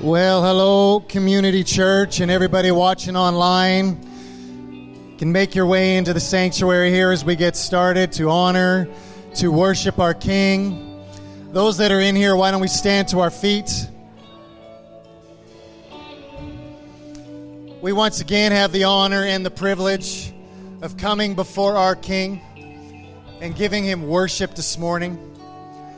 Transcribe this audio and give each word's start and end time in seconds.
Well, 0.00 0.44
hello, 0.44 1.00
Community 1.00 1.64
Church, 1.64 2.20
and 2.20 2.30
everybody 2.30 2.70
watching 2.70 3.16
online. 3.16 4.00
You 5.10 5.16
can 5.18 5.32
make 5.32 5.56
your 5.56 5.66
way 5.66 5.96
into 5.96 6.12
the 6.12 6.20
sanctuary 6.20 6.92
here 6.92 7.10
as 7.10 7.24
we 7.24 7.34
get 7.34 7.56
started 7.56 8.12
to 8.12 8.30
honor, 8.30 8.88
to 9.34 9.50
worship 9.50 9.98
our 9.98 10.14
King. 10.14 11.04
Those 11.52 11.78
that 11.78 11.90
are 11.90 11.98
in 11.98 12.14
here, 12.14 12.36
why 12.36 12.52
don't 12.52 12.60
we 12.60 12.68
stand 12.68 13.08
to 13.08 13.18
our 13.18 13.30
feet? 13.30 13.88
We 17.80 17.92
once 17.92 18.20
again 18.20 18.52
have 18.52 18.70
the 18.70 18.84
honor 18.84 19.24
and 19.24 19.44
the 19.44 19.50
privilege 19.50 20.32
of 20.80 20.96
coming 20.96 21.34
before 21.34 21.76
our 21.76 21.96
King 21.96 22.40
and 23.40 23.52
giving 23.56 23.82
him 23.82 24.06
worship 24.06 24.54
this 24.54 24.78
morning. 24.78 25.18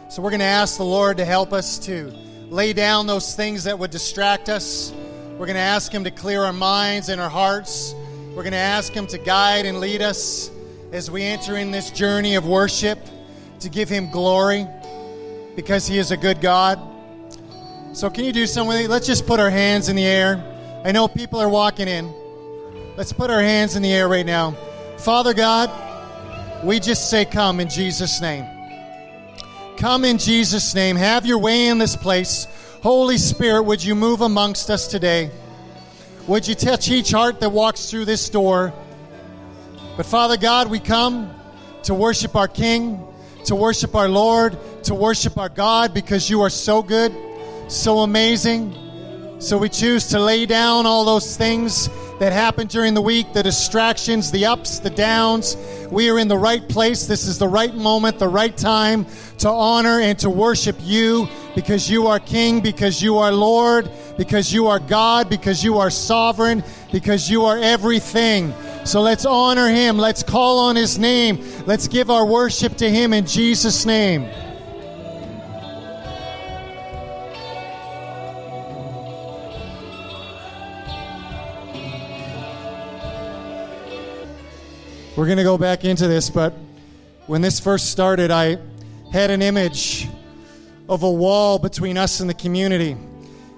So 0.08 0.22
we're 0.22 0.30
going 0.30 0.40
to 0.40 0.46
ask 0.46 0.78
the 0.78 0.84
Lord 0.84 1.18
to 1.18 1.26
help 1.26 1.52
us 1.52 1.78
to 1.80 2.29
lay 2.50 2.72
down 2.72 3.06
those 3.06 3.34
things 3.34 3.64
that 3.64 3.78
would 3.78 3.92
distract 3.92 4.48
us. 4.48 4.92
We're 5.38 5.46
going 5.46 5.54
to 5.54 5.60
ask 5.60 5.92
Him 5.92 6.04
to 6.04 6.10
clear 6.10 6.42
our 6.42 6.52
minds 6.52 7.08
and 7.08 7.20
our 7.20 7.30
hearts. 7.30 7.94
We're 8.34 8.42
going 8.42 8.52
to 8.52 8.58
ask 8.58 8.92
Him 8.92 9.06
to 9.06 9.18
guide 9.18 9.66
and 9.66 9.78
lead 9.78 10.02
us 10.02 10.50
as 10.92 11.10
we 11.10 11.22
enter 11.22 11.56
in 11.56 11.70
this 11.70 11.90
journey 11.90 12.34
of 12.34 12.44
worship 12.44 12.98
to 13.60 13.68
give 13.68 13.88
Him 13.88 14.10
glory 14.10 14.66
because 15.54 15.86
He 15.86 15.98
is 15.98 16.10
a 16.10 16.16
good 16.16 16.40
God. 16.40 16.80
So, 17.92 18.10
can 18.10 18.24
you 18.24 18.32
do 18.32 18.46
something? 18.46 18.88
Let's 18.88 19.06
just 19.06 19.26
put 19.26 19.40
our 19.40 19.50
hands 19.50 19.88
in 19.88 19.96
the 19.96 20.04
air. 20.04 20.44
I 20.84 20.92
know 20.92 21.06
people 21.06 21.40
are 21.40 21.48
walking 21.48 21.88
in. 21.88 22.12
Let's 22.96 23.12
put 23.12 23.30
our 23.30 23.40
hands 23.40 23.76
in 23.76 23.82
the 23.82 23.92
air 23.92 24.08
right 24.08 24.26
now. 24.26 24.56
Father 24.98 25.34
God, 25.34 25.70
we 26.64 26.80
just 26.80 27.10
say, 27.10 27.24
Come 27.24 27.60
in 27.60 27.68
Jesus' 27.68 28.20
name. 28.20 28.59
Come 29.80 30.04
in 30.04 30.18
Jesus' 30.18 30.74
name. 30.74 30.94
Have 30.96 31.24
your 31.24 31.38
way 31.38 31.68
in 31.68 31.78
this 31.78 31.96
place. 31.96 32.46
Holy 32.82 33.16
Spirit, 33.16 33.62
would 33.62 33.82
you 33.82 33.94
move 33.94 34.20
amongst 34.20 34.68
us 34.68 34.86
today? 34.86 35.30
Would 36.26 36.46
you 36.46 36.54
touch 36.54 36.90
each 36.90 37.12
heart 37.12 37.40
that 37.40 37.48
walks 37.48 37.90
through 37.90 38.04
this 38.04 38.28
door? 38.28 38.74
But 39.96 40.04
Father 40.04 40.36
God, 40.36 40.68
we 40.68 40.80
come 40.80 41.34
to 41.84 41.94
worship 41.94 42.36
our 42.36 42.46
King, 42.46 43.02
to 43.46 43.54
worship 43.54 43.94
our 43.94 44.10
Lord, 44.10 44.58
to 44.82 44.94
worship 44.94 45.38
our 45.38 45.48
God 45.48 45.94
because 45.94 46.28
you 46.28 46.42
are 46.42 46.50
so 46.50 46.82
good, 46.82 47.16
so 47.68 48.00
amazing. 48.00 48.89
So 49.40 49.56
we 49.56 49.70
choose 49.70 50.06
to 50.08 50.20
lay 50.20 50.44
down 50.44 50.84
all 50.84 51.06
those 51.06 51.34
things 51.34 51.88
that 52.18 52.30
happen 52.30 52.66
during 52.66 52.92
the 52.92 53.00
week, 53.00 53.32
the 53.32 53.42
distractions, 53.42 54.30
the 54.30 54.44
ups, 54.44 54.80
the 54.80 54.90
downs. 54.90 55.56
We 55.90 56.10
are 56.10 56.18
in 56.18 56.28
the 56.28 56.36
right 56.36 56.68
place. 56.68 57.06
This 57.06 57.26
is 57.26 57.38
the 57.38 57.48
right 57.48 57.74
moment, 57.74 58.18
the 58.18 58.28
right 58.28 58.54
time 58.54 59.06
to 59.38 59.48
honor 59.48 59.98
and 59.98 60.18
to 60.18 60.28
worship 60.28 60.76
you 60.80 61.26
because 61.54 61.88
you 61.88 62.06
are 62.06 62.20
King, 62.20 62.60
because 62.60 63.00
you 63.00 63.16
are 63.16 63.32
Lord, 63.32 63.90
because 64.18 64.52
you 64.52 64.66
are 64.66 64.78
God, 64.78 65.30
because 65.30 65.64
you 65.64 65.78
are 65.78 65.88
sovereign, 65.88 66.62
because 66.92 67.30
you 67.30 67.46
are 67.46 67.56
everything. 67.56 68.52
So 68.84 69.00
let's 69.00 69.24
honor 69.24 69.70
him. 69.70 69.96
Let's 69.96 70.22
call 70.22 70.58
on 70.58 70.76
his 70.76 70.98
name. 70.98 71.42
Let's 71.64 71.88
give 71.88 72.10
our 72.10 72.26
worship 72.26 72.76
to 72.76 72.90
him 72.90 73.14
in 73.14 73.24
Jesus' 73.24 73.86
name. 73.86 74.28
We're 85.20 85.26
going 85.26 85.36
to 85.36 85.44
go 85.44 85.58
back 85.58 85.84
into 85.84 86.08
this, 86.08 86.30
but 86.30 86.54
when 87.26 87.42
this 87.42 87.60
first 87.60 87.90
started, 87.90 88.30
I 88.30 88.56
had 89.12 89.30
an 89.30 89.42
image 89.42 90.08
of 90.88 91.02
a 91.02 91.10
wall 91.10 91.58
between 91.58 91.98
us 91.98 92.20
and 92.20 92.30
the 92.30 92.32
community. 92.32 92.96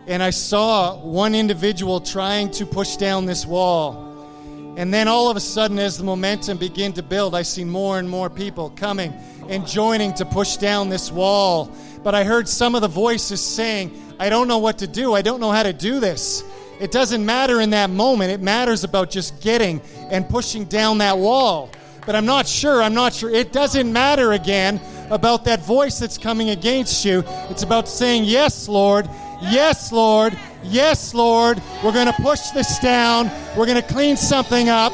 And 0.08 0.24
I 0.24 0.30
saw 0.30 0.96
one 0.96 1.36
individual 1.36 2.00
trying 2.00 2.50
to 2.50 2.66
push 2.66 2.96
down 2.96 3.26
this 3.26 3.46
wall. 3.46 4.74
And 4.76 4.92
then 4.92 5.06
all 5.06 5.30
of 5.30 5.36
a 5.36 5.40
sudden, 5.40 5.78
as 5.78 5.98
the 5.98 6.02
momentum 6.02 6.58
began 6.58 6.94
to 6.94 7.02
build, 7.04 7.32
I 7.32 7.42
see 7.42 7.62
more 7.62 8.00
and 8.00 8.10
more 8.10 8.28
people 8.28 8.70
coming 8.70 9.12
and 9.48 9.64
joining 9.64 10.14
to 10.14 10.24
push 10.24 10.56
down 10.56 10.88
this 10.88 11.12
wall. 11.12 11.70
But 12.02 12.16
I 12.16 12.24
heard 12.24 12.48
some 12.48 12.74
of 12.74 12.80
the 12.80 12.88
voices 12.88 13.40
saying, 13.40 14.16
I 14.18 14.30
don't 14.30 14.48
know 14.48 14.58
what 14.58 14.78
to 14.78 14.88
do. 14.88 15.14
I 15.14 15.22
don't 15.22 15.38
know 15.38 15.52
how 15.52 15.62
to 15.62 15.72
do 15.72 16.00
this. 16.00 16.42
It 16.82 16.90
doesn't 16.90 17.24
matter 17.24 17.60
in 17.60 17.70
that 17.70 17.90
moment. 17.90 18.32
It 18.32 18.40
matters 18.40 18.82
about 18.82 19.08
just 19.08 19.40
getting 19.40 19.80
and 20.10 20.28
pushing 20.28 20.64
down 20.64 20.98
that 20.98 21.16
wall. 21.16 21.70
But 22.04 22.16
I'm 22.16 22.26
not 22.26 22.48
sure. 22.48 22.82
I'm 22.82 22.92
not 22.92 23.14
sure. 23.14 23.30
It 23.30 23.52
doesn't 23.52 23.92
matter 23.92 24.32
again 24.32 24.80
about 25.08 25.44
that 25.44 25.64
voice 25.64 26.00
that's 26.00 26.18
coming 26.18 26.50
against 26.50 27.04
you. 27.04 27.22
It's 27.50 27.62
about 27.62 27.88
saying, 27.88 28.24
Yes, 28.24 28.68
Lord. 28.68 29.08
Yes, 29.42 29.92
Lord. 29.92 30.36
Yes, 30.64 31.14
Lord. 31.14 31.62
We're 31.84 31.92
going 31.92 32.08
to 32.08 32.20
push 32.20 32.50
this 32.50 32.80
down. 32.80 33.30
We're 33.56 33.66
going 33.66 33.80
to 33.80 33.88
clean 33.88 34.16
something 34.16 34.68
up. 34.68 34.92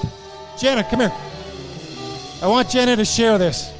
Jenna, 0.58 0.84
come 0.84 1.00
here. 1.00 1.12
I 2.42 2.48
want 2.48 2.68
Jenna 2.68 2.96
to 2.96 3.04
share 3.06 3.38
this. 3.38 3.72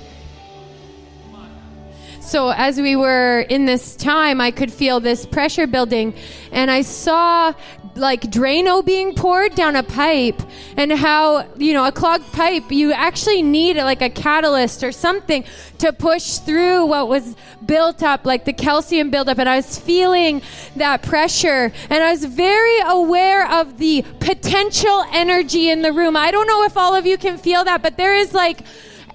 So, 2.29 2.51
as 2.51 2.79
we 2.79 2.95
were 2.95 3.41
in 3.41 3.65
this 3.65 3.97
time, 3.97 4.39
I 4.39 4.51
could 4.51 4.71
feel 4.71 5.01
this 5.01 5.25
pressure 5.25 5.67
building, 5.67 6.13
and 6.53 6.71
I 6.71 6.83
saw 6.83 7.55
like 7.99 8.23
Drano 8.23 8.85
being 8.85 9.15
poured 9.15 9.55
down 9.55 9.77
a 9.77 9.83
pipe, 9.83 10.41
and 10.77 10.93
how, 10.93 11.47
you 11.57 11.75
know, 11.75 11.85
a 11.85 11.93
clogged 11.93 12.33
pipe, 12.33 12.71
you 12.71 12.93
actually 12.93 13.43
need 13.43 13.77
like 13.77 14.01
a 14.01 14.11
catalyst 14.11 14.83
or 14.83 14.93
something 14.93 15.45
to 15.79 15.93
push 15.93 16.39
through 16.39 16.87
what 16.87 17.09
was 17.09 17.37
built 17.67 18.03
up, 18.03 18.25
like 18.25 18.45
the 18.45 18.53
calcium 18.53 19.11
buildup. 19.11 19.39
And 19.39 19.49
I 19.49 19.57
was 19.57 19.79
feeling 19.79 20.43
that 20.77 21.03
pressure, 21.03 21.73
and 21.91 22.03
I 22.03 22.11
was 22.13 22.25
very 22.25 22.81
aware 22.81 23.51
of 23.51 23.79
the 23.79 24.05
potential 24.21 25.05
energy 25.13 25.69
in 25.71 25.83
the 25.83 25.93
room. 25.93 26.17
I 26.17 26.31
don't 26.31 26.47
know 26.47 26.65
if 26.65 26.77
all 26.77 26.95
of 26.95 27.07
you 27.07 27.19
can 27.19 27.39
feel 27.39 27.65
that, 27.65 27.83
but 27.83 27.97
there 27.97 28.15
is 28.15 28.33
like 28.33 28.61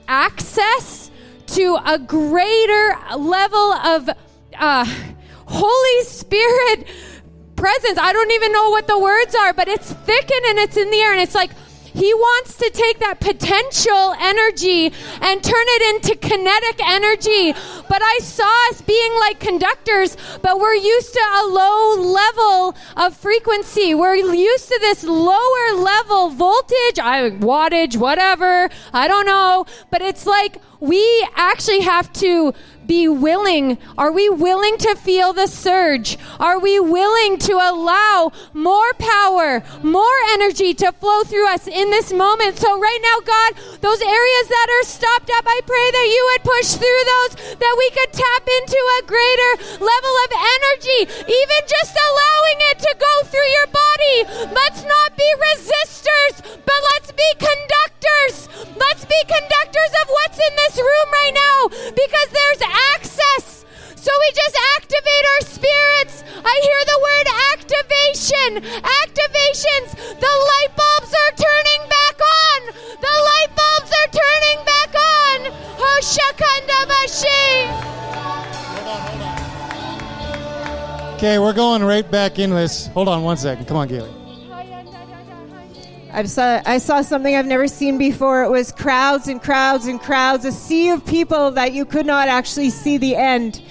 access 0.07 1.09
to 1.47 1.77
a 1.85 1.97
greater 1.99 2.97
level 3.17 3.73
of 3.73 4.09
uh, 4.57 4.85
Holy 5.45 6.03
Spirit 6.03 6.87
presence. 7.63 7.97
I 7.97 8.11
don't 8.11 8.31
even 8.31 8.51
know 8.51 8.71
what 8.71 8.87
the 8.87 8.99
words 8.99 9.33
are, 9.35 9.53
but 9.53 9.69
it's 9.69 9.93
thickened 9.93 10.45
and 10.49 10.59
it's 10.59 10.75
in 10.75 10.91
the 10.91 10.97
air, 10.97 11.13
and 11.13 11.21
it's 11.21 11.33
like 11.33 11.51
he 11.93 12.13
wants 12.13 12.57
to 12.57 12.69
take 12.73 12.99
that 12.99 13.21
potential 13.21 14.15
energy 14.19 14.91
and 15.21 15.41
turn 15.41 15.67
it 15.75 15.95
into 15.95 16.17
kinetic 16.17 16.85
energy. 16.85 17.53
But 17.87 18.01
I 18.03 18.19
saw 18.21 18.51
us 18.69 18.81
being 18.81 19.13
like 19.19 19.39
conductors, 19.39 20.17
but 20.41 20.59
we're 20.59 20.73
used 20.73 21.13
to 21.13 21.21
a 21.21 21.43
low 21.47 22.01
level 22.01 22.75
of 22.97 23.15
frequency. 23.15 23.95
We're 23.95 24.15
used 24.15 24.67
to 24.67 24.77
this 24.81 25.05
lower 25.05 25.67
level 25.77 26.31
voltage, 26.31 26.99
I 26.99 27.29
wattage, 27.39 27.95
whatever. 27.95 28.69
I 28.91 29.07
don't 29.07 29.25
know, 29.25 29.65
but 29.89 30.01
it's 30.01 30.25
like 30.25 30.57
we 30.81 31.25
actually 31.35 31.79
have 31.79 32.11
to 32.13 32.53
be 32.87 33.07
willing? 33.07 33.77
Are 33.97 34.11
we 34.11 34.29
willing 34.29 34.77
to 34.79 34.95
feel 34.95 35.33
the 35.33 35.47
surge? 35.47 36.17
Are 36.39 36.59
we 36.59 36.79
willing 36.79 37.37
to 37.39 37.53
allow 37.53 38.31
more 38.53 38.93
power, 38.99 39.63
more 39.81 40.19
energy 40.33 40.73
to 40.75 40.91
flow 40.93 41.23
through 41.23 41.47
us 41.49 41.67
in 41.67 41.89
this 41.89 42.11
moment? 42.11 42.57
So, 42.57 42.79
right 42.79 42.99
now, 43.01 43.17
God, 43.25 43.79
those 43.81 44.01
areas 44.01 44.45
that 44.49 44.67
are 44.69 44.87
stopped 44.87 45.29
up, 45.37 45.45
I 45.47 45.59
pray 45.65 45.87
that 45.91 46.07
you 46.11 46.21
would 46.31 46.43
push 46.43 46.69
through 46.75 47.03
those, 47.05 47.57
that 47.59 47.75
we 47.77 47.87
could 47.91 48.11
tap 48.13 48.43
into 48.61 48.79
a 48.99 49.05
greater 49.07 49.51
level 49.79 50.13
of 50.25 50.31
energy, 50.31 50.99
even 51.27 51.61
just 51.67 51.93
allowing 51.95 52.59
it 52.71 52.77
to 52.79 52.91
go 52.99 53.13
through 53.29 53.49
your 53.61 53.69
body. 53.71 54.15
Let's 54.53 54.83
not 54.83 55.17
be 55.17 55.29
resistors, 55.51 56.35
but 56.65 56.79
let's 56.93 57.11
be 57.11 57.29
conductors. 57.39 58.49
Let's 58.75 59.05
be 59.05 59.19
conductors 59.27 59.93
of 60.01 60.07
what's 60.09 60.39
in 60.39 60.53
this 60.67 60.77
room 60.77 61.09
right 61.11 61.35
now 61.35 61.59
because 61.93 62.29
there's 62.31 62.61
access. 62.95 63.65
So 63.95 64.11
we 64.11 64.29
just 64.35 64.55
activate 64.77 65.25
our 65.33 65.41
spirits. 65.47 66.23
I 66.43 66.55
hear 66.67 66.81
the 66.91 66.99
word 67.07 67.27
activation. 67.55 68.49
Activations. 69.05 69.95
The 70.19 70.33
light 70.51 70.71
bulbs 70.75 71.13
are 71.13 71.33
turning 71.39 71.81
back 71.89 72.17
on. 72.19 72.59
The 72.99 73.15
light 73.29 73.51
bulbs 73.55 73.91
are 73.99 74.09
turning 74.11 74.59
back 74.65 74.91
on. 74.95 75.37
Hoshakanda 75.79 76.79
Bashi. 76.91 77.43
Okay, 81.15 81.39
we're 81.39 81.53
going 81.53 81.83
right 81.83 82.09
back 82.11 82.39
into 82.39 82.55
this. 82.55 82.87
Hold 82.87 83.07
on 83.07 83.23
one 83.23 83.37
second. 83.37 83.65
Come 83.65 83.77
on, 83.77 83.87
Gailey. 83.87 84.22
I 86.15 86.23
saw, 86.25 86.61
I 86.63 86.77
saw 86.77 87.01
something 87.01 87.35
I've 87.35 87.47
never 87.47 87.67
seen 87.67 87.97
before. 87.97 88.43
It 88.43 88.51
was 88.51 88.71
crowds 88.71 89.27
and 89.27 89.41
crowds 89.41 89.87
and 89.87 89.99
crowds, 89.99 90.45
a 90.45 90.51
sea 90.51 90.89
of 90.89 91.03
people 91.07 91.49
that 91.51 91.73
you 91.73 91.85
could 91.85 92.05
not 92.05 92.27
actually 92.27 92.69
see 92.69 92.97
the 92.99 93.15
end. 93.15 93.63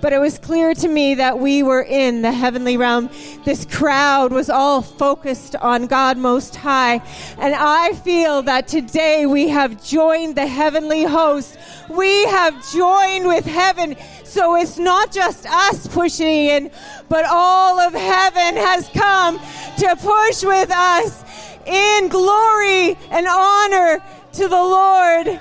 but 0.00 0.12
it 0.12 0.18
was 0.18 0.38
clear 0.38 0.74
to 0.74 0.88
me 0.88 1.14
that 1.14 1.38
we 1.38 1.62
were 1.62 1.82
in 1.82 2.22
the 2.22 2.32
heavenly 2.32 2.76
realm. 2.76 3.10
This 3.44 3.64
crowd 3.64 4.32
was 4.32 4.50
all 4.50 4.82
focused 4.82 5.56
on 5.56 5.86
God 5.86 6.18
Most 6.18 6.56
High. 6.56 7.00
And 7.38 7.54
I 7.54 7.94
feel 7.94 8.42
that 8.42 8.68
today 8.68 9.26
we 9.26 9.48
have 9.48 9.82
joined 9.82 10.36
the 10.36 10.46
heavenly 10.46 11.04
host. 11.04 11.58
We 11.88 12.24
have 12.26 12.70
joined 12.72 13.26
with 13.26 13.44
heaven. 13.44 13.96
So 14.24 14.56
it's 14.56 14.78
not 14.78 15.10
just 15.10 15.46
us 15.46 15.86
pushing 15.88 16.26
in, 16.26 16.70
but 17.08 17.24
all 17.28 17.80
of 17.80 17.92
heaven 17.92 18.56
has 18.56 18.88
come 18.88 19.38
to 19.78 19.96
push 19.96 20.44
with 20.44 20.70
us 20.70 21.24
in 21.66 22.08
glory 22.08 22.96
and 23.10 23.26
honor 23.28 24.02
to 24.32 24.48
the 24.48 24.56
Lord. 24.56 25.40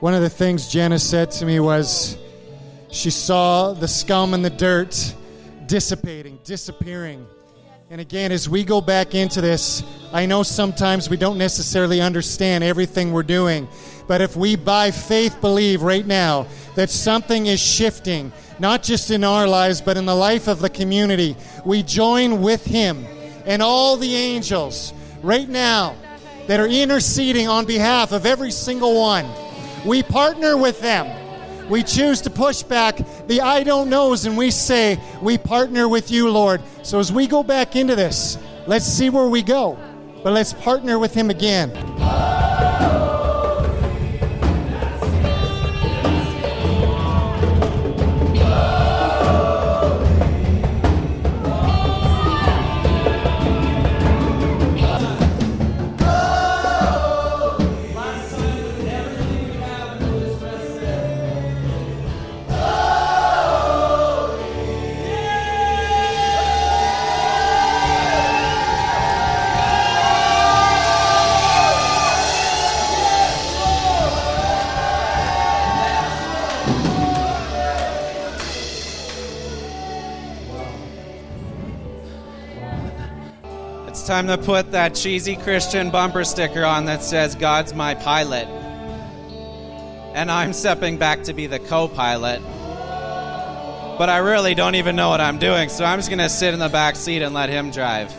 One 0.00 0.14
of 0.14 0.22
the 0.22 0.30
things 0.30 0.68
Janice 0.68 1.02
said 1.02 1.30
to 1.32 1.44
me 1.44 1.58
was 1.58 2.16
she 2.90 3.10
saw 3.10 3.72
the 3.72 3.88
scum 3.88 4.32
and 4.32 4.44
the 4.44 4.50
dirt 4.50 5.14
dissipating, 5.66 6.38
disappearing. 6.44 7.26
And 7.90 8.00
again, 8.00 8.32
as 8.32 8.48
we 8.48 8.64
go 8.64 8.80
back 8.80 9.14
into 9.14 9.40
this, 9.40 9.82
I 10.12 10.26
know 10.26 10.42
sometimes 10.42 11.08
we 11.08 11.16
don't 11.16 11.38
necessarily 11.38 12.00
understand 12.00 12.62
everything 12.62 13.12
we're 13.12 13.22
doing, 13.22 13.66
but 14.06 14.20
if 14.20 14.36
we 14.36 14.56
by 14.56 14.90
faith 14.90 15.40
believe 15.40 15.82
right 15.82 16.06
now 16.06 16.46
that 16.74 16.90
something 16.90 17.46
is 17.46 17.60
shifting, 17.60 18.30
not 18.58 18.82
just 18.82 19.10
in 19.10 19.24
our 19.24 19.46
lives, 19.46 19.80
but 19.80 19.96
in 19.96 20.06
the 20.06 20.14
life 20.14 20.48
of 20.48 20.60
the 20.60 20.70
community, 20.70 21.36
we 21.64 21.82
join 21.82 22.42
with 22.42 22.64
Him 22.64 23.06
and 23.46 23.62
all 23.62 23.96
the 23.96 24.14
angels 24.14 24.92
right 25.22 25.48
now 25.48 25.96
that 26.46 26.60
are 26.60 26.66
interceding 26.66 27.48
on 27.48 27.64
behalf 27.66 28.12
of 28.12 28.26
every 28.26 28.50
single 28.50 28.98
one. 29.00 29.26
We 29.84 30.02
partner 30.02 30.56
with 30.56 30.80
them. 30.80 31.14
We 31.68 31.82
choose 31.82 32.22
to 32.22 32.30
push 32.30 32.62
back 32.62 32.98
the 33.26 33.42
I 33.42 33.62
don't 33.62 33.90
knows 33.90 34.24
and 34.24 34.36
we 34.36 34.50
say, 34.50 34.98
We 35.20 35.36
partner 35.36 35.88
with 35.88 36.10
you, 36.10 36.30
Lord. 36.30 36.62
So 36.82 36.98
as 36.98 37.12
we 37.12 37.26
go 37.26 37.42
back 37.42 37.76
into 37.76 37.94
this, 37.94 38.38
let's 38.66 38.86
see 38.86 39.10
where 39.10 39.28
we 39.28 39.42
go. 39.42 39.78
But 40.24 40.32
let's 40.32 40.52
partner 40.52 40.98
with 40.98 41.14
Him 41.14 41.30
again. 41.30 41.70
Time 84.08 84.26
to 84.26 84.38
put 84.38 84.72
that 84.72 84.94
cheesy 84.94 85.36
Christian 85.36 85.90
bumper 85.90 86.24
sticker 86.24 86.64
on 86.64 86.86
that 86.86 87.02
says, 87.02 87.34
God's 87.34 87.74
my 87.74 87.94
pilot. 87.94 88.48
And 90.14 90.30
I'm 90.30 90.54
stepping 90.54 90.96
back 90.96 91.24
to 91.24 91.34
be 91.34 91.46
the 91.46 91.58
co 91.58 91.88
pilot. 91.88 92.40
But 93.98 94.08
I 94.08 94.16
really 94.16 94.54
don't 94.54 94.76
even 94.76 94.96
know 94.96 95.10
what 95.10 95.20
I'm 95.20 95.38
doing, 95.38 95.68
so 95.68 95.84
I'm 95.84 95.98
just 95.98 96.08
going 96.08 96.20
to 96.20 96.30
sit 96.30 96.54
in 96.54 96.58
the 96.58 96.70
back 96.70 96.96
seat 96.96 97.20
and 97.20 97.34
let 97.34 97.50
him 97.50 97.70
drive. 97.70 98.10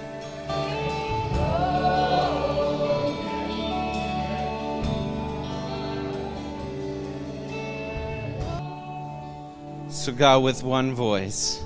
So, 9.92 10.12
God, 10.12 10.44
with 10.44 10.64
one 10.64 10.94
voice, 10.94 11.64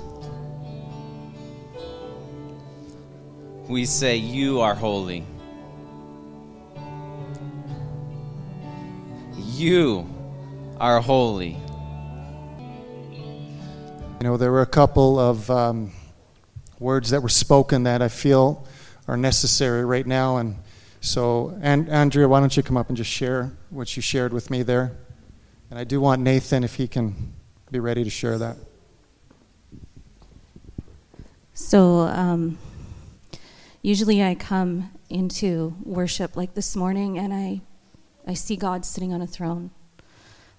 we 3.74 3.84
say, 3.84 4.14
You 4.14 4.60
are 4.60 4.76
holy. 4.76 5.26
You 9.36 10.08
are 10.78 11.00
holy. 11.00 11.56
You 13.10 14.22
know, 14.22 14.36
there 14.36 14.52
were 14.52 14.62
a 14.62 14.66
couple 14.66 15.18
of 15.18 15.50
um, 15.50 15.90
words 16.78 17.10
that 17.10 17.20
were 17.20 17.28
spoken 17.28 17.82
that 17.82 18.00
I 18.00 18.06
feel 18.06 18.64
are 19.08 19.16
necessary 19.16 19.84
right 19.84 20.06
now. 20.06 20.36
And 20.36 20.54
so, 21.00 21.58
and, 21.60 21.88
Andrea, 21.88 22.28
why 22.28 22.38
don't 22.38 22.56
you 22.56 22.62
come 22.62 22.76
up 22.76 22.86
and 22.86 22.96
just 22.96 23.10
share 23.10 23.50
what 23.70 23.96
you 23.96 24.02
shared 24.02 24.32
with 24.32 24.50
me 24.52 24.62
there? 24.62 24.92
And 25.70 25.80
I 25.80 25.82
do 25.82 26.00
want 26.00 26.22
Nathan, 26.22 26.62
if 26.62 26.76
he 26.76 26.86
can 26.86 27.32
be 27.72 27.80
ready 27.80 28.04
to 28.04 28.10
share 28.10 28.38
that. 28.38 28.56
So, 31.54 32.02
um, 32.02 32.56
usually 33.84 34.22
I 34.22 34.34
come 34.34 34.90
into 35.10 35.76
worship 35.84 36.38
like 36.38 36.54
this 36.54 36.74
morning 36.74 37.18
and 37.18 37.34
I, 37.34 37.60
I 38.26 38.32
see 38.32 38.56
God 38.56 38.86
sitting 38.86 39.12
on 39.12 39.20
a 39.20 39.26
throne, 39.26 39.72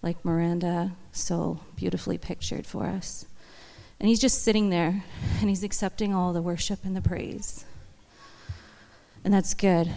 like 0.03 0.23
Miranda 0.23 0.91
so 1.11 1.59
beautifully 1.75 2.19
pictured 2.19 2.67
for 2.67 2.85
us. 2.85 3.25
And 3.99 4.07
he's 4.07 4.19
just 4.19 4.43
sitting 4.43 4.69
there 4.69 5.03
and 5.39 5.49
he's 5.49 5.63
accepting 5.63 6.13
all 6.13 6.33
the 6.33 6.41
worship 6.41 6.85
and 6.85 6.95
the 6.95 7.01
praise. 7.01 7.65
And 9.23 9.33
that's 9.33 9.55
good. 9.55 9.91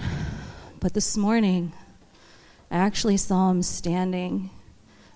But 0.81 0.95
this 0.95 1.15
morning, 1.15 1.75
I 2.71 2.79
actually 2.79 3.19
saw 3.19 3.51
him 3.51 3.63
standing 3.63 4.49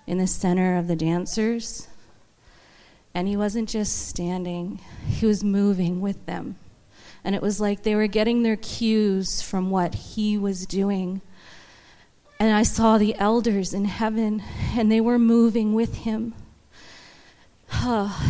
in 0.05 0.19
the 0.19 0.27
center 0.27 0.77
of 0.77 0.87
the 0.87 0.95
dancers. 0.95 1.87
And 3.15 3.27
he 3.27 3.35
wasn't 3.35 3.69
just 3.69 4.07
standing, 4.07 4.81
he 5.07 5.25
was 5.25 5.43
moving 5.43 5.99
with 5.99 6.27
them. 6.27 6.57
And 7.23 7.35
it 7.35 7.41
was 7.41 7.61
like 7.61 7.83
they 7.83 7.95
were 7.95 8.07
getting 8.07 8.43
their 8.43 8.57
cues 8.57 9.41
from 9.41 9.69
what 9.69 9.95
he 9.95 10.37
was 10.37 10.65
doing. 10.65 11.21
And 12.39 12.53
I 12.53 12.63
saw 12.63 12.97
the 12.97 13.15
elders 13.15 13.73
in 13.73 13.85
heaven, 13.85 14.43
and 14.75 14.91
they 14.91 14.99
were 14.99 15.19
moving 15.19 15.73
with 15.73 15.95
him 15.95 16.33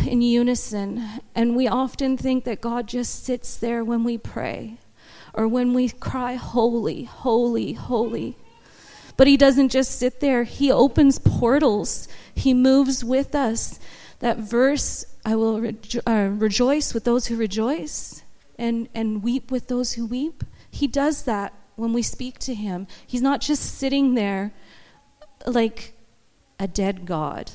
in 0.06 0.22
unison. 0.22 1.02
And 1.34 1.56
we 1.56 1.66
often 1.66 2.16
think 2.16 2.44
that 2.44 2.60
God 2.60 2.86
just 2.86 3.24
sits 3.24 3.56
there 3.56 3.84
when 3.84 4.04
we 4.04 4.18
pray 4.18 4.78
or 5.34 5.48
when 5.48 5.74
we 5.74 5.88
cry, 5.88 6.34
Holy, 6.34 7.04
holy, 7.04 7.72
holy. 7.72 8.36
But 9.16 9.26
He 9.26 9.36
doesn't 9.36 9.70
just 9.70 9.98
sit 9.98 10.20
there, 10.20 10.44
He 10.44 10.70
opens 10.70 11.18
portals, 11.18 12.08
He 12.34 12.54
moves 12.54 13.04
with 13.04 13.34
us. 13.34 13.78
That 14.20 14.38
verse, 14.38 15.04
I 15.24 15.36
will 15.36 15.58
rejo- 15.58 16.02
uh, 16.06 16.30
rejoice 16.30 16.94
with 16.94 17.04
those 17.04 17.26
who 17.26 17.36
rejoice 17.36 18.22
and, 18.58 18.88
and 18.94 19.22
weep 19.22 19.50
with 19.50 19.68
those 19.68 19.94
who 19.94 20.06
weep. 20.06 20.44
He 20.70 20.86
does 20.86 21.22
that 21.22 21.54
when 21.76 21.92
we 21.92 22.02
speak 22.02 22.38
to 22.40 22.54
Him. 22.54 22.86
He's 23.06 23.22
not 23.22 23.40
just 23.40 23.78
sitting 23.78 24.14
there 24.14 24.52
like 25.46 25.94
a 26.58 26.66
dead 26.66 27.06
God 27.06 27.50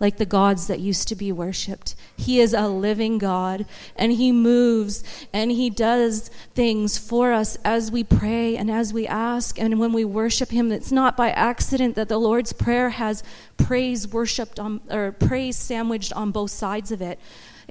like 0.00 0.16
the 0.16 0.26
gods 0.26 0.66
that 0.66 0.80
used 0.80 1.06
to 1.08 1.14
be 1.14 1.30
worshiped. 1.30 1.94
He 2.16 2.40
is 2.40 2.54
a 2.54 2.66
living 2.66 3.18
God, 3.18 3.66
and 3.94 4.12
He 4.12 4.32
moves 4.32 5.04
and 5.32 5.52
He 5.52 5.68
does 5.68 6.30
things 6.54 6.96
for 6.96 7.32
us 7.32 7.58
as 7.64 7.92
we 7.92 8.02
pray 8.02 8.56
and 8.56 8.70
as 8.70 8.94
we 8.94 9.06
ask. 9.06 9.60
And 9.60 9.78
when 9.78 9.92
we 9.92 10.04
worship 10.06 10.50
Him, 10.50 10.72
it's 10.72 10.90
not 10.90 11.16
by 11.16 11.30
accident 11.30 11.94
that 11.96 12.08
the 12.08 12.18
Lord's 12.18 12.54
Prayer 12.54 12.88
has 12.88 13.22
praise 13.58 14.08
worshiped 14.08 14.58
on, 14.58 14.80
or 14.90 15.12
praise 15.12 15.56
sandwiched 15.56 16.14
on 16.14 16.30
both 16.30 16.50
sides 16.50 16.90
of 16.90 17.02
it. 17.02 17.20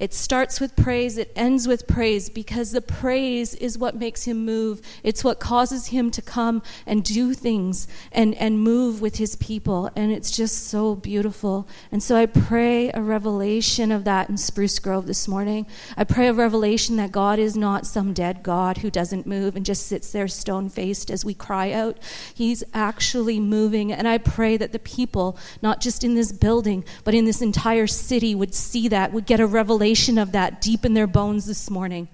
It 0.00 0.14
starts 0.14 0.60
with 0.60 0.76
praise, 0.76 1.18
it 1.18 1.30
ends 1.36 1.68
with 1.68 1.86
praise 1.86 2.30
because 2.30 2.72
the 2.72 2.80
praise 2.80 3.54
is 3.54 3.76
what 3.76 3.94
makes 3.94 4.24
him 4.24 4.46
move. 4.46 4.80
It's 5.02 5.22
what 5.22 5.40
causes 5.40 5.88
him 5.88 6.10
to 6.12 6.22
come 6.22 6.62
and 6.86 7.04
do 7.04 7.34
things 7.34 7.86
and, 8.10 8.34
and 8.36 8.58
move 8.58 9.02
with 9.02 9.16
his 9.16 9.36
people. 9.36 9.90
And 9.94 10.10
it's 10.10 10.30
just 10.30 10.68
so 10.68 10.94
beautiful. 10.94 11.68
And 11.92 12.02
so 12.02 12.16
I 12.16 12.24
pray 12.24 12.90
a 12.92 13.02
revelation 13.02 13.92
of 13.92 14.04
that 14.04 14.30
in 14.30 14.38
Spruce 14.38 14.78
Grove 14.78 15.06
this 15.06 15.28
morning. 15.28 15.66
I 15.98 16.04
pray 16.04 16.28
a 16.28 16.32
revelation 16.32 16.96
that 16.96 17.12
God 17.12 17.38
is 17.38 17.54
not 17.54 17.86
some 17.86 18.14
dead 18.14 18.42
God 18.42 18.78
who 18.78 18.90
doesn't 18.90 19.26
move 19.26 19.54
and 19.54 19.66
just 19.66 19.86
sits 19.86 20.12
there 20.12 20.28
stone 20.28 20.70
faced 20.70 21.10
as 21.10 21.26
we 21.26 21.34
cry 21.34 21.72
out. 21.72 21.98
He's 22.32 22.64
actually 22.72 23.38
moving. 23.38 23.92
And 23.92 24.08
I 24.08 24.16
pray 24.16 24.56
that 24.56 24.72
the 24.72 24.78
people, 24.78 25.36
not 25.60 25.82
just 25.82 26.02
in 26.02 26.14
this 26.14 26.32
building, 26.32 26.86
but 27.04 27.12
in 27.12 27.26
this 27.26 27.42
entire 27.42 27.86
city, 27.86 28.34
would 28.34 28.54
see 28.54 28.88
that, 28.88 29.12
would 29.12 29.26
get 29.26 29.40
a 29.40 29.46
revelation 29.46 29.89
of 29.90 30.32
that 30.32 30.60
deep 30.60 30.84
in 30.84 30.94
their 30.94 31.08
bones 31.08 31.46
this 31.46 31.68
morning. 31.68 32.06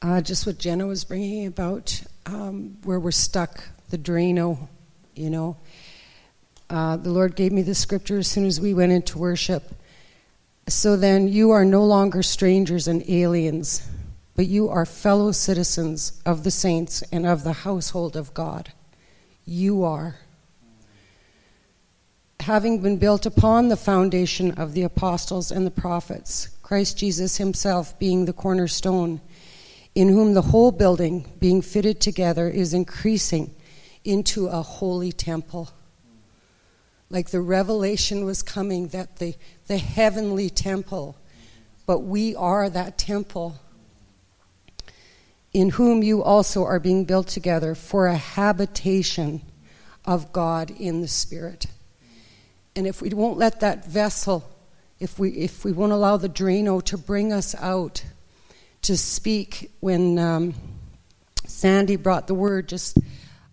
Uh, 0.00 0.22
just 0.22 0.46
what 0.46 0.58
Jenna 0.58 0.86
was 0.86 1.04
bringing 1.04 1.46
about, 1.46 2.02
um, 2.26 2.78
where 2.84 2.98
we're 2.98 3.10
stuck, 3.10 3.62
the 3.90 3.98
Drano, 3.98 4.68
you 5.14 5.28
know. 5.28 5.56
Uh, 6.70 6.96
the 6.96 7.10
Lord 7.10 7.36
gave 7.36 7.52
me 7.52 7.60
the 7.60 7.74
scripture 7.74 8.18
as 8.18 8.28
soon 8.28 8.46
as 8.46 8.58
we 8.58 8.72
went 8.72 8.92
into 8.92 9.18
worship. 9.18 9.74
So 10.66 10.96
then, 10.96 11.28
you 11.28 11.50
are 11.50 11.64
no 11.64 11.84
longer 11.84 12.22
strangers 12.22 12.88
and 12.88 13.02
aliens, 13.08 13.86
but 14.34 14.46
you 14.46 14.68
are 14.70 14.86
fellow 14.86 15.32
citizens 15.32 16.22
of 16.24 16.42
the 16.42 16.50
saints 16.50 17.02
and 17.12 17.26
of 17.26 17.44
the 17.44 17.52
household 17.52 18.16
of 18.16 18.32
God. 18.32 18.72
You 19.44 19.84
are. 19.84 20.16
Having 22.40 22.80
been 22.80 22.96
built 22.96 23.26
upon 23.26 23.68
the 23.68 23.76
foundation 23.76 24.52
of 24.52 24.72
the 24.72 24.82
apostles 24.82 25.50
and 25.50 25.66
the 25.66 25.70
prophets, 25.70 26.48
Christ 26.62 26.96
Jesus 26.96 27.36
himself 27.36 27.98
being 27.98 28.24
the 28.24 28.32
cornerstone, 28.32 29.20
in 29.94 30.08
whom 30.08 30.32
the 30.32 30.42
whole 30.42 30.70
building, 30.72 31.26
being 31.40 31.60
fitted 31.60 32.00
together, 32.00 32.48
is 32.48 32.72
increasing 32.72 33.54
into 34.04 34.46
a 34.46 34.62
holy 34.62 35.12
temple. 35.12 35.70
Like 37.10 37.30
the 37.30 37.40
revelation 37.40 38.24
was 38.24 38.42
coming 38.42 38.88
that 38.88 39.16
the, 39.16 39.34
the 39.66 39.78
heavenly 39.78 40.48
temple, 40.48 41.16
but 41.86 42.00
we 42.00 42.34
are 42.34 42.70
that 42.70 42.96
temple, 42.96 43.56
in 45.52 45.70
whom 45.70 46.02
you 46.02 46.22
also 46.22 46.64
are 46.64 46.78
being 46.78 47.04
built 47.04 47.28
together 47.28 47.74
for 47.74 48.06
a 48.06 48.16
habitation 48.16 49.42
of 50.04 50.32
God 50.32 50.70
in 50.70 51.00
the 51.02 51.08
Spirit. 51.08 51.66
And 52.78 52.86
if 52.86 53.02
we 53.02 53.10
won't 53.10 53.36
let 53.36 53.58
that 53.60 53.84
vessel 53.84 54.48
if 55.00 55.18
we, 55.18 55.30
if 55.30 55.64
we 55.64 55.72
won't 55.72 55.92
allow 55.92 56.16
the 56.16 56.28
Drano 56.28 56.82
to 56.84 56.98
bring 56.98 57.32
us 57.32 57.54
out 57.54 58.04
to 58.82 58.96
speak, 58.96 59.70
when 59.80 60.18
um, 60.18 60.54
Sandy 61.46 61.96
brought 61.96 62.26
the 62.26 62.34
word 62.34 62.68
just 62.68 62.98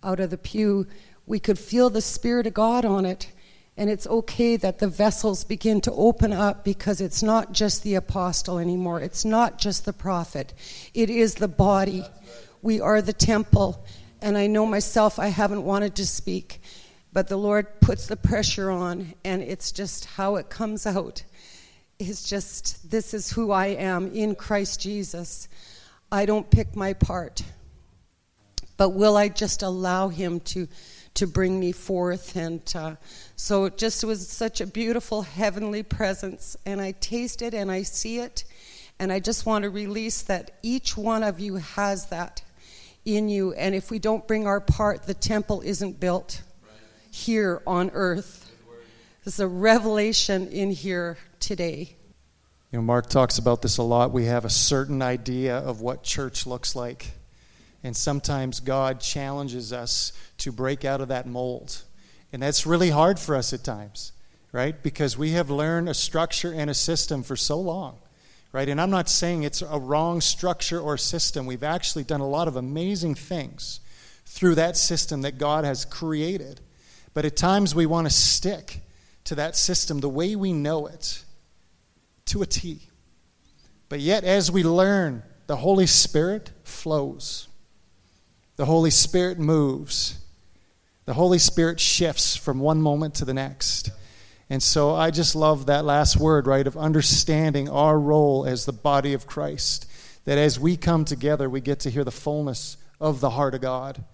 out 0.02 0.18
of 0.18 0.30
the 0.30 0.38
pew, 0.38 0.86
we 1.26 1.38
could 1.38 1.58
feel 1.58 1.88
the 1.90 2.00
Spirit 2.00 2.46
of 2.46 2.54
God 2.54 2.84
on 2.84 3.04
it. 3.04 3.30
And 3.76 3.90
it's 3.90 4.06
okay 4.06 4.56
that 4.56 4.78
the 4.78 4.88
vessels 4.88 5.44
begin 5.44 5.80
to 5.82 5.92
open 5.92 6.32
up 6.32 6.64
because 6.64 7.00
it's 7.00 7.22
not 7.22 7.52
just 7.52 7.82
the 7.82 7.94
apostle 7.94 8.58
anymore. 8.58 9.00
It's 9.00 9.24
not 9.24 9.58
just 9.58 9.84
the 9.84 9.92
prophet. 9.92 10.54
It 10.94 11.10
is 11.10 11.34
the 11.34 11.48
body. 11.48 12.04
We 12.62 12.80
are 12.80 13.02
the 13.02 13.12
temple. 13.12 13.84
And 14.22 14.38
I 14.38 14.46
know 14.46 14.66
myself, 14.66 15.18
I 15.18 15.28
haven't 15.28 15.64
wanted 15.64 15.94
to 15.96 16.06
speak, 16.06 16.60
but 17.16 17.28
the 17.28 17.38
Lord 17.38 17.80
puts 17.80 18.08
the 18.08 18.16
pressure 18.16 18.70
on, 18.70 19.14
and 19.24 19.40
it's 19.40 19.72
just 19.72 20.04
how 20.04 20.36
it 20.36 20.50
comes 20.50 20.84
out. 20.84 21.24
Is 21.98 22.22
just 22.22 22.90
this 22.90 23.14
is 23.14 23.32
who 23.32 23.52
I 23.52 23.68
am 23.68 24.12
in 24.12 24.34
Christ 24.34 24.82
Jesus. 24.82 25.48
I 26.12 26.26
don't 26.26 26.50
pick 26.50 26.76
my 26.76 26.92
part. 26.92 27.42
But 28.76 28.90
will 28.90 29.16
I 29.16 29.30
just 29.30 29.62
allow 29.62 30.08
him 30.08 30.40
to 30.40 30.68
to 31.14 31.26
bring 31.26 31.58
me 31.58 31.72
forth? 31.72 32.36
And 32.36 32.60
uh, 32.76 32.96
so 33.34 33.64
it 33.64 33.78
just 33.78 34.04
was 34.04 34.28
such 34.28 34.60
a 34.60 34.66
beautiful 34.66 35.22
heavenly 35.22 35.82
presence 35.82 36.54
and 36.66 36.82
I 36.82 36.92
taste 36.92 37.40
it 37.40 37.54
and 37.54 37.72
I 37.72 37.84
see 37.84 38.18
it. 38.18 38.44
And 38.98 39.10
I 39.10 39.20
just 39.20 39.46
want 39.46 39.62
to 39.62 39.70
release 39.70 40.20
that 40.24 40.50
each 40.62 40.98
one 40.98 41.22
of 41.22 41.40
you 41.40 41.54
has 41.54 42.08
that 42.08 42.42
in 43.06 43.30
you. 43.30 43.54
And 43.54 43.74
if 43.74 43.90
we 43.90 43.98
don't 43.98 44.28
bring 44.28 44.46
our 44.46 44.60
part 44.60 45.04
the 45.04 45.14
temple 45.14 45.62
isn't 45.62 45.98
built 45.98 46.42
here 47.16 47.62
on 47.66 47.90
earth. 47.94 48.52
There's 49.24 49.40
a 49.40 49.48
revelation 49.48 50.48
in 50.48 50.70
here 50.70 51.16
today. 51.40 51.96
You 52.70 52.78
know, 52.78 52.82
Mark 52.82 53.08
talks 53.08 53.38
about 53.38 53.62
this 53.62 53.78
a 53.78 53.82
lot. 53.82 54.12
We 54.12 54.26
have 54.26 54.44
a 54.44 54.50
certain 54.50 55.00
idea 55.00 55.56
of 55.56 55.80
what 55.80 56.02
church 56.02 56.46
looks 56.46 56.76
like. 56.76 57.12
And 57.82 57.96
sometimes 57.96 58.60
God 58.60 59.00
challenges 59.00 59.72
us 59.72 60.12
to 60.38 60.52
break 60.52 60.84
out 60.84 61.00
of 61.00 61.08
that 61.08 61.26
mold. 61.26 61.82
And 62.32 62.42
that's 62.42 62.66
really 62.66 62.90
hard 62.90 63.18
for 63.18 63.34
us 63.34 63.52
at 63.54 63.64
times, 63.64 64.12
right? 64.52 64.80
Because 64.82 65.16
we 65.16 65.30
have 65.30 65.48
learned 65.48 65.88
a 65.88 65.94
structure 65.94 66.52
and 66.52 66.68
a 66.68 66.74
system 66.74 67.22
for 67.22 67.34
so 67.34 67.58
long, 67.58 67.96
right? 68.52 68.68
And 68.68 68.78
I'm 68.78 68.90
not 68.90 69.08
saying 69.08 69.42
it's 69.42 69.62
a 69.62 69.78
wrong 69.78 70.20
structure 70.20 70.80
or 70.80 70.98
system. 70.98 71.46
We've 71.46 71.62
actually 71.62 72.04
done 72.04 72.20
a 72.20 72.28
lot 72.28 72.46
of 72.46 72.56
amazing 72.56 73.14
things 73.14 73.80
through 74.26 74.56
that 74.56 74.76
system 74.76 75.22
that 75.22 75.38
God 75.38 75.64
has 75.64 75.86
created. 75.86 76.60
But 77.16 77.24
at 77.24 77.34
times 77.34 77.74
we 77.74 77.86
want 77.86 78.06
to 78.06 78.12
stick 78.12 78.82
to 79.24 79.36
that 79.36 79.56
system 79.56 80.00
the 80.00 80.08
way 80.08 80.36
we 80.36 80.52
know 80.52 80.86
it 80.86 81.24
to 82.26 82.42
a 82.42 82.46
T. 82.46 82.90
But 83.88 84.00
yet, 84.00 84.22
as 84.22 84.52
we 84.52 84.62
learn, 84.62 85.22
the 85.46 85.56
Holy 85.56 85.86
Spirit 85.86 86.52
flows. 86.62 87.48
The 88.56 88.66
Holy 88.66 88.90
Spirit 88.90 89.38
moves. 89.38 90.18
The 91.06 91.14
Holy 91.14 91.38
Spirit 91.38 91.80
shifts 91.80 92.36
from 92.36 92.60
one 92.60 92.82
moment 92.82 93.14
to 93.14 93.24
the 93.24 93.32
next. 93.32 93.88
And 94.50 94.62
so 94.62 94.94
I 94.94 95.10
just 95.10 95.34
love 95.34 95.64
that 95.66 95.86
last 95.86 96.18
word, 96.18 96.46
right, 96.46 96.66
of 96.66 96.76
understanding 96.76 97.66
our 97.70 97.98
role 97.98 98.44
as 98.44 98.66
the 98.66 98.74
body 98.74 99.14
of 99.14 99.26
Christ. 99.26 99.90
That 100.26 100.36
as 100.36 100.60
we 100.60 100.76
come 100.76 101.06
together, 101.06 101.48
we 101.48 101.62
get 101.62 101.80
to 101.80 101.90
hear 101.90 102.04
the 102.04 102.10
fullness 102.10 102.76
of 103.00 103.20
the 103.20 103.30
heart 103.30 103.54
of 103.54 103.62
God. 103.62 104.04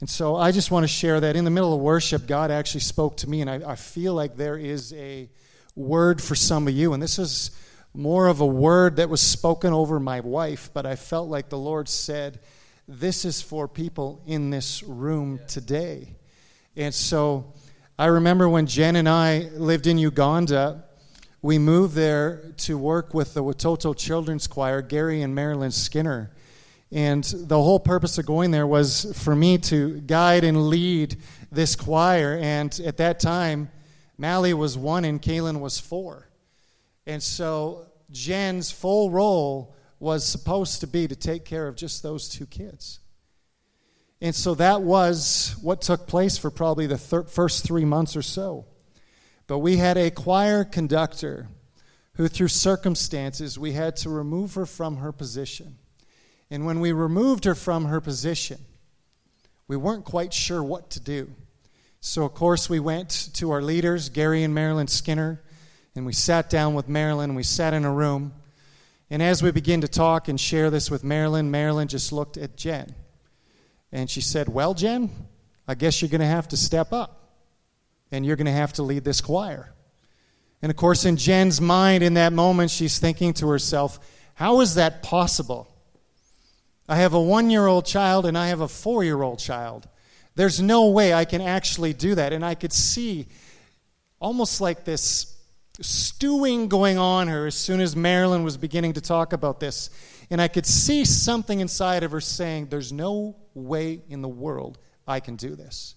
And 0.00 0.10
so 0.10 0.36
I 0.36 0.52
just 0.52 0.70
want 0.70 0.84
to 0.84 0.88
share 0.88 1.20
that 1.20 1.36
in 1.36 1.44
the 1.44 1.50
middle 1.50 1.72
of 1.72 1.80
worship, 1.80 2.26
God 2.26 2.50
actually 2.50 2.80
spoke 2.80 3.16
to 3.18 3.30
me, 3.30 3.40
and 3.40 3.48
I, 3.48 3.72
I 3.72 3.76
feel 3.76 4.12
like 4.12 4.36
there 4.36 4.58
is 4.58 4.92
a 4.92 5.28
word 5.74 6.22
for 6.22 6.34
some 6.34 6.68
of 6.68 6.74
you. 6.74 6.92
And 6.92 7.02
this 7.02 7.18
is 7.18 7.50
more 7.94 8.26
of 8.26 8.40
a 8.40 8.46
word 8.46 8.96
that 8.96 9.08
was 9.08 9.22
spoken 9.22 9.72
over 9.72 9.98
my 9.98 10.20
wife, 10.20 10.70
but 10.74 10.84
I 10.84 10.96
felt 10.96 11.28
like 11.28 11.48
the 11.48 11.58
Lord 11.58 11.88
said, 11.88 12.40
This 12.86 13.24
is 13.24 13.40
for 13.40 13.66
people 13.66 14.22
in 14.26 14.50
this 14.50 14.82
room 14.82 15.40
today. 15.48 16.14
And 16.76 16.94
so 16.94 17.54
I 17.98 18.06
remember 18.06 18.50
when 18.50 18.66
Jen 18.66 18.96
and 18.96 19.08
I 19.08 19.48
lived 19.54 19.86
in 19.86 19.96
Uganda, 19.96 20.84
we 21.40 21.58
moved 21.58 21.94
there 21.94 22.52
to 22.58 22.76
work 22.76 23.14
with 23.14 23.32
the 23.32 23.42
Watoto 23.42 23.96
Children's 23.96 24.46
Choir, 24.46 24.82
Gary 24.82 25.22
and 25.22 25.34
Marilyn 25.34 25.70
Skinner. 25.70 26.30
And 26.92 27.24
the 27.24 27.60
whole 27.60 27.80
purpose 27.80 28.16
of 28.18 28.26
going 28.26 28.52
there 28.52 28.66
was 28.66 29.12
for 29.18 29.34
me 29.34 29.58
to 29.58 30.00
guide 30.00 30.44
and 30.44 30.68
lead 30.68 31.16
this 31.50 31.74
choir. 31.74 32.38
And 32.40 32.78
at 32.84 32.98
that 32.98 33.18
time, 33.18 33.70
Mally 34.16 34.54
was 34.54 34.78
one 34.78 35.04
and 35.04 35.20
Kaylin 35.20 35.60
was 35.60 35.80
four. 35.80 36.28
And 37.06 37.22
so 37.22 37.86
Jen's 38.10 38.70
full 38.70 39.10
role 39.10 39.74
was 39.98 40.26
supposed 40.26 40.80
to 40.80 40.86
be 40.86 41.08
to 41.08 41.16
take 41.16 41.44
care 41.44 41.66
of 41.66 41.76
just 41.76 42.02
those 42.02 42.28
two 42.28 42.46
kids. 42.46 43.00
And 44.20 44.34
so 44.34 44.54
that 44.54 44.82
was 44.82 45.56
what 45.60 45.82
took 45.82 46.06
place 46.06 46.38
for 46.38 46.50
probably 46.50 46.86
the 46.86 46.98
thir- 46.98 47.24
first 47.24 47.64
three 47.64 47.84
months 47.84 48.16
or 48.16 48.22
so. 48.22 48.66
But 49.46 49.58
we 49.58 49.76
had 49.76 49.96
a 49.96 50.10
choir 50.10 50.64
conductor 50.64 51.48
who, 52.14 52.28
through 52.28 52.48
circumstances, 52.48 53.58
we 53.58 53.72
had 53.72 53.96
to 53.96 54.10
remove 54.10 54.54
her 54.54 54.66
from 54.66 54.96
her 54.96 55.12
position. 55.12 55.78
And 56.50 56.64
when 56.64 56.80
we 56.80 56.92
removed 56.92 57.44
her 57.44 57.54
from 57.54 57.86
her 57.86 58.00
position, 58.00 58.58
we 59.68 59.76
weren't 59.76 60.04
quite 60.04 60.32
sure 60.32 60.62
what 60.62 60.90
to 60.90 61.00
do. 61.00 61.30
So, 62.00 62.24
of 62.24 62.34
course, 62.34 62.70
we 62.70 62.78
went 62.78 63.30
to 63.34 63.50
our 63.50 63.62
leaders, 63.62 64.10
Gary 64.10 64.44
and 64.44 64.54
Marilyn 64.54 64.86
Skinner, 64.86 65.42
and 65.96 66.06
we 66.06 66.12
sat 66.12 66.48
down 66.48 66.74
with 66.74 66.88
Marilyn. 66.88 67.34
We 67.34 67.42
sat 67.42 67.74
in 67.74 67.84
a 67.84 67.92
room. 67.92 68.32
And 69.10 69.22
as 69.22 69.42
we 69.42 69.50
began 69.50 69.80
to 69.80 69.88
talk 69.88 70.28
and 70.28 70.40
share 70.40 70.70
this 70.70 70.90
with 70.90 71.02
Marilyn, 71.02 71.50
Marilyn 71.50 71.88
just 71.88 72.12
looked 72.12 72.36
at 72.36 72.56
Jen. 72.56 72.94
And 73.90 74.10
she 74.10 74.20
said, 74.20 74.48
Well, 74.48 74.74
Jen, 74.74 75.10
I 75.66 75.74
guess 75.74 76.00
you're 76.00 76.08
going 76.08 76.20
to 76.20 76.26
have 76.26 76.48
to 76.48 76.56
step 76.56 76.92
up 76.92 77.30
and 78.12 78.24
you're 78.24 78.36
going 78.36 78.46
to 78.46 78.52
have 78.52 78.72
to 78.74 78.82
lead 78.82 79.04
this 79.04 79.20
choir. 79.20 79.72
And 80.62 80.70
of 80.70 80.76
course, 80.76 81.04
in 81.04 81.16
Jen's 81.16 81.60
mind, 81.60 82.02
in 82.02 82.14
that 82.14 82.32
moment, 82.32 82.70
she's 82.70 82.98
thinking 82.98 83.32
to 83.34 83.48
herself, 83.48 83.98
How 84.34 84.60
is 84.60 84.74
that 84.74 85.02
possible? 85.02 85.68
I 86.88 86.96
have 86.96 87.14
a 87.14 87.20
one 87.20 87.50
year 87.50 87.66
old 87.66 87.86
child 87.86 88.26
and 88.26 88.36
I 88.36 88.48
have 88.48 88.60
a 88.60 88.68
four 88.68 89.04
year 89.04 89.22
old 89.22 89.38
child. 89.38 89.88
There's 90.34 90.60
no 90.60 90.88
way 90.88 91.14
I 91.14 91.24
can 91.24 91.40
actually 91.40 91.92
do 91.92 92.14
that. 92.14 92.32
And 92.32 92.44
I 92.44 92.54
could 92.54 92.72
see 92.72 93.26
almost 94.20 94.60
like 94.60 94.84
this 94.84 95.36
stewing 95.80 96.68
going 96.68 96.98
on 96.98 97.28
her 97.28 97.46
as 97.46 97.54
soon 97.54 97.80
as 97.80 97.94
Marilyn 97.96 98.44
was 98.44 98.56
beginning 98.56 98.94
to 98.94 99.00
talk 99.00 99.32
about 99.32 99.60
this. 99.60 99.90
And 100.30 100.40
I 100.40 100.48
could 100.48 100.66
see 100.66 101.04
something 101.04 101.60
inside 101.60 102.02
of 102.02 102.12
her 102.12 102.20
saying, 102.20 102.66
There's 102.66 102.92
no 102.92 103.36
way 103.54 104.02
in 104.08 104.22
the 104.22 104.28
world 104.28 104.78
I 105.06 105.20
can 105.20 105.36
do 105.36 105.54
this. 105.54 105.94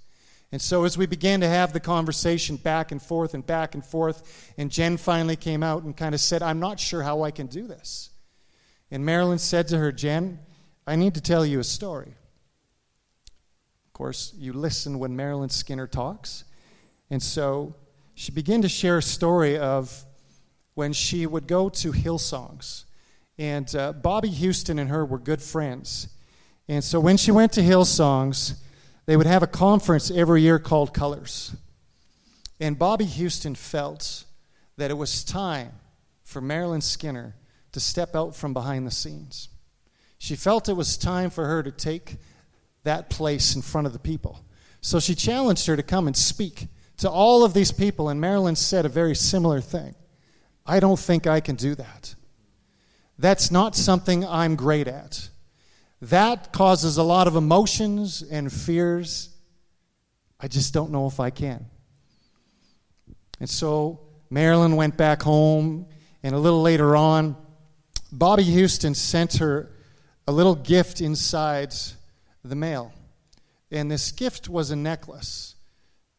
And 0.52 0.62
so, 0.62 0.84
as 0.84 0.98
we 0.98 1.06
began 1.06 1.42
to 1.42 1.48
have 1.48 1.74
the 1.74 1.80
conversation 1.80 2.56
back 2.56 2.92
and 2.92 3.02
forth 3.02 3.34
and 3.36 3.46
back 3.46 3.76
and 3.76 3.86
forth, 3.86 4.54
and 4.58 4.72
Jen 4.72 4.98
finally 4.98 5.36
came 5.36 5.62
out 5.62 5.84
and 5.84 5.96
kind 5.96 6.16
of 6.16 6.22
said, 6.22 6.42
I'm 6.42 6.60
not 6.60 6.80
sure 6.80 7.04
how 7.04 7.22
I 7.22 7.32
can 7.32 7.48
do 7.48 7.68
this. 7.68 8.10
And 8.90 9.06
Marilyn 9.06 9.38
said 9.38 9.68
to 9.68 9.78
her, 9.78 9.92
Jen, 9.92 10.40
I 10.90 10.96
need 10.96 11.14
to 11.14 11.22
tell 11.22 11.46
you 11.46 11.60
a 11.60 11.64
story 11.64 12.16
Of 13.86 13.94
course, 13.94 14.34
you 14.36 14.54
listen 14.54 14.98
when 14.98 15.16
Marilyn 15.16 15.50
Skinner 15.50 15.86
talks. 15.86 16.46
And 17.12 17.22
so 17.22 17.76
she 18.16 18.32
began 18.32 18.64
to 18.64 18.70
share 18.70 18.98
a 18.98 19.04
story 19.04 19.56
of 19.56 20.04
when 20.74 20.94
she 20.94 21.28
would 21.28 21.46
go 21.46 21.70
to 21.70 21.92
Hillsongs. 21.92 22.86
And 23.38 23.74
uh, 23.76 23.94
Bobbie 23.94 24.30
Houston 24.30 24.80
and 24.80 24.90
her 24.90 25.06
were 25.06 25.20
good 25.20 25.44
friends. 25.44 26.08
And 26.68 26.84
so 26.84 27.00
when 27.00 27.18
she 27.18 27.30
went 27.30 27.52
to 27.54 27.62
Hillsongs, 27.62 28.56
they 29.06 29.16
would 29.16 29.28
have 29.28 29.44
a 29.44 29.48
conference 29.48 30.10
every 30.10 30.42
year 30.42 30.58
called 30.58 30.92
Colors. 30.92 31.56
And 32.60 32.80
Bobbie 32.80 33.06
Houston 33.06 33.54
felt 33.54 34.24
that 34.78 34.90
it 34.90 34.96
was 34.96 35.24
time 35.24 35.72
for 36.24 36.42
Marilyn 36.42 36.82
Skinner 36.82 37.36
to 37.74 37.80
step 37.80 38.16
out 38.16 38.36
from 38.36 38.54
behind 38.54 38.88
the 38.88 38.92
scenes. 38.92 39.50
She 40.20 40.36
felt 40.36 40.70
it 40.70 40.74
was 40.74 40.98
time 40.98 41.32
for 41.32 41.46
her 41.46 41.64
to 41.64 41.72
take 41.72 42.18
that 42.84 43.10
place 43.10 43.56
in 43.56 43.62
front 43.62 43.88
of 43.88 43.94
the 43.94 44.00
people. 44.00 44.44
So 44.82 45.00
she 45.00 45.16
challenged 45.16 45.66
her 45.68 45.76
to 45.76 45.84
come 45.84 46.08
and 46.08 46.16
speak 46.16 46.68
to 46.98 47.10
all 47.10 47.44
of 47.44 47.54
these 47.54 47.72
people, 47.72 48.10
and 48.10 48.20
Marilyn 48.20 48.58
said 48.58 48.86
a 48.86 48.90
very 48.90 49.16
similar 49.16 49.62
thing. 49.62 49.96
I 50.66 50.80
don't 50.80 51.00
think 51.00 51.26
I 51.26 51.40
can 51.40 51.56
do 51.56 51.74
that. 51.76 52.16
That's 53.18 53.50
not 53.50 53.76
something 53.76 54.26
I'm 54.26 54.56
great 54.56 54.88
at. 54.88 55.30
That 56.02 56.54
causes 56.54 56.98
a 56.98 57.04
lot 57.04 57.28
of 57.28 57.36
emotions 57.36 58.22
and 58.22 58.52
fears. 58.52 59.30
I 60.40 60.48
just 60.48 60.74
don't 60.74 60.92
know 60.92 61.08
if 61.08 61.20
I 61.20 61.30
can. 61.30 61.66
And 63.40 63.50
so 63.50 64.02
Marilyn 64.30 64.76
went 64.76 64.98
back 64.98 65.22
home, 65.22 65.88
and 66.24 66.36
a 66.36 66.40
little 66.40 66.62
later 66.62 66.96
on, 66.96 67.38
Bobbie 68.12 68.44
Houston 68.44 68.94
sent 68.94 69.38
her 69.38 69.72
a 70.30 70.32
little 70.32 70.54
gift 70.54 71.02
inside 71.02 71.74
the 72.46 72.56
mail. 72.56 72.94
And 73.72 73.90
this 73.90 74.12
gift 74.12 74.48
was 74.48 74.70
a 74.70 74.76
necklace. 74.76 75.56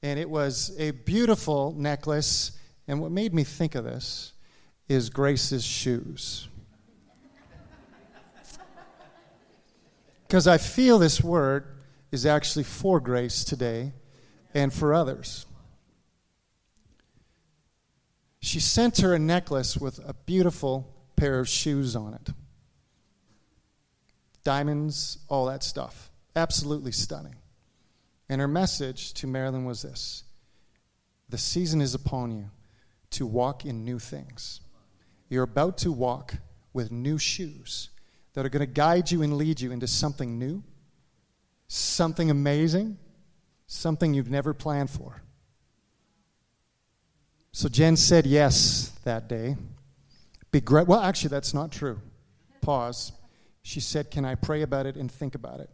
And 0.03 0.19
it 0.19 0.29
was 0.29 0.75
a 0.81 0.91
beautiful 0.91 1.73
necklace. 1.79 2.59
And 2.89 3.01
what 3.01 3.13
made 3.13 3.33
me 3.33 3.45
think 3.45 3.77
of 3.77 3.85
this 3.85 4.33
is 4.89 5.11
Grace's 5.11 5.65
shoes. 5.65 6.49
Because 10.27 10.49
I 10.49 10.59
feel 10.59 10.99
this 10.99 11.23
word 11.23 11.67
is 12.11 12.27
actually 12.27 12.65
for 12.65 12.99
Grace 12.99 13.45
today 13.45 13.93
and 14.53 14.75
for 14.75 14.93
others. 14.93 15.47
She 18.41 18.59
sent 18.59 18.99
her 19.03 19.15
a 19.15 19.21
necklace 19.21 19.77
with 19.77 20.01
a 20.05 20.15
beautiful 20.15 20.93
pair 21.15 21.39
of 21.39 21.49
shoes 21.49 21.95
on 21.95 22.15
it 22.15 22.31
diamonds, 24.45 25.19
all 25.29 25.47
that 25.47 25.63
stuff. 25.63 26.11
Absolutely 26.37 26.93
stunning. 26.93 27.37
And 28.29 28.41
her 28.41 28.49
message 28.49 29.13
to 29.15 29.27
Marilyn 29.27 29.65
was 29.65 29.83
this 29.83 30.25
The 31.29 31.39
season 31.39 31.81
is 31.81 31.95
upon 31.95 32.31
you 32.31 32.51
to 33.11 33.27
walk 33.27 33.65
in 33.65 33.85
new 33.85 33.99
things. 33.99 34.61
You're 35.29 35.45
about 35.45 35.79
to 35.79 35.93
walk 35.93 36.35
with 36.73 36.91
new 36.91 37.19
shoes 37.19 37.91
that 38.35 38.47
are 38.47 38.49
going 38.49 38.67
to 38.67 38.73
guide 38.73 39.11
you 39.11 39.23
and 39.23 39.37
lead 39.37 39.61
you 39.61 39.73
into 39.73 39.87
something 39.87 40.39
new, 40.39 40.63
something 41.69 42.31
amazing, 42.31 42.99
something 43.67 44.15
you've 44.15 44.31
never 44.31 44.55
planned 44.55 44.91
for. 44.91 45.23
So 47.53 47.69
Jen 47.69 47.97
said 47.97 48.27
yes 48.27 48.93
that 49.05 49.29
day. 49.29 49.57
Begr- 50.53 50.87
well, 50.87 51.01
actually, 51.01 51.31
that's 51.31 51.53
not 51.53 51.73
true. 51.73 52.01
Pause. 52.61 53.13
She 53.71 53.79
said, 53.79 54.11
Can 54.11 54.25
I 54.25 54.35
pray 54.35 54.63
about 54.63 54.87
it 54.87 54.97
and 54.97 55.09
think 55.09 55.37
about 55.37 55.61
it? 55.61 55.71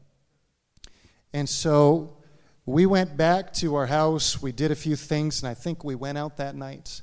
And 1.33 1.49
so 1.49 2.19
we 2.67 2.85
went 2.85 3.17
back 3.17 3.55
to 3.55 3.75
our 3.77 3.87
house. 3.87 4.43
We 4.43 4.53
did 4.53 4.71
a 4.71 4.75
few 4.75 4.97
things, 4.97 5.43
and 5.43 5.49
I 5.49 5.55
think 5.55 5.83
we 5.83 5.95
went 5.95 6.19
out 6.19 6.37
that 6.37 6.55
night. 6.55 7.01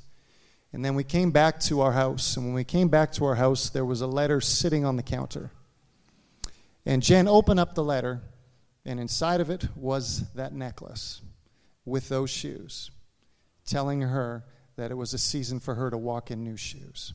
And 0.72 0.84
then 0.84 0.94
we 0.94 1.02
came 1.02 1.32
back 1.32 1.58
to 1.62 1.80
our 1.80 1.90
house. 1.90 2.36
And 2.36 2.46
when 2.46 2.54
we 2.54 2.62
came 2.62 2.90
back 2.90 3.10
to 3.14 3.24
our 3.24 3.34
house, 3.34 3.70
there 3.70 3.84
was 3.84 4.02
a 4.02 4.06
letter 4.06 4.40
sitting 4.40 4.84
on 4.84 4.94
the 4.94 5.02
counter. 5.02 5.50
And 6.86 7.02
Jen 7.02 7.26
opened 7.26 7.58
up 7.58 7.74
the 7.74 7.82
letter, 7.82 8.22
and 8.86 9.00
inside 9.00 9.40
of 9.40 9.50
it 9.50 9.66
was 9.74 10.30
that 10.34 10.52
necklace 10.52 11.22
with 11.84 12.08
those 12.08 12.30
shoes, 12.30 12.92
telling 13.66 14.02
her 14.02 14.44
that 14.76 14.92
it 14.92 14.94
was 14.94 15.12
a 15.12 15.18
season 15.18 15.58
for 15.58 15.74
her 15.74 15.90
to 15.90 15.98
walk 15.98 16.30
in 16.30 16.44
new 16.44 16.56
shoes. 16.56 17.14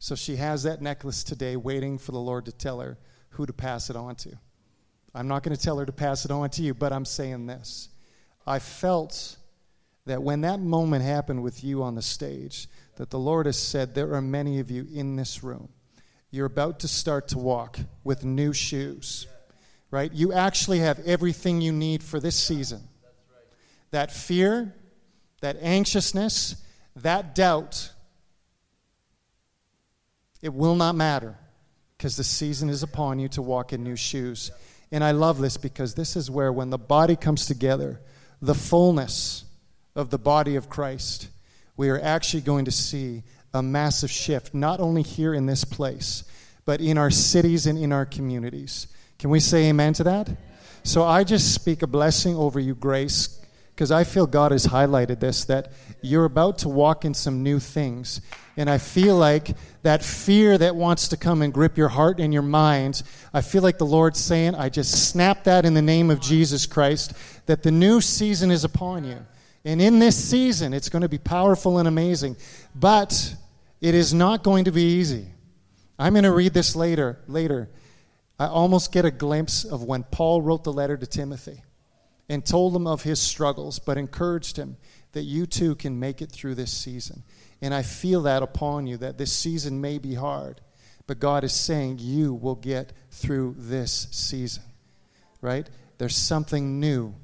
So 0.00 0.14
she 0.14 0.36
has 0.36 0.62
that 0.62 0.80
necklace 0.80 1.22
today, 1.22 1.56
waiting 1.56 1.98
for 1.98 2.12
the 2.12 2.18
Lord 2.18 2.46
to 2.46 2.52
tell 2.52 2.80
her 2.80 2.98
who 3.28 3.44
to 3.44 3.52
pass 3.52 3.90
it 3.90 3.96
on 3.96 4.16
to. 4.16 4.30
I'm 5.14 5.28
not 5.28 5.42
going 5.42 5.54
to 5.54 5.62
tell 5.62 5.78
her 5.78 5.84
to 5.84 5.92
pass 5.92 6.24
it 6.24 6.30
on 6.30 6.48
to 6.50 6.62
you, 6.62 6.72
but 6.72 6.90
I'm 6.92 7.04
saying 7.04 7.46
this. 7.46 7.90
I 8.46 8.60
felt 8.60 9.36
that 10.06 10.22
when 10.22 10.40
that 10.40 10.58
moment 10.58 11.04
happened 11.04 11.42
with 11.42 11.62
you 11.62 11.82
on 11.82 11.96
the 11.96 12.02
stage, 12.02 12.66
that 12.96 13.10
the 13.10 13.18
Lord 13.18 13.44
has 13.44 13.58
said, 13.58 13.94
There 13.94 14.14
are 14.14 14.22
many 14.22 14.58
of 14.58 14.70
you 14.70 14.86
in 14.90 15.16
this 15.16 15.44
room. 15.44 15.68
You're 16.30 16.46
about 16.46 16.80
to 16.80 16.88
start 16.88 17.28
to 17.28 17.38
walk 17.38 17.78
with 18.02 18.24
new 18.24 18.54
shoes, 18.54 19.26
right? 19.90 20.10
You 20.12 20.32
actually 20.32 20.78
have 20.78 20.98
everything 21.00 21.60
you 21.60 21.72
need 21.72 22.02
for 22.02 22.20
this 22.20 22.36
season. 22.36 22.88
That 23.90 24.10
fear, 24.10 24.74
that 25.42 25.58
anxiousness, 25.60 26.56
that 26.96 27.34
doubt, 27.34 27.92
it 30.42 30.52
will 30.52 30.74
not 30.74 30.94
matter 30.94 31.36
because 31.96 32.16
the 32.16 32.24
season 32.24 32.68
is 32.70 32.82
upon 32.82 33.18
you 33.18 33.28
to 33.28 33.42
walk 33.42 33.72
in 33.72 33.84
new 33.84 33.96
shoes. 33.96 34.50
And 34.90 35.04
I 35.04 35.10
love 35.10 35.38
this 35.38 35.56
because 35.56 35.94
this 35.94 36.16
is 36.16 36.30
where, 36.30 36.52
when 36.52 36.70
the 36.70 36.78
body 36.78 37.14
comes 37.14 37.46
together, 37.46 38.00
the 38.40 38.54
fullness 38.54 39.44
of 39.94 40.10
the 40.10 40.18
body 40.18 40.56
of 40.56 40.68
Christ, 40.68 41.28
we 41.76 41.90
are 41.90 42.00
actually 42.00 42.40
going 42.40 42.64
to 42.64 42.70
see 42.70 43.22
a 43.52 43.62
massive 43.62 44.10
shift, 44.10 44.54
not 44.54 44.80
only 44.80 45.02
here 45.02 45.34
in 45.34 45.46
this 45.46 45.64
place, 45.64 46.24
but 46.64 46.80
in 46.80 46.98
our 46.98 47.10
cities 47.10 47.66
and 47.66 47.78
in 47.78 47.92
our 47.92 48.06
communities. 48.06 48.86
Can 49.18 49.30
we 49.30 49.40
say 49.40 49.68
amen 49.68 49.92
to 49.94 50.04
that? 50.04 50.30
So 50.82 51.04
I 51.04 51.24
just 51.24 51.54
speak 51.54 51.82
a 51.82 51.86
blessing 51.86 52.34
over 52.34 52.58
you, 52.58 52.74
Grace, 52.74 53.39
because 53.80 53.90
I 53.90 54.04
feel 54.04 54.26
God 54.26 54.52
has 54.52 54.66
highlighted 54.66 55.20
this 55.20 55.46
that 55.46 55.72
you're 56.02 56.26
about 56.26 56.58
to 56.58 56.68
walk 56.68 57.06
in 57.06 57.14
some 57.14 57.42
new 57.42 57.58
things. 57.58 58.20
And 58.58 58.68
I 58.68 58.76
feel 58.76 59.16
like 59.16 59.56
that 59.84 60.04
fear 60.04 60.58
that 60.58 60.76
wants 60.76 61.08
to 61.08 61.16
come 61.16 61.40
and 61.40 61.50
grip 61.50 61.78
your 61.78 61.88
heart 61.88 62.20
and 62.20 62.30
your 62.30 62.42
mind, 62.42 63.02
I 63.32 63.40
feel 63.40 63.62
like 63.62 63.78
the 63.78 63.86
Lord's 63.86 64.20
saying, 64.20 64.54
I 64.54 64.68
just 64.68 65.08
snap 65.08 65.44
that 65.44 65.64
in 65.64 65.72
the 65.72 65.80
name 65.80 66.10
of 66.10 66.20
Jesus 66.20 66.66
Christ, 66.66 67.14
that 67.46 67.62
the 67.62 67.70
new 67.70 68.02
season 68.02 68.50
is 68.50 68.64
upon 68.64 69.04
you. 69.04 69.16
And 69.64 69.80
in 69.80 69.98
this 69.98 70.22
season, 70.22 70.74
it's 70.74 70.90
going 70.90 71.00
to 71.00 71.08
be 71.08 71.16
powerful 71.16 71.78
and 71.78 71.88
amazing. 71.88 72.36
But 72.74 73.34
it 73.80 73.94
is 73.94 74.12
not 74.12 74.44
going 74.44 74.66
to 74.66 74.72
be 74.72 74.98
easy. 74.98 75.24
I'm 75.98 76.12
going 76.12 76.24
to 76.24 76.32
read 76.32 76.52
this 76.52 76.76
later. 76.76 77.18
Later, 77.28 77.70
I 78.38 78.44
almost 78.44 78.92
get 78.92 79.06
a 79.06 79.10
glimpse 79.10 79.64
of 79.64 79.84
when 79.84 80.02
Paul 80.02 80.42
wrote 80.42 80.64
the 80.64 80.72
letter 80.72 80.98
to 80.98 81.06
Timothy 81.06 81.62
and 82.30 82.46
told 82.46 82.76
him 82.76 82.86
of 82.86 83.02
his 83.02 83.20
struggles, 83.20 83.80
but 83.80 83.98
encouraged 83.98 84.56
him 84.56 84.76
that 85.12 85.24
you 85.24 85.46
too 85.46 85.74
can 85.74 85.98
make 85.98 86.22
it 86.22 86.30
through 86.30 86.54
this 86.54 86.72
season. 86.72 87.24
And 87.60 87.74
I 87.74 87.82
feel 87.82 88.22
that 88.22 88.40
upon 88.40 88.86
you, 88.86 88.96
that 88.98 89.18
this 89.18 89.32
season 89.32 89.80
may 89.80 89.98
be 89.98 90.14
hard, 90.14 90.60
but 91.08 91.18
God 91.18 91.42
is 91.42 91.52
saying 91.52 91.98
you 91.98 92.32
will 92.32 92.54
get 92.54 92.92
through 93.10 93.56
this 93.58 94.06
season, 94.12 94.62
right? 95.40 95.68
There's 95.98 96.16
something 96.16 96.78
new. 96.78 97.16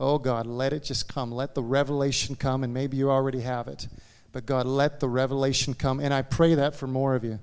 Oh 0.00 0.18
God, 0.18 0.46
let 0.46 0.72
it 0.72 0.82
just 0.82 1.08
come. 1.08 1.30
Let 1.30 1.54
the 1.54 1.62
revelation 1.62 2.34
come, 2.34 2.64
and 2.64 2.74
maybe 2.74 2.96
you 2.96 3.12
already 3.12 3.40
have 3.42 3.68
it. 3.68 3.86
But 4.32 4.46
God, 4.46 4.66
let 4.66 4.98
the 4.98 5.08
revelation 5.08 5.74
come. 5.74 6.00
And 6.00 6.12
I 6.12 6.22
pray 6.22 6.56
that 6.56 6.74
for 6.74 6.88
more 6.88 7.14
of 7.14 7.22
you. 7.22 7.38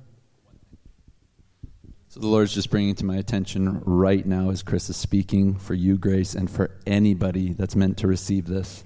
So 2.12 2.20
the 2.20 2.28
Lord's 2.28 2.54
just 2.54 2.70
bringing 2.70 2.94
to 2.96 3.06
my 3.06 3.16
attention 3.16 3.80
right 3.86 4.26
now 4.26 4.50
as 4.50 4.64
Chris 4.64 4.90
is 4.90 4.98
speaking 4.98 5.56
for 5.56 5.74
you, 5.74 5.98
Grace, 5.98 6.36
and 6.36 6.52
for 6.52 6.78
anybody 6.86 7.54
that's 7.54 7.74
meant 7.74 8.00
to 8.00 8.08
receive 8.08 8.48
this. 8.48 8.84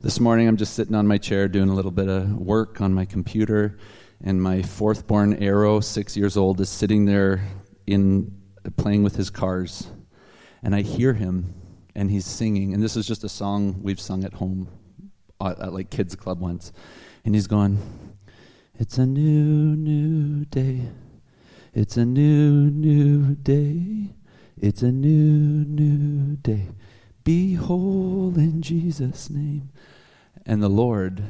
This 0.00 0.20
morning, 0.20 0.46
I'm 0.46 0.56
just 0.56 0.74
sitting 0.74 0.94
on 0.94 1.04
my 1.04 1.18
chair 1.18 1.48
doing 1.48 1.68
a 1.68 1.74
little 1.74 1.90
bit 1.90 2.08
of 2.08 2.30
work 2.30 2.80
on 2.80 2.94
my 2.94 3.06
computer, 3.06 3.76
and 4.22 4.40
my 4.40 4.62
fourth 4.62 5.08
born 5.08 5.42
Arrow, 5.42 5.80
six 5.80 6.16
years 6.16 6.36
old, 6.36 6.60
is 6.60 6.68
sitting 6.68 7.06
there 7.06 7.44
in 7.88 8.30
playing 8.76 9.02
with 9.02 9.16
his 9.16 9.30
cars. 9.30 9.88
And 10.62 10.72
I 10.72 10.82
hear 10.82 11.12
him, 11.12 11.52
and 11.96 12.08
he's 12.08 12.24
singing. 12.24 12.72
And 12.72 12.80
this 12.80 12.96
is 12.96 13.04
just 13.04 13.24
a 13.24 13.28
song 13.28 13.80
we've 13.82 14.00
sung 14.00 14.22
at 14.22 14.34
home 14.34 14.68
at, 15.40 15.58
at 15.58 15.72
like 15.72 15.90
kids' 15.90 16.14
club 16.14 16.38
once. 16.38 16.72
And 17.24 17.34
he's 17.34 17.48
going, 17.48 17.80
It's 18.78 18.96
a 18.96 19.06
new, 19.06 19.74
new 19.74 20.44
day. 20.44 20.82
It's 21.72 21.96
a 21.96 22.04
new, 22.04 22.70
new 22.70 23.36
day. 23.36 24.14
It's 24.56 24.82
a 24.82 24.90
new, 24.90 25.64
new 25.64 26.36
day. 26.36 26.68
Be 27.22 27.54
whole 27.54 28.36
in 28.36 28.60
Jesus' 28.60 29.30
name. 29.30 29.70
And 30.46 30.62
the 30.62 30.68
Lord 30.68 31.22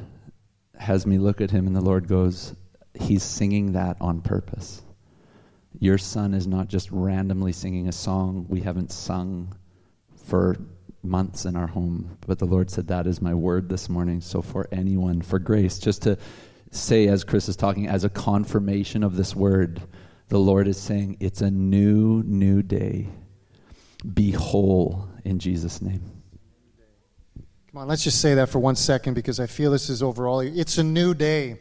has 0.79 1.07
me 1.07 1.18
look 1.18 1.40
at 1.40 1.50
him, 1.50 1.66
and 1.66 1.76
the 1.76 1.83
Lord 1.83 2.09
goes, 2.09 2.55
He's 2.94 3.22
singing 3.22 3.72
that 3.72 3.96
on 4.00 4.22
purpose. 4.22 4.83
Your 5.79 5.98
son 5.98 6.35
is 6.35 6.46
not 6.46 6.68
just 6.68 6.90
randomly 6.90 7.53
singing 7.53 7.88
a 7.88 7.92
song 7.92 8.46
we 8.48 8.61
haven't 8.61 8.90
sung 8.90 9.55
for 10.24 10.57
months 11.03 11.44
in 11.44 11.55
our 11.55 11.66
home. 11.66 12.16
But 12.26 12.38
the 12.38 12.46
Lord 12.46 12.70
said, 12.70 12.88
That 12.88 13.07
is 13.07 13.20
my 13.20 13.35
word 13.35 13.68
this 13.68 13.88
morning. 13.88 14.20
So, 14.20 14.42
for 14.42 14.68
anyone, 14.72 15.22
for 15.22 15.38
grace, 15.38 15.79
just 15.79 16.03
to 16.03 16.18
say, 16.70 17.09
as 17.09 17.24
Chris 17.24 17.48
is 17.48 17.57
talking, 17.57 17.88
as 17.88 18.05
a 18.05 18.11
confirmation 18.11 19.03
of 19.03 19.16
this 19.16 19.37
word, 19.37 19.83
the 20.31 20.38
Lord 20.38 20.66
is 20.69 20.79
saying, 20.79 21.19
It's 21.21 21.43
a 21.43 21.51
new, 21.51 22.23
new 22.25 22.62
day. 22.62 23.09
Be 24.14 24.31
whole 24.31 25.09
in 25.25 25.38
Jesus' 25.38 25.83
name. 25.83 26.01
Come 27.71 27.83
on, 27.83 27.88
let's 27.88 28.03
just 28.03 28.21
say 28.21 28.35
that 28.35 28.49
for 28.49 28.59
one 28.59 28.77
second 28.77 29.14
because 29.14 29.38
I 29.38 29.47
feel 29.47 29.71
this 29.71 29.90
is 29.90 30.03
overall. 30.03 30.40
It's 30.40 30.79
a 30.79 30.83
new 30.83 31.14
day. 31.14 31.59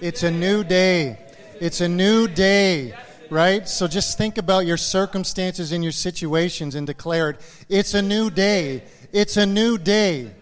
It's 0.00 0.22
a 0.22 0.30
new 0.30 0.62
day. 0.62 1.18
It's 1.60 1.80
a 1.80 1.88
new 1.88 2.28
day, 2.28 2.94
right? 3.30 3.68
So 3.68 3.86
just 3.86 4.16
think 4.16 4.38
about 4.38 4.66
your 4.66 4.76
circumstances 4.76 5.72
and 5.72 5.82
your 5.82 5.92
situations 5.92 6.74
and 6.74 6.86
declare 6.86 7.30
it. 7.30 7.64
It's 7.68 7.94
a 7.94 8.02
new 8.02 8.30
day. 8.30 8.84
It's 9.12 9.36
a 9.36 9.46
new 9.46 9.78
day. 9.78 10.32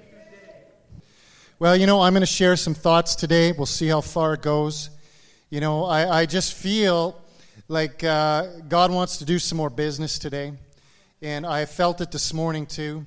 Well, 1.59 1.76
you 1.76 1.87
know, 1.87 2.00
I'm 2.00 2.14
going 2.14 2.22
to 2.22 2.26
share 2.26 2.56
some 2.56 2.74
thoughts 2.74 3.14
today. 3.14 3.52
We'll 3.52 3.66
see 3.66 3.88
how 3.88 4.00
far 4.00 4.35
it 4.35 4.42
goes. 4.42 4.90
You 5.50 5.61
know, 5.61 5.85
I, 5.85 6.20
I 6.20 6.26
just 6.26 6.54
feel 6.54 7.20
like 7.70 8.02
uh, 8.02 8.48
God 8.68 8.90
wants 8.90 9.18
to 9.18 9.24
do 9.24 9.38
some 9.38 9.56
more 9.56 9.70
business 9.70 10.18
today. 10.18 10.54
And 11.22 11.46
I 11.46 11.66
felt 11.66 12.00
it 12.00 12.11
this 12.11 12.35
morning 12.35 12.66
too, 12.66 13.06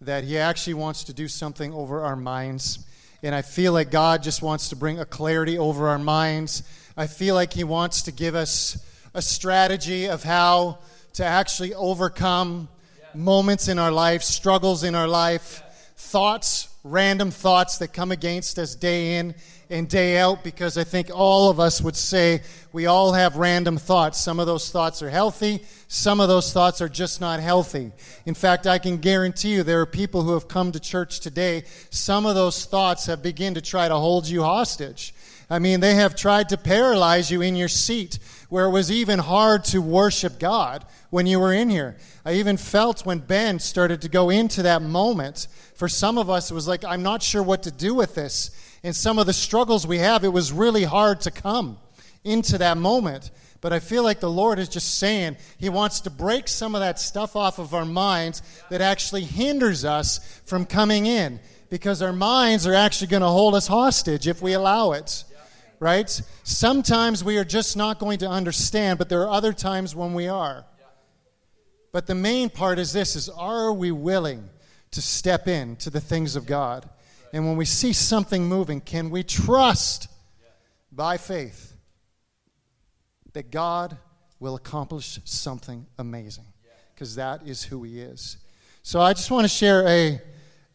that 0.00 0.24
He 0.24 0.36
actually 0.36 0.74
wants 0.74 1.04
to 1.04 1.12
do 1.12 1.28
something 1.28 1.72
over 1.72 2.02
our 2.02 2.16
minds. 2.16 2.84
And 3.22 3.36
I 3.36 3.42
feel 3.42 3.72
like 3.72 3.92
God 3.92 4.24
just 4.24 4.42
wants 4.42 4.70
to 4.70 4.76
bring 4.76 4.98
a 4.98 5.04
clarity 5.04 5.58
over 5.58 5.86
our 5.86 5.98
minds. 5.98 6.64
I 6.96 7.06
feel 7.06 7.36
like 7.36 7.52
He 7.52 7.62
wants 7.62 8.02
to 8.02 8.10
give 8.10 8.34
us 8.34 8.84
a 9.14 9.22
strategy 9.22 10.06
of 10.06 10.24
how 10.24 10.80
to 11.12 11.24
actually 11.24 11.72
overcome 11.74 12.68
moments 13.14 13.68
in 13.68 13.78
our 13.78 13.92
life, 13.92 14.24
struggles 14.24 14.82
in 14.82 14.96
our 14.96 15.06
life, 15.06 15.62
thoughts, 15.94 16.68
random 16.82 17.30
thoughts 17.30 17.78
that 17.78 17.92
come 17.92 18.10
against 18.10 18.58
us 18.58 18.74
day 18.74 19.18
in 19.18 19.34
and 19.68 19.88
day 19.88 20.18
out 20.18 20.42
because 20.42 20.78
I 20.78 20.84
think 20.84 21.10
all 21.14 21.50
of 21.50 21.60
us 21.60 21.80
would 21.80 21.94
say 21.94 22.42
we 22.72 22.86
all 22.86 23.12
have 23.12 23.36
random 23.36 23.76
thoughts. 23.76 24.18
Some 24.18 24.40
of 24.40 24.46
those 24.46 24.70
thoughts 24.70 25.02
are 25.02 25.10
healthy, 25.10 25.62
some 25.88 26.20
of 26.20 26.28
those 26.28 26.52
thoughts 26.52 26.80
are 26.80 26.88
just 26.88 27.20
not 27.20 27.40
healthy. 27.40 27.92
In 28.24 28.34
fact, 28.34 28.66
I 28.66 28.78
can 28.78 28.96
guarantee 28.96 29.54
you 29.54 29.62
there 29.62 29.80
are 29.80 29.86
people 29.86 30.22
who 30.22 30.32
have 30.32 30.48
come 30.48 30.72
to 30.72 30.80
church 30.80 31.20
today, 31.20 31.64
some 31.90 32.24
of 32.24 32.34
those 32.34 32.64
thoughts 32.64 33.06
have 33.06 33.22
begun 33.22 33.54
to 33.54 33.60
try 33.60 33.86
to 33.86 33.96
hold 33.96 34.26
you 34.26 34.42
hostage. 34.42 35.14
I 35.52 35.58
mean, 35.58 35.80
they 35.80 35.96
have 35.96 36.14
tried 36.14 36.48
to 36.50 36.56
paralyze 36.56 37.30
you 37.30 37.42
in 37.42 37.56
your 37.56 37.68
seat 37.68 38.20
where 38.50 38.66
it 38.66 38.70
was 38.70 38.90
even 38.90 39.18
hard 39.18 39.64
to 39.64 39.80
worship 39.80 40.38
God 40.38 40.84
when 41.08 41.26
you 41.26 41.40
were 41.40 41.52
in 41.52 41.70
here. 41.70 41.96
I 42.24 42.34
even 42.34 42.56
felt 42.56 43.06
when 43.06 43.20
Ben 43.20 43.58
started 43.58 44.02
to 44.02 44.08
go 44.08 44.28
into 44.28 44.62
that 44.64 44.82
moment, 44.82 45.48
for 45.74 45.88
some 45.88 46.18
of 46.18 46.28
us, 46.28 46.50
it 46.50 46.54
was 46.54 46.68
like, 46.68 46.84
I'm 46.84 47.02
not 47.02 47.22
sure 47.22 47.42
what 47.42 47.62
to 47.62 47.70
do 47.70 47.94
with 47.94 48.14
this. 48.14 48.50
And 48.82 48.94
some 48.94 49.18
of 49.18 49.26
the 49.26 49.32
struggles 49.32 49.86
we 49.86 49.98
have, 49.98 50.24
it 50.24 50.32
was 50.32 50.52
really 50.52 50.84
hard 50.84 51.22
to 51.22 51.30
come 51.30 51.78
into 52.24 52.58
that 52.58 52.76
moment. 52.76 53.30
But 53.60 53.72
I 53.72 53.78
feel 53.78 54.02
like 54.02 54.20
the 54.20 54.30
Lord 54.30 54.58
is 54.58 54.68
just 54.68 54.98
saying 54.98 55.36
He 55.58 55.68
wants 55.68 56.00
to 56.00 56.10
break 56.10 56.48
some 56.48 56.74
of 56.74 56.80
that 56.80 56.98
stuff 56.98 57.36
off 57.36 57.58
of 57.58 57.74
our 57.74 57.84
minds 57.84 58.42
that 58.70 58.80
actually 58.80 59.24
hinders 59.24 59.84
us 59.84 60.40
from 60.44 60.66
coming 60.66 61.06
in 61.06 61.40
because 61.68 62.02
our 62.02 62.12
minds 62.12 62.66
are 62.66 62.74
actually 62.74 63.06
going 63.06 63.22
to 63.22 63.28
hold 63.28 63.54
us 63.54 63.66
hostage 63.66 64.26
if 64.26 64.42
we 64.42 64.54
allow 64.54 64.92
it. 64.92 65.24
Right? 65.80 66.08
Sometimes 66.44 67.24
we 67.24 67.38
are 67.38 67.44
just 67.44 67.76
not 67.76 67.98
going 67.98 68.18
to 68.18 68.28
understand, 68.28 68.98
but 68.98 69.08
there 69.08 69.22
are 69.22 69.30
other 69.30 69.52
times 69.52 69.96
when 69.96 70.14
we 70.14 70.28
are. 70.28 70.66
But 71.90 72.06
the 72.06 72.14
main 72.14 72.50
part 72.50 72.78
is 72.78 72.92
this 72.92 73.16
is 73.16 73.28
are 73.28 73.72
we 73.72 73.90
willing 73.90 74.48
to 74.92 75.02
step 75.02 75.48
in 75.48 75.76
to 75.76 75.90
the 75.90 76.00
things 76.00 76.36
of 76.36 76.46
God? 76.46 76.88
And 77.32 77.46
when 77.46 77.56
we 77.56 77.64
see 77.64 77.92
something 77.92 78.46
moving, 78.46 78.80
can 78.80 79.10
we 79.10 79.22
trust 79.22 80.08
by 80.92 81.16
faith 81.16 81.74
that 83.32 83.50
God 83.50 83.96
will 84.38 84.56
accomplish 84.56 85.18
something 85.24 85.86
amazing? 85.98 86.46
Because 86.94 87.14
that 87.16 87.46
is 87.46 87.62
who 87.62 87.82
He 87.84 88.00
is. 88.00 88.36
So 88.82 89.00
I 89.00 89.12
just 89.12 89.30
want 89.30 89.44
to 89.44 89.48
share 89.48 89.86
a, 89.86 90.20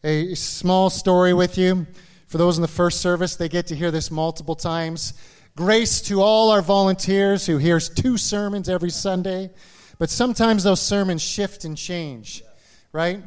a 0.02 0.34
small 0.34 0.90
story 0.90 1.34
with 1.34 1.58
you. 1.58 1.86
For 2.26 2.38
those 2.38 2.58
in 2.58 2.62
the 2.62 2.68
first 2.68 3.00
service, 3.00 3.36
they 3.36 3.48
get 3.48 3.68
to 3.68 3.76
hear 3.76 3.90
this 3.90 4.10
multiple 4.10 4.56
times. 4.56 5.14
Grace 5.56 6.00
to 6.02 6.20
all 6.20 6.50
our 6.50 6.62
volunteers 6.62 7.46
who 7.46 7.58
hears 7.58 7.88
two 7.88 8.16
sermons 8.16 8.68
every 8.68 8.90
Sunday. 8.90 9.50
But 9.98 10.10
sometimes 10.10 10.64
those 10.64 10.80
sermons 10.80 11.22
shift 11.22 11.64
and 11.64 11.76
change, 11.76 12.42
right? 12.92 13.22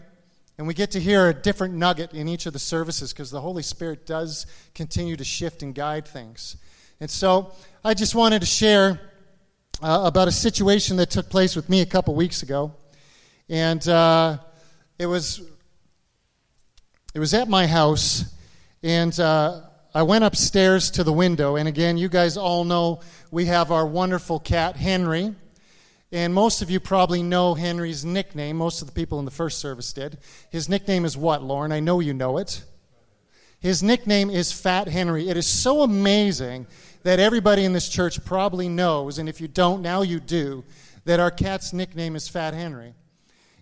And 0.58 0.68
we 0.68 0.74
get 0.74 0.92
to 0.92 1.00
hear 1.00 1.30
a 1.30 1.34
different 1.34 1.74
nugget 1.74 2.14
in 2.14 2.28
each 2.28 2.46
of 2.46 2.54
the 2.54 2.60
services 2.60 3.14
because 3.14 3.32
the 3.32 3.42
Holy 3.42 3.64
Spirit 3.64 4.06
does 4.06 4.46
continue 4.76 5.16
to 5.16 5.24
shift 5.24 5.64
and 5.64 5.74
guide 5.74 6.08
things. 6.08 6.58
And 7.00 7.10
so 7.10 7.54
I 7.84 7.94
just 7.94 8.14
wanted 8.14 8.42
to 8.42 8.46
share 8.46 9.00
uh, 9.82 10.02
about 10.04 10.28
a 10.28 10.32
situation 10.34 10.98
that 10.98 11.10
took 11.10 11.30
place 11.30 11.56
with 11.56 11.70
me 11.70 11.82
a 11.82 11.86
couple 11.86 12.14
weeks 12.14 12.44
ago. 12.44 12.74
And 13.48 13.88
uh, 13.88 14.40
it 15.00 15.06
was 15.06 15.42
it 17.16 17.20
was 17.20 17.34
at 17.34 17.48
my 17.48 17.66
house, 17.66 18.26
and 18.84 19.18
uh, 19.20 19.62
I 19.94 20.04
went 20.04 20.24
upstairs 20.24 20.92
to 20.92 21.04
the 21.04 21.14
window. 21.14 21.56
And 21.56 21.68
again, 21.68 21.98
you 21.98 22.10
guys 22.10 22.38
all 22.38 22.64
know 22.64 23.02
we 23.32 23.46
have 23.46 23.72
our 23.72 23.86
wonderful 23.86 24.40
cat 24.40 24.76
Henry, 24.76 25.36
and 26.12 26.34
most 26.34 26.62
of 26.62 26.70
you 26.70 26.80
probably 26.80 27.22
know 27.22 27.54
Henry's 27.54 28.06
nickname. 28.06 28.58
Most 28.58 28.82
of 28.82 28.88
the 28.88 28.94
people 28.94 29.20
in 29.20 29.26
the 29.26 29.32
first 29.32 29.60
service 29.60 29.94
did. 29.94 30.18
His 30.50 30.70
nickname 30.70 31.06
is 31.06 31.18
what, 31.18 31.44
Lauren? 31.44 31.72
I 31.72 31.80
know 31.80 32.00
you 32.00 32.14
know 32.14 32.38
it. 32.38 32.64
His 33.60 33.84
nickname 33.84 34.30
is 34.30 34.54
Fat 34.54 34.88
Henry. 34.88 35.28
It 35.28 35.38
is 35.38 35.46
so 35.46 35.82
amazing 35.82 36.66
that 37.04 37.20
everybody 37.20 37.66
in 37.66 37.74
this 37.74 37.90
church 37.90 38.24
probably 38.24 38.70
knows, 38.70 39.20
and 39.20 39.28
if 39.28 39.42
you 39.42 39.48
don't, 39.48 39.82
now 39.82 40.02
you 40.02 40.20
do, 40.20 40.64
that 41.06 41.20
our 41.20 41.32
cat's 41.32 41.74
nickname 41.74 42.16
is 42.16 42.28
Fat 42.28 42.54
Henry. 42.54 42.94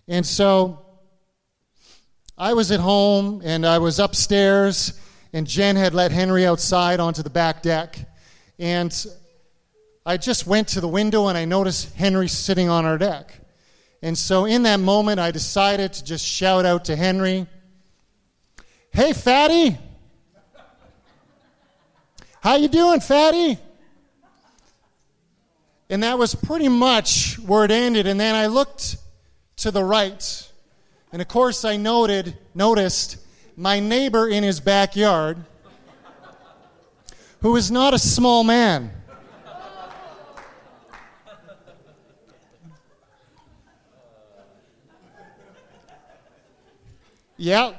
And 0.06 0.24
so 0.24 0.86
I 2.36 2.54
was 2.54 2.70
at 2.70 2.80
home 2.80 3.42
and 3.44 3.66
I 3.66 3.78
was 3.78 3.98
upstairs, 3.98 4.98
and 5.32 5.46
Jen 5.46 5.76
had 5.76 5.94
let 5.94 6.10
Henry 6.10 6.46
outside 6.46 7.00
onto 7.00 7.22
the 7.22 7.30
back 7.30 7.62
deck. 7.62 7.98
And 8.58 8.94
I 10.06 10.16
just 10.16 10.46
went 10.46 10.68
to 10.68 10.80
the 10.80 10.88
window 10.88 11.28
and 11.28 11.36
I 11.36 11.44
noticed 11.44 11.94
Henry 11.94 12.28
sitting 12.28 12.68
on 12.68 12.84
our 12.84 12.98
deck. 12.98 13.32
And 14.02 14.16
so 14.16 14.44
in 14.44 14.62
that 14.62 14.80
moment, 14.80 15.20
I 15.20 15.30
decided 15.30 15.92
to 15.94 16.04
just 16.04 16.24
shout 16.24 16.64
out 16.64 16.86
to 16.86 16.96
Henry, 16.96 17.46
Hey, 18.90 19.12
fatty! 19.12 19.76
How 22.40 22.56
you 22.56 22.68
doing, 22.68 23.00
fatty? 23.00 23.58
And 25.90 26.02
that 26.02 26.18
was 26.18 26.34
pretty 26.34 26.68
much 26.68 27.38
where 27.38 27.64
it 27.64 27.70
ended. 27.70 28.06
And 28.06 28.18
then 28.18 28.34
I 28.34 28.46
looked 28.46 28.96
to 29.56 29.70
the 29.70 29.82
right. 29.84 30.50
And 31.12 31.22
of 31.22 31.28
course, 31.28 31.64
I 31.64 31.76
noted, 31.76 32.36
noticed 32.54 33.18
my 33.58 33.80
neighbor 33.80 34.28
in 34.28 34.44
his 34.44 34.60
backyard, 34.60 35.36
who 37.42 37.56
is 37.56 37.72
not 37.72 37.92
a 37.92 37.98
small 37.98 38.44
man. 38.44 38.92
Yeah, 47.36 47.74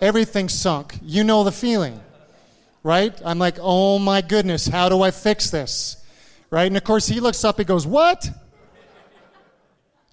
everything 0.00 0.48
sunk. 0.48 0.98
You 1.02 1.24
know 1.24 1.42
the 1.42 1.52
feeling, 1.52 2.00
right? 2.84 3.20
I'm 3.24 3.40
like, 3.40 3.56
oh 3.60 3.98
my 3.98 4.20
goodness, 4.20 4.68
how 4.68 4.88
do 4.88 5.02
I 5.02 5.10
fix 5.10 5.50
this? 5.50 5.96
Right? 6.50 6.66
And 6.66 6.76
of 6.76 6.84
course, 6.84 7.08
he 7.08 7.18
looks 7.18 7.44
up, 7.44 7.58
he 7.58 7.64
goes, 7.64 7.86
What? 7.86 8.24
And 8.24 8.34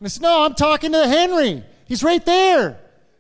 I 0.04 0.08
said, 0.08 0.24
No, 0.24 0.44
I'm 0.44 0.56
talking 0.56 0.92
to 0.94 1.08
Henry. 1.08 1.64
He's 1.86 2.04
right 2.04 2.26
there. 2.26 2.80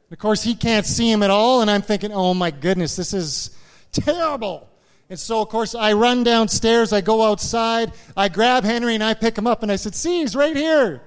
And 0.09 0.13
of 0.13 0.19
course, 0.19 0.43
he 0.43 0.55
can't 0.55 0.85
see 0.85 1.11
him 1.11 1.23
at 1.23 1.29
all, 1.29 1.61
and 1.61 1.69
I'm 1.71 1.81
thinking, 1.81 2.11
Oh 2.11 2.33
my 2.33 2.51
goodness, 2.51 2.95
this 2.95 3.13
is 3.13 3.57
terrible. 3.91 4.69
And 5.09 5.19
so, 5.19 5.41
of 5.41 5.49
course, 5.49 5.75
I 5.75 5.93
run 5.93 6.23
downstairs, 6.23 6.91
I 6.91 7.01
go 7.01 7.23
outside, 7.23 7.93
I 8.17 8.27
grab 8.27 8.63
Henry, 8.63 8.95
and 8.95 9.03
I 9.03 9.13
pick 9.13 9.37
him 9.37 9.45
up, 9.45 9.61
and 9.63 9.71
I 9.71 9.75
said, 9.75 9.95
See, 9.95 10.21
he's 10.21 10.35
right 10.35 10.55
here. 10.55 11.01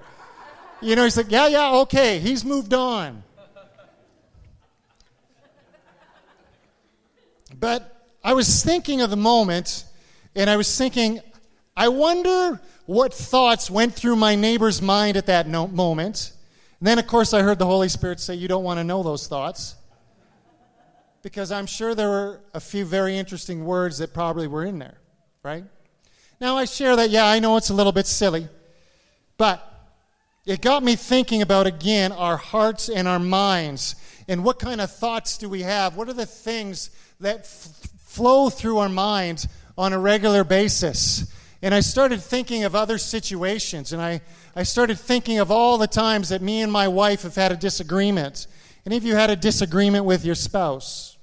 You 0.81 0.95
know, 0.95 1.03
he's 1.03 1.17
like, 1.17 1.31
Yeah, 1.31 1.47
yeah, 1.47 1.75
okay, 1.81 2.19
he's 2.19 2.43
moved 2.45 2.73
on. 2.73 3.23
But 7.59 8.07
I 8.23 8.33
was 8.33 8.63
thinking 8.63 9.01
of 9.01 9.09
the 9.09 9.17
moment, 9.17 9.83
and 10.35 10.49
I 10.49 10.55
was 10.55 10.77
thinking, 10.77 11.19
I 11.75 11.89
wonder 11.89 12.61
what 12.85 13.13
thoughts 13.13 13.69
went 13.69 13.93
through 13.93 14.15
my 14.15 14.35
neighbor's 14.35 14.81
mind 14.81 15.17
at 15.17 15.25
that 15.25 15.47
no- 15.47 15.67
moment. 15.67 16.31
And 16.79 16.87
then, 16.87 16.99
of 16.99 17.07
course, 17.07 17.33
I 17.33 17.41
heard 17.41 17.59
the 17.59 17.65
Holy 17.65 17.89
Spirit 17.89 18.19
say, 18.19 18.35
You 18.35 18.47
don't 18.47 18.63
want 18.63 18.79
to 18.79 18.83
know 18.83 19.03
those 19.03 19.27
thoughts. 19.27 19.75
Because 21.21 21.51
I'm 21.51 21.65
sure 21.65 21.95
there 21.95 22.09
were 22.09 22.41
a 22.53 22.61
few 22.61 22.85
very 22.85 23.17
interesting 23.17 23.65
words 23.65 23.97
that 23.97 24.13
probably 24.13 24.47
were 24.47 24.63
in 24.63 24.79
there, 24.79 24.97
right? 25.43 25.65
Now, 26.39 26.55
I 26.55 26.63
share 26.63 26.95
that, 26.95 27.09
yeah, 27.09 27.25
I 27.25 27.39
know 27.39 27.57
it's 27.57 27.69
a 27.69 27.73
little 27.73 27.91
bit 27.91 28.07
silly, 28.07 28.47
but 29.37 29.61
it 30.45 30.61
got 30.61 30.81
me 30.81 30.95
thinking 30.95 31.41
about, 31.41 31.67
again, 31.67 32.13
our 32.13 32.37
hearts 32.37 32.87
and 32.87 33.05
our 33.05 33.19
minds 33.19 33.95
and 34.29 34.45
what 34.45 34.59
kind 34.59 34.79
of 34.79 34.91
thoughts 34.91 35.39
do 35.39 35.49
we 35.49 35.63
have? 35.63 35.97
What 35.97 36.07
are 36.07 36.13
the 36.13 36.25
things 36.27 36.91
that 37.19 37.39
f- 37.39 37.89
flow 37.97 38.51
through 38.51 38.77
our 38.77 38.87
minds 38.87 39.47
on 39.75 39.91
a 39.91 39.97
regular 39.97 40.43
basis? 40.43 41.33
And 41.61 41.75
I 41.75 41.81
started 41.81 42.21
thinking 42.21 42.63
of 42.63 42.73
other 42.73 42.97
situations, 42.97 43.91
and 43.91 44.01
I, 44.01 44.21
I 44.55 44.63
started 44.63 44.97
thinking 44.97 45.39
of 45.39 45.51
all 45.51 45.77
the 45.77 45.87
times 45.87 46.29
that 46.29 46.41
me 46.41 46.61
and 46.61 46.71
my 46.71 46.87
wife 46.87 47.23
have 47.23 47.35
had 47.35 47.51
a 47.51 47.57
disagreement. 47.57 48.47
Any 48.85 48.95
of 48.95 49.03
you 49.03 49.15
had 49.15 49.29
a 49.29 49.35
disagreement 49.35 50.05
with 50.05 50.23
your 50.23 50.35
spouse? 50.35 51.17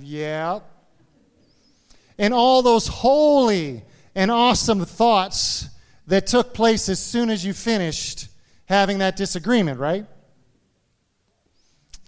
Yeah. 0.00 0.60
And 2.18 2.32
all 2.32 2.62
those 2.62 2.86
holy 2.86 3.84
and 4.14 4.30
awesome 4.30 4.84
thoughts 4.84 5.68
that 6.06 6.26
took 6.26 6.54
place 6.54 6.88
as 6.88 7.00
soon 7.00 7.28
as 7.30 7.44
you 7.44 7.52
finished 7.52 8.28
having 8.64 8.98
that 8.98 9.16
disagreement, 9.16 9.78
right? 9.78 10.06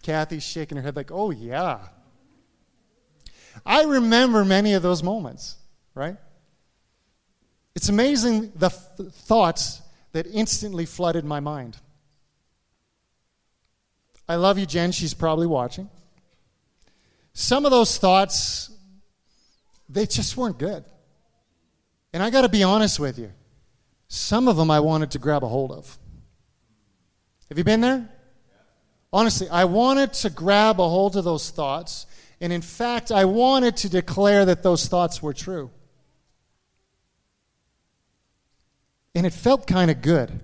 Kathy's 0.03 0.43
shaking 0.43 0.77
her 0.77 0.83
head 0.83 0.97
like, 0.97 1.11
oh, 1.11 1.31
yeah. 1.31 1.79
I 3.67 3.85
remember 3.85 4.45
many 4.45 4.75
of 4.75 4.83
those 4.83 5.03
moments, 5.03 5.57
right? 5.95 6.17
It's 7.75 7.89
amazing 7.89 8.53
the 8.55 8.69
th- 8.69 9.11
thoughts 9.11 9.81
that 10.13 10.27
instantly 10.27 10.87
flooded 10.87 11.25
my 11.25 11.41
mind. 11.41 11.77
I 14.29 14.37
love 14.37 14.59
you, 14.59 14.67
Jen. 14.67 14.93
She's 14.93 15.15
probably 15.15 15.47
watching. 15.47 15.91
Some 17.33 17.65
of 17.65 17.71
those 17.71 17.99
thoughts, 17.99 18.71
they 19.89 20.07
just 20.07 20.37
weren't 20.37 20.59
good. 20.59 20.85
And 22.13 22.23
I 22.23 22.31
got 22.31 22.43
to 22.43 22.49
be 22.49 22.63
honest 22.63 23.01
with 23.01 23.19
you. 23.19 23.33
Some 24.09 24.47
of 24.47 24.57
them 24.57 24.71
I 24.71 24.81
wanted 24.81 25.11
to 25.13 25.19
grab 25.19 25.43
a 25.43 25.49
hold 25.49 25.73
of. 25.73 25.99
Have 27.49 27.59
you 27.59 27.65
been 27.65 27.81
there? 27.81 28.09
Honestly, 29.13 29.49
I 29.49 29.65
wanted 29.65 30.13
to 30.15 30.31
grab 30.31 30.81
a 30.81 30.89
hold 30.89 31.17
of 31.17 31.25
those 31.25 31.51
thoughts. 31.51 32.07
And 32.41 32.53
in 32.53 32.63
fact, 32.63 33.11
I 33.13 33.25
wanted 33.25 33.77
to 33.79 33.89
declare 33.89 34.45
that 34.45 34.63
those 34.63 34.87
thoughts 34.87 35.23
were 35.23 35.33
true. 35.33 35.71
And 39.15 39.27
it 39.27 39.33
felt 39.33 39.67
kind 39.67 39.91
of 39.91 40.03
good. 40.03 40.41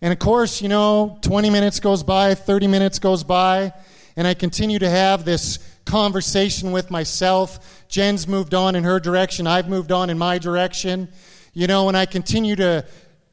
And 0.00 0.12
of 0.12 0.18
course, 0.18 0.60
you 0.60 0.68
know, 0.68 1.18
20 1.22 1.50
minutes 1.50 1.78
goes 1.78 2.02
by, 2.02 2.34
30 2.34 2.66
minutes 2.66 2.98
goes 2.98 3.22
by, 3.22 3.72
and 4.16 4.26
I 4.26 4.34
continue 4.34 4.80
to 4.80 4.90
have 4.90 5.24
this 5.24 5.58
conversation 5.84 6.72
with 6.72 6.90
myself. 6.90 7.84
Jen's 7.88 8.26
moved 8.26 8.54
on 8.54 8.74
in 8.74 8.84
her 8.84 8.98
direction, 8.98 9.46
I've 9.46 9.68
moved 9.68 9.92
on 9.92 10.10
in 10.10 10.18
my 10.18 10.38
direction. 10.38 11.08
You 11.54 11.66
know, 11.66 11.88
and 11.88 11.96
I 11.96 12.06
continue 12.06 12.56
to 12.56 12.86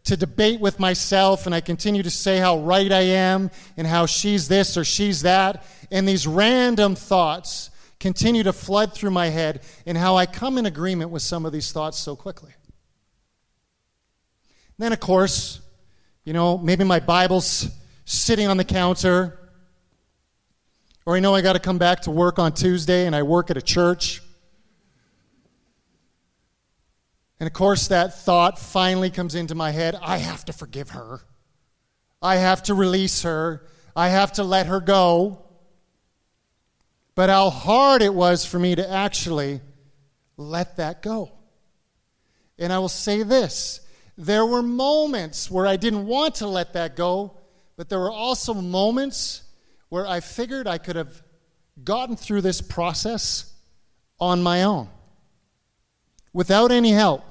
to 0.09 0.17
debate 0.17 0.59
with 0.59 0.79
myself 0.79 1.45
and 1.45 1.53
I 1.53 1.61
continue 1.61 2.01
to 2.01 2.09
say 2.09 2.39
how 2.39 2.57
right 2.61 2.91
I 2.91 3.01
am 3.01 3.51
and 3.77 3.85
how 3.85 4.07
she's 4.07 4.47
this 4.47 4.75
or 4.75 4.83
she's 4.83 5.21
that. 5.21 5.63
And 5.91 6.07
these 6.07 6.25
random 6.25 6.95
thoughts 6.95 7.69
continue 7.99 8.41
to 8.41 8.51
flood 8.51 8.95
through 8.95 9.11
my 9.11 9.27
head 9.27 9.61
and 9.85 9.95
how 9.95 10.17
I 10.17 10.25
come 10.25 10.57
in 10.57 10.65
agreement 10.65 11.11
with 11.11 11.21
some 11.21 11.45
of 11.45 11.51
these 11.51 11.71
thoughts 11.71 11.99
so 11.99 12.15
quickly. 12.15 12.53
then, 14.79 14.93
of 14.93 14.99
course, 14.99 15.61
you 16.23 16.33
know, 16.33 16.57
maybe 16.57 16.83
my 16.83 16.99
Bible's 16.99 17.69
sitting 18.05 18.47
on 18.47 18.57
the 18.57 18.63
counter. 18.63 19.37
Or 21.05 21.17
I 21.17 21.19
know 21.19 21.35
I 21.35 21.41
got 21.41 21.53
to 21.53 21.59
come 21.59 21.77
back 21.77 22.01
to 22.01 22.11
work 22.11 22.39
on 22.39 22.53
Tuesday 22.53 23.05
and 23.05 23.15
I 23.15 23.21
work 23.21 23.51
at 23.51 23.57
a 23.57 23.61
church. 23.61 24.23
And 27.39 27.47
of 27.47 27.53
course, 27.53 27.87
that 27.87 28.19
thought 28.19 28.59
finally 28.59 29.09
comes 29.09 29.35
into 29.35 29.55
my 29.55 29.71
head 29.71 29.95
I 30.01 30.17
have 30.17 30.45
to 30.45 30.53
forgive 30.53 30.89
her. 30.89 31.21
I 32.21 32.35
have 32.35 32.63
to 32.63 32.73
release 32.73 33.23
her. 33.23 33.65
I 33.95 34.09
have 34.09 34.33
to 34.33 34.43
let 34.43 34.67
her 34.67 34.81
go. 34.81 35.45
But 37.15 37.29
how 37.29 37.49
hard 37.49 38.01
it 38.01 38.13
was 38.13 38.45
for 38.45 38.59
me 38.59 38.75
to 38.75 38.89
actually 38.89 39.61
let 40.37 40.77
that 40.77 41.01
go. 41.01 41.31
And 42.57 42.73
I 42.73 42.79
will 42.79 42.89
say 42.89 43.23
this 43.23 43.81
there 44.17 44.45
were 44.45 44.61
moments 44.61 45.49
where 45.49 45.65
I 45.65 45.77
didn't 45.77 46.05
want 46.05 46.35
to 46.35 46.47
let 46.47 46.73
that 46.73 46.97
go, 46.97 47.37
but 47.77 47.87
there 47.87 47.99
were 47.99 48.11
also 48.11 48.53
moments 48.53 49.43
where 49.87 50.05
I 50.05 50.19
figured 50.19 50.67
I 50.67 50.77
could 50.77 50.97
have 50.97 51.23
gotten 51.81 52.17
through 52.17 52.41
this 52.41 52.59
process 52.59 53.53
on 54.19 54.43
my 54.43 54.63
own 54.63 54.89
without 56.33 56.71
any 56.71 56.91
help. 56.91 57.23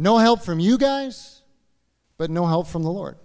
No 0.00 0.16
help 0.16 0.42
from 0.42 0.60
you 0.60 0.78
guys, 0.78 1.42
but 2.16 2.30
no 2.30 2.46
help 2.46 2.68
from 2.68 2.82
the 2.82 2.90
Lord. 2.90 3.18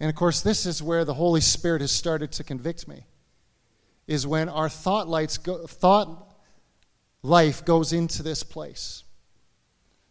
And 0.00 0.08
of 0.08 0.16
course, 0.16 0.40
this 0.40 0.64
is 0.64 0.82
where 0.82 1.04
the 1.04 1.12
Holy 1.12 1.42
Spirit 1.42 1.82
has 1.82 1.92
started 1.92 2.32
to 2.32 2.44
convict 2.44 2.88
me. 2.88 3.04
Is 4.06 4.26
when 4.26 4.48
our 4.48 4.70
thought, 4.70 5.06
lights 5.06 5.36
go, 5.36 5.66
thought 5.66 6.34
life 7.22 7.62
goes 7.66 7.92
into 7.92 8.22
this 8.22 8.42
place 8.42 9.04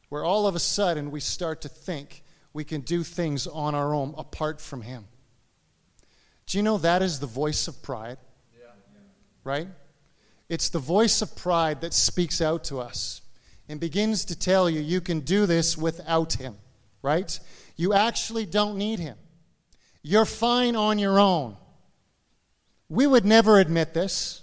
where 0.10 0.24
all 0.24 0.46
of 0.46 0.54
a 0.54 0.60
sudden 0.60 1.10
we 1.10 1.20
start 1.20 1.62
to 1.62 1.70
think 1.70 2.22
we 2.54 2.64
can 2.64 2.82
do 2.82 3.02
things 3.02 3.48
on 3.48 3.74
our 3.74 3.96
own 3.96 4.14
apart 4.20 4.62
from 4.62 4.84
Him. 4.84 5.06
Do 6.46 6.60
you 6.60 6.64
know 6.64 6.78
that 6.78 7.02
is 7.02 7.20
the 7.20 7.26
voice 7.26 7.68
of 7.68 7.82
pride? 7.82 8.20
Yeah. 8.54 8.68
Right? 9.44 9.68
It's 10.48 10.70
the 10.70 10.78
voice 10.78 11.24
of 11.24 11.36
pride 11.36 11.82
that 11.82 11.96
speaks 11.96 12.40
out 12.40 12.66
to 12.66 12.80
us 12.80 13.22
and 13.70 13.80
begins 13.80 14.26
to 14.26 14.38
tell 14.38 14.70
you 14.70 14.80
you 14.80 15.02
can 15.02 15.20
do 15.22 15.46
this 15.46 15.78
without 15.78 16.34
him, 16.34 16.56
right? 17.02 17.40
You 17.76 17.94
actually 17.94 18.46
don't 18.46 18.78
need 18.78 19.00
him. 19.00 19.18
You're 20.02 20.26
fine 20.26 20.76
on 20.76 21.00
your 21.00 21.20
own. 21.20 21.58
We 22.90 23.06
would 23.06 23.26
never 23.26 23.60
admit 23.60 23.94
this, 23.94 24.42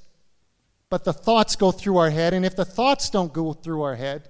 but 0.90 1.04
the 1.04 1.12
thoughts 1.12 1.56
go 1.56 1.72
through 1.72 1.96
our 1.96 2.10
head, 2.10 2.34
and 2.34 2.44
if 2.44 2.54
the 2.54 2.64
thoughts 2.64 3.08
don't 3.08 3.32
go 3.32 3.54
through 3.54 3.82
our 3.82 3.96
head, 3.96 4.28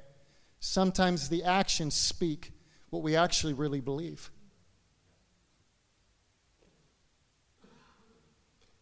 sometimes 0.61 1.29
the 1.29 1.45
actions 1.45 1.95
speak 1.95 2.53
what 2.91 3.03
we 3.03 3.17
actually 3.17 3.53
really 3.53 3.81
believe. 3.81 4.31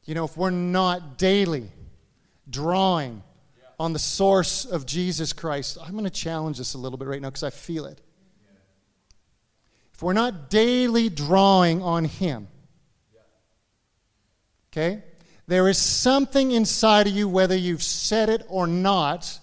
You 0.05 0.14
know, 0.14 0.25
if 0.25 0.37
we're 0.37 0.51
not 0.51 1.16
daily 1.16 1.70
drawing 2.51 3.22
on 3.78 3.92
the 3.92 3.98
source 3.98 4.64
of 4.64 4.87
Jesus 4.87 5.32
Christ. 5.32 5.78
I'm 5.82 5.92
going 5.92 6.04
to 6.04 6.11
challenge 6.11 6.58
this 6.58 6.74
a 6.74 6.78
little 6.78 6.98
bit 6.98 7.08
right 7.08 7.20
now 7.20 7.28
because 7.28 7.42
I 7.42 7.50
feel 7.50 7.87
it. 7.87 8.00
If 9.94 10.02
we're 10.02 10.12
not 10.12 10.50
daily 10.50 11.08
drawing 11.08 11.82
on 11.82 12.04
Him, 12.04 12.48
okay, 14.70 15.02
there 15.46 15.68
is 15.68 15.78
something 15.78 16.52
inside 16.52 17.06
of 17.06 17.12
you, 17.12 17.28
whether 17.28 17.56
you've 17.56 17.82
said 17.82 18.28
it 18.28 18.44
or 18.48 18.66
not, 18.66 19.38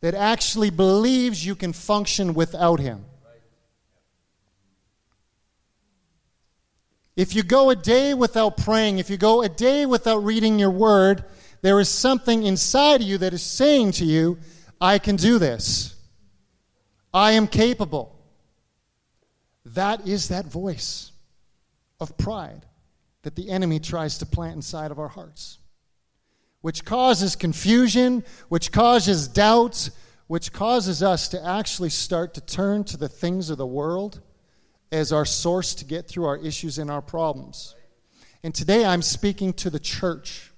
that 0.00 0.14
actually 0.14 0.70
believes 0.70 1.44
you 1.44 1.54
can 1.54 1.72
function 1.72 2.34
without 2.34 2.80
Him. 2.80 3.04
If 7.16 7.34
you 7.34 7.42
go 7.42 7.68
a 7.68 7.76
day 7.76 8.14
without 8.14 8.56
praying, 8.56 8.98
if 8.98 9.10
you 9.10 9.18
go 9.18 9.42
a 9.42 9.48
day 9.48 9.84
without 9.84 10.24
reading 10.24 10.58
your 10.58 10.70
word, 10.70 11.24
there 11.62 11.80
is 11.80 11.88
something 11.88 12.44
inside 12.44 13.02
of 13.02 13.06
you 13.06 13.18
that 13.18 13.32
is 13.32 13.42
saying 13.42 13.92
to 13.92 14.04
you, 14.04 14.38
I 14.80 14.98
can 14.98 15.16
do 15.16 15.38
this. 15.38 15.94
I 17.12 17.32
am 17.32 17.46
capable. 17.46 18.16
That 19.64 20.06
is 20.06 20.28
that 20.28 20.46
voice 20.46 21.12
of 22.00 22.16
pride 22.16 22.64
that 23.22 23.36
the 23.36 23.50
enemy 23.50 23.78
tries 23.78 24.18
to 24.18 24.26
plant 24.26 24.56
inside 24.56 24.90
of 24.90 24.98
our 24.98 25.08
hearts, 25.08 25.58
which 26.62 26.84
causes 26.84 27.36
confusion, 27.36 28.24
which 28.48 28.72
causes 28.72 29.28
doubt, 29.28 29.90
which 30.26 30.52
causes 30.52 31.02
us 31.02 31.28
to 31.28 31.44
actually 31.44 31.90
start 31.90 32.34
to 32.34 32.40
turn 32.40 32.84
to 32.84 32.96
the 32.96 33.08
things 33.08 33.50
of 33.50 33.58
the 33.58 33.66
world 33.66 34.20
as 34.90 35.12
our 35.12 35.24
source 35.24 35.74
to 35.74 35.84
get 35.84 36.08
through 36.08 36.24
our 36.24 36.38
issues 36.38 36.78
and 36.78 36.90
our 36.90 37.02
problems. 37.02 37.74
And 38.42 38.54
today 38.54 38.84
I'm 38.84 39.02
speaking 39.02 39.52
to 39.54 39.70
the 39.70 39.78
church. 39.78 40.49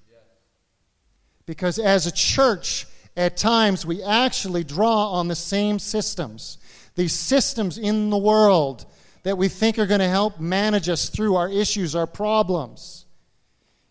Because 1.53 1.79
as 1.79 2.07
a 2.07 2.11
church, 2.11 2.87
at 3.15 3.37
times 3.37 3.85
we 3.85 4.03
actually 4.03 4.65
draw 4.65 5.11
on 5.11 5.29
the 5.29 5.35
same 5.35 5.79
systems. 5.79 6.57
These 6.95 7.13
systems 7.13 7.77
in 7.77 8.09
the 8.09 8.17
world 8.17 8.87
that 9.25 9.37
we 9.37 9.49
think 9.49 9.79
are 9.79 9.85
going 9.85 10.01
to 10.01 10.09
help 10.09 10.41
manage 10.41 10.89
us 10.89 11.11
through 11.11 11.37
our 11.37 11.51
issues, 11.51 11.95
our 11.95 12.07
problems. 12.07 13.05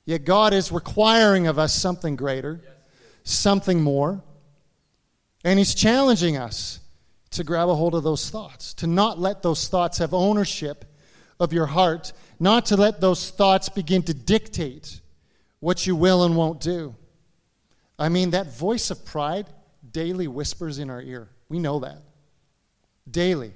Yet 0.06 0.26
God 0.26 0.56
is 0.56 0.72
requiring 0.72 1.46
of 1.46 1.60
us 1.60 1.72
something 1.72 2.16
greater, 2.16 2.62
something 3.26 3.80
more. 3.80 4.24
And 5.44 5.60
He's 5.60 5.76
challenging 5.76 6.38
us 6.38 6.80
to 7.30 7.44
grab 7.44 7.70
a 7.70 7.76
hold 7.76 7.94
of 7.94 8.02
those 8.02 8.28
thoughts, 8.32 8.74
to 8.74 8.88
not 8.88 9.20
let 9.20 9.44
those 9.44 9.68
thoughts 9.68 10.00
have 10.00 10.16
ownership 10.16 10.84
of 11.40 11.54
your 11.54 11.68
heart, 11.68 12.12
not 12.40 12.66
to 12.66 12.76
let 12.76 13.02
those 13.02 13.30
thoughts 13.30 13.70
begin 13.70 14.02
to 14.02 14.16
dictate 14.16 15.00
what 15.60 15.86
you 15.86 15.96
will 15.96 16.24
and 16.24 16.36
won't 16.36 16.60
do. 16.60 16.96
I 18.02 18.10
mean, 18.10 18.32
that 18.32 18.48
voice 18.48 18.90
of 18.90 19.06
pride 19.06 19.46
daily 19.92 20.28
whispers 20.28 20.80
in 20.80 20.90
our 20.90 21.02
ear. 21.02 21.30
We 21.50 21.60
know 21.60 21.82
that. 21.82 22.02
Daily. 23.10 23.54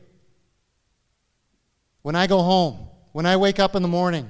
When 2.04 2.16
I 2.16 2.28
go 2.28 2.44
home, 2.44 2.88
when 3.12 3.26
I 3.26 3.38
wake 3.38 3.60
up 3.60 3.74
in 3.74 3.82
the 3.82 3.88
morning, 3.88 4.30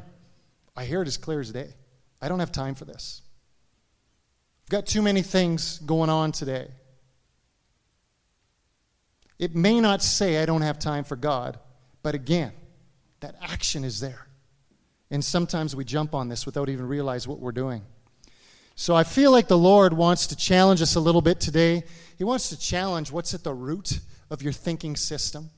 I 0.74 0.86
hear 0.86 1.02
it 1.02 1.10
as 1.10 1.18
clear 1.18 1.42
as 1.42 1.52
day. 1.52 1.74
I 2.22 2.30
don't 2.30 2.40
have 2.40 2.54
time 2.54 2.76
for 2.76 2.86
this. 2.86 3.24
I've 4.64 4.70
got 4.70 4.86
too 4.86 5.02
many 5.02 5.22
things 5.22 5.80
going 5.80 6.10
on 6.10 6.32
today. 6.32 6.70
It 9.38 9.54
may 9.54 9.82
not 9.82 10.02
say, 10.02 10.42
I 10.42 10.46
don't 10.46 10.62
have 10.62 10.80
time 10.80 11.04
for 11.04 11.18
God, 11.18 11.60
but 12.04 12.16
again, 12.16 12.54
that 13.20 13.36
action 13.42 13.84
is 13.84 14.00
there. 14.00 14.28
And 15.12 15.26
sometimes 15.26 15.76
we 15.76 15.84
jump 15.84 16.16
on 16.16 16.30
this 16.30 16.46
without 16.46 16.70
even 16.70 16.88
realize 16.88 17.28
what 17.28 17.40
we're 17.40 17.52
doing. 17.52 17.82
So 18.76 18.94
I 18.94 19.04
feel 19.04 19.32
like 19.32 19.48
the 19.48 19.58
Lord 19.58 19.94
wants 19.94 20.28
to 20.28 20.36
challenge 20.36 20.82
us 20.82 20.96
a 20.96 21.00
little 21.00 21.22
bit 21.22 21.40
today. 21.40 21.84
He 22.18 22.26
wants 22.26 22.50
to 22.50 22.60
challenge 22.60 23.12
what's 23.12 23.34
at 23.34 23.44
the 23.44 23.54
root 23.54 24.00
of 24.30 24.42
your 24.42 24.54
thinking 24.54 24.98
system. 24.98 25.50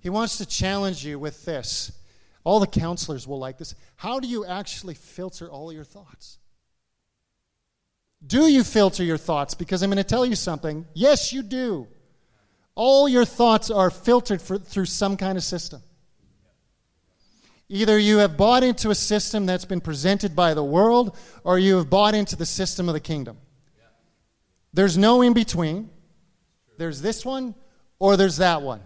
He 0.00 0.10
wants 0.10 0.38
to 0.38 0.46
challenge 0.46 1.04
you 1.04 1.18
with 1.18 1.44
this. 1.44 1.92
All 2.44 2.60
the 2.60 2.66
counselors 2.66 3.26
will 3.26 3.38
like 3.38 3.58
this. 3.58 3.74
How 3.96 4.20
do 4.20 4.28
you 4.28 4.44
actually 4.44 4.94
filter 4.94 5.50
all 5.50 5.72
your 5.72 5.84
thoughts? 5.84 6.38
Do 8.24 8.46
you 8.46 8.62
filter 8.62 9.02
your 9.02 9.18
thoughts? 9.18 9.54
Because 9.54 9.82
I'm 9.82 9.90
going 9.90 9.96
to 9.96 10.04
tell 10.04 10.24
you 10.24 10.36
something. 10.36 10.86
Yes, 10.94 11.32
you 11.32 11.42
do. 11.42 11.88
All 12.74 13.08
your 13.08 13.24
thoughts 13.24 13.70
are 13.70 13.90
filtered 13.90 14.40
for, 14.40 14.58
through 14.58 14.86
some 14.86 15.16
kind 15.16 15.36
of 15.36 15.44
system. 15.44 15.82
Either 17.68 17.98
you 17.98 18.18
have 18.18 18.36
bought 18.36 18.62
into 18.62 18.90
a 18.90 18.94
system 18.94 19.46
that's 19.46 19.64
been 19.64 19.80
presented 19.80 20.36
by 20.36 20.52
the 20.54 20.64
world, 20.64 21.16
or 21.44 21.58
you 21.58 21.76
have 21.76 21.88
bought 21.88 22.14
into 22.14 22.36
the 22.36 22.46
system 22.46 22.88
of 22.88 22.92
the 22.92 23.00
kingdom. 23.00 23.38
There's 24.74 24.98
no 24.98 25.22
in 25.22 25.32
between. 25.32 25.90
There's 26.78 27.00
this 27.00 27.24
one, 27.24 27.54
or 27.98 28.16
there's 28.16 28.38
that 28.38 28.62
one. 28.62 28.80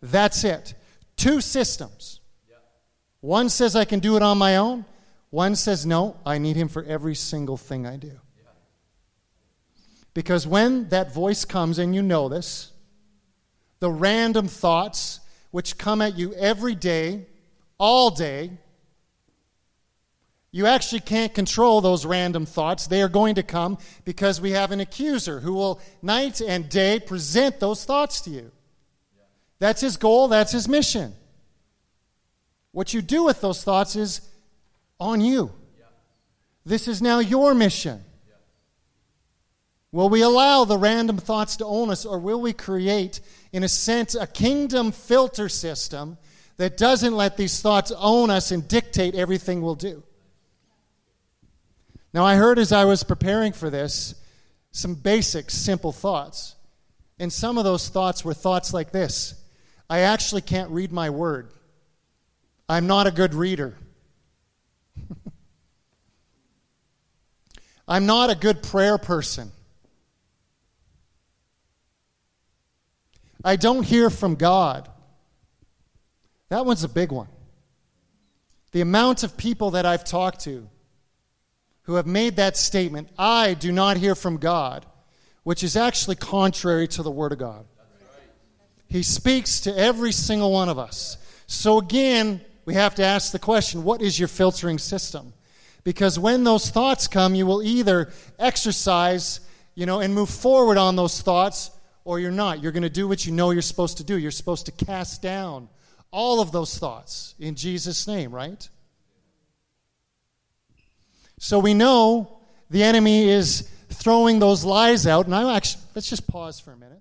That's 0.00 0.44
it. 0.44 0.74
Two 1.16 1.40
systems. 1.40 2.20
One 3.20 3.48
says 3.48 3.76
I 3.76 3.84
can 3.84 4.00
do 4.00 4.16
it 4.16 4.22
on 4.22 4.38
my 4.38 4.56
own, 4.56 4.86
one 5.30 5.54
says, 5.54 5.86
no, 5.86 6.16
I 6.26 6.38
need 6.38 6.56
him 6.56 6.68
for 6.68 6.82
every 6.82 7.14
single 7.14 7.56
thing 7.56 7.86
I 7.86 7.96
do. 7.96 8.18
Because 10.12 10.46
when 10.46 10.88
that 10.88 11.14
voice 11.14 11.44
comes, 11.44 11.78
and 11.78 11.94
you 11.94 12.02
know 12.02 12.28
this, 12.28 12.72
the 13.78 13.90
random 13.90 14.48
thoughts 14.48 15.20
which 15.52 15.78
come 15.78 16.02
at 16.02 16.18
you 16.18 16.34
every 16.34 16.74
day, 16.74 17.26
all 17.80 18.10
day, 18.10 18.50
you 20.52 20.66
actually 20.66 21.00
can't 21.00 21.32
control 21.32 21.80
those 21.80 22.04
random 22.04 22.44
thoughts. 22.44 22.86
They 22.86 23.02
are 23.02 23.08
going 23.08 23.36
to 23.36 23.42
come 23.42 23.78
because 24.04 24.40
we 24.40 24.50
have 24.50 24.70
an 24.70 24.80
accuser 24.80 25.40
who 25.40 25.54
will 25.54 25.80
night 26.02 26.40
and 26.40 26.68
day 26.68 27.00
present 27.00 27.58
those 27.58 27.84
thoughts 27.84 28.20
to 28.22 28.30
you. 28.30 28.52
That's 29.58 29.80
his 29.80 29.96
goal, 29.96 30.28
that's 30.28 30.52
his 30.52 30.68
mission. 30.68 31.14
What 32.72 32.92
you 32.92 33.02
do 33.02 33.24
with 33.24 33.40
those 33.40 33.64
thoughts 33.64 33.96
is 33.96 34.20
on 34.98 35.20
you. 35.20 35.52
This 36.64 36.86
is 36.86 37.00
now 37.00 37.20
your 37.20 37.54
mission. 37.54 38.04
Will 39.92 40.08
we 40.08 40.22
allow 40.22 40.64
the 40.64 40.78
random 40.78 41.16
thoughts 41.16 41.56
to 41.56 41.64
own 41.64 41.90
us, 41.90 42.04
or 42.04 42.18
will 42.18 42.40
we 42.40 42.52
create, 42.52 43.20
in 43.52 43.64
a 43.64 43.68
sense, 43.68 44.14
a 44.14 44.26
kingdom 44.26 44.92
filter 44.92 45.48
system 45.48 46.16
that 46.60 46.76
doesn't 46.76 47.16
let 47.16 47.38
these 47.38 47.62
thoughts 47.62 47.90
own 47.96 48.28
us 48.28 48.50
and 48.50 48.68
dictate 48.68 49.14
everything 49.14 49.62
we'll 49.62 49.74
do? 49.74 50.02
Now, 52.12 52.26
I 52.26 52.34
heard 52.34 52.58
as 52.58 52.70
I 52.70 52.84
was 52.84 53.02
preparing 53.02 53.54
for 53.54 53.70
this 53.70 54.14
some 54.70 54.94
basic, 54.94 55.48
simple 55.50 55.90
thoughts. 55.90 56.56
And 57.18 57.32
some 57.32 57.56
of 57.56 57.64
those 57.64 57.88
thoughts 57.88 58.26
were 58.26 58.34
thoughts 58.34 58.74
like 58.74 58.92
this 58.92 59.42
I 59.88 60.00
actually 60.00 60.42
can't 60.42 60.70
read 60.70 60.92
my 60.92 61.08
word, 61.08 61.50
I'm 62.68 62.86
not 62.86 63.06
a 63.06 63.10
good 63.10 63.32
reader. 63.32 63.78
I'm 67.88 68.04
not 68.04 68.28
a 68.28 68.34
good 68.34 68.62
prayer 68.62 68.98
person. 68.98 69.50
I 73.42 73.56
don't 73.56 73.82
hear 73.82 74.10
from 74.10 74.34
God. 74.34 74.89
That 76.50 76.66
one's 76.66 76.84
a 76.84 76.88
big 76.88 77.10
one. 77.12 77.28
The 78.72 78.82
amount 78.82 79.22
of 79.22 79.36
people 79.36 79.72
that 79.72 79.86
I've 79.86 80.04
talked 80.04 80.40
to 80.40 80.68
who 81.84 81.94
have 81.94 82.06
made 82.06 82.36
that 82.36 82.56
statement, 82.56 83.08
I 83.18 83.54
do 83.54 83.72
not 83.72 83.96
hear 83.96 84.14
from 84.14 84.36
God, 84.36 84.84
which 85.42 85.64
is 85.64 85.76
actually 85.76 86.16
contrary 86.16 86.86
to 86.88 87.02
the 87.02 87.10
Word 87.10 87.32
of 87.32 87.38
God. 87.38 87.64
He 88.88 89.02
speaks 89.02 89.60
to 89.60 89.76
every 89.76 90.12
single 90.12 90.52
one 90.52 90.68
of 90.68 90.78
us. 90.78 91.16
So 91.46 91.78
again, 91.78 92.40
we 92.64 92.74
have 92.74 92.96
to 92.96 93.04
ask 93.04 93.32
the 93.32 93.38
question 93.38 93.84
what 93.84 94.02
is 94.02 94.18
your 94.18 94.28
filtering 94.28 94.78
system? 94.78 95.32
Because 95.82 96.18
when 96.18 96.44
those 96.44 96.68
thoughts 96.68 97.06
come, 97.06 97.34
you 97.34 97.46
will 97.46 97.62
either 97.62 98.10
exercise, 98.38 99.40
you 99.74 99.86
know, 99.86 100.00
and 100.00 100.14
move 100.14 100.28
forward 100.28 100.76
on 100.78 100.96
those 100.96 101.22
thoughts, 101.22 101.70
or 102.04 102.18
you're 102.18 102.30
not. 102.30 102.62
You're 102.62 102.72
going 102.72 102.82
to 102.82 102.90
do 102.90 103.08
what 103.08 103.24
you 103.24 103.32
know 103.32 103.50
you're 103.50 103.62
supposed 103.62 103.96
to 103.98 104.04
do. 104.04 104.18
You're 104.18 104.30
supposed 104.30 104.66
to 104.66 104.72
cast 104.72 105.22
down 105.22 105.68
all 106.10 106.40
of 106.40 106.52
those 106.52 106.78
thoughts 106.78 107.34
in 107.38 107.54
Jesus' 107.54 108.06
name, 108.06 108.32
right? 108.32 108.68
So 111.38 111.58
we 111.58 111.74
know 111.74 112.40
the 112.68 112.82
enemy 112.82 113.28
is 113.28 113.68
throwing 113.88 114.38
those 114.38 114.64
lies 114.64 115.06
out, 115.06 115.26
and 115.26 115.34
I'm 115.34 115.46
actually, 115.48 115.82
let's 115.94 116.08
just 116.08 116.26
pause 116.26 116.60
for 116.60 116.72
a 116.72 116.76
minute. 116.76 117.00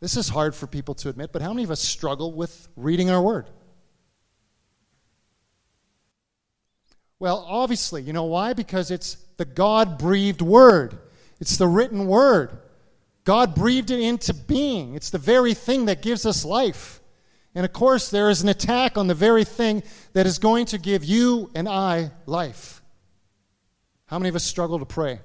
This 0.00 0.16
is 0.16 0.28
hard 0.28 0.54
for 0.54 0.66
people 0.66 0.94
to 0.96 1.08
admit, 1.08 1.32
but 1.32 1.42
how 1.42 1.52
many 1.52 1.64
of 1.64 1.70
us 1.70 1.80
struggle 1.80 2.32
with 2.32 2.68
reading 2.76 3.10
our 3.10 3.20
word? 3.20 3.48
Well, 7.18 7.44
obviously, 7.48 8.02
you 8.02 8.12
know 8.12 8.24
why? 8.24 8.52
Because 8.52 8.90
it's 8.90 9.16
the 9.38 9.46
God 9.46 9.98
breathed 9.98 10.42
word, 10.42 10.98
it's 11.40 11.56
the 11.56 11.66
written 11.66 12.06
word. 12.06 12.58
God 13.24 13.56
breathed 13.56 13.90
it 13.90 13.98
into 13.98 14.32
being. 14.32 14.94
It's 14.94 15.10
the 15.10 15.18
very 15.18 15.52
thing 15.52 15.86
that 15.86 16.00
gives 16.00 16.24
us 16.24 16.44
life. 16.44 17.00
And 17.56 17.64
of 17.64 17.72
course, 17.72 18.10
there 18.10 18.28
is 18.28 18.42
an 18.42 18.50
attack 18.50 18.98
on 18.98 19.06
the 19.06 19.14
very 19.14 19.42
thing 19.42 19.82
that 20.12 20.26
is 20.26 20.38
going 20.38 20.66
to 20.66 20.78
give 20.78 21.02
you 21.02 21.50
and 21.54 21.66
I 21.66 22.10
life. 22.26 22.82
How 24.04 24.18
many 24.18 24.28
of 24.28 24.36
us 24.36 24.44
struggle 24.44 24.78
to 24.78 24.84
pray? 24.84 25.20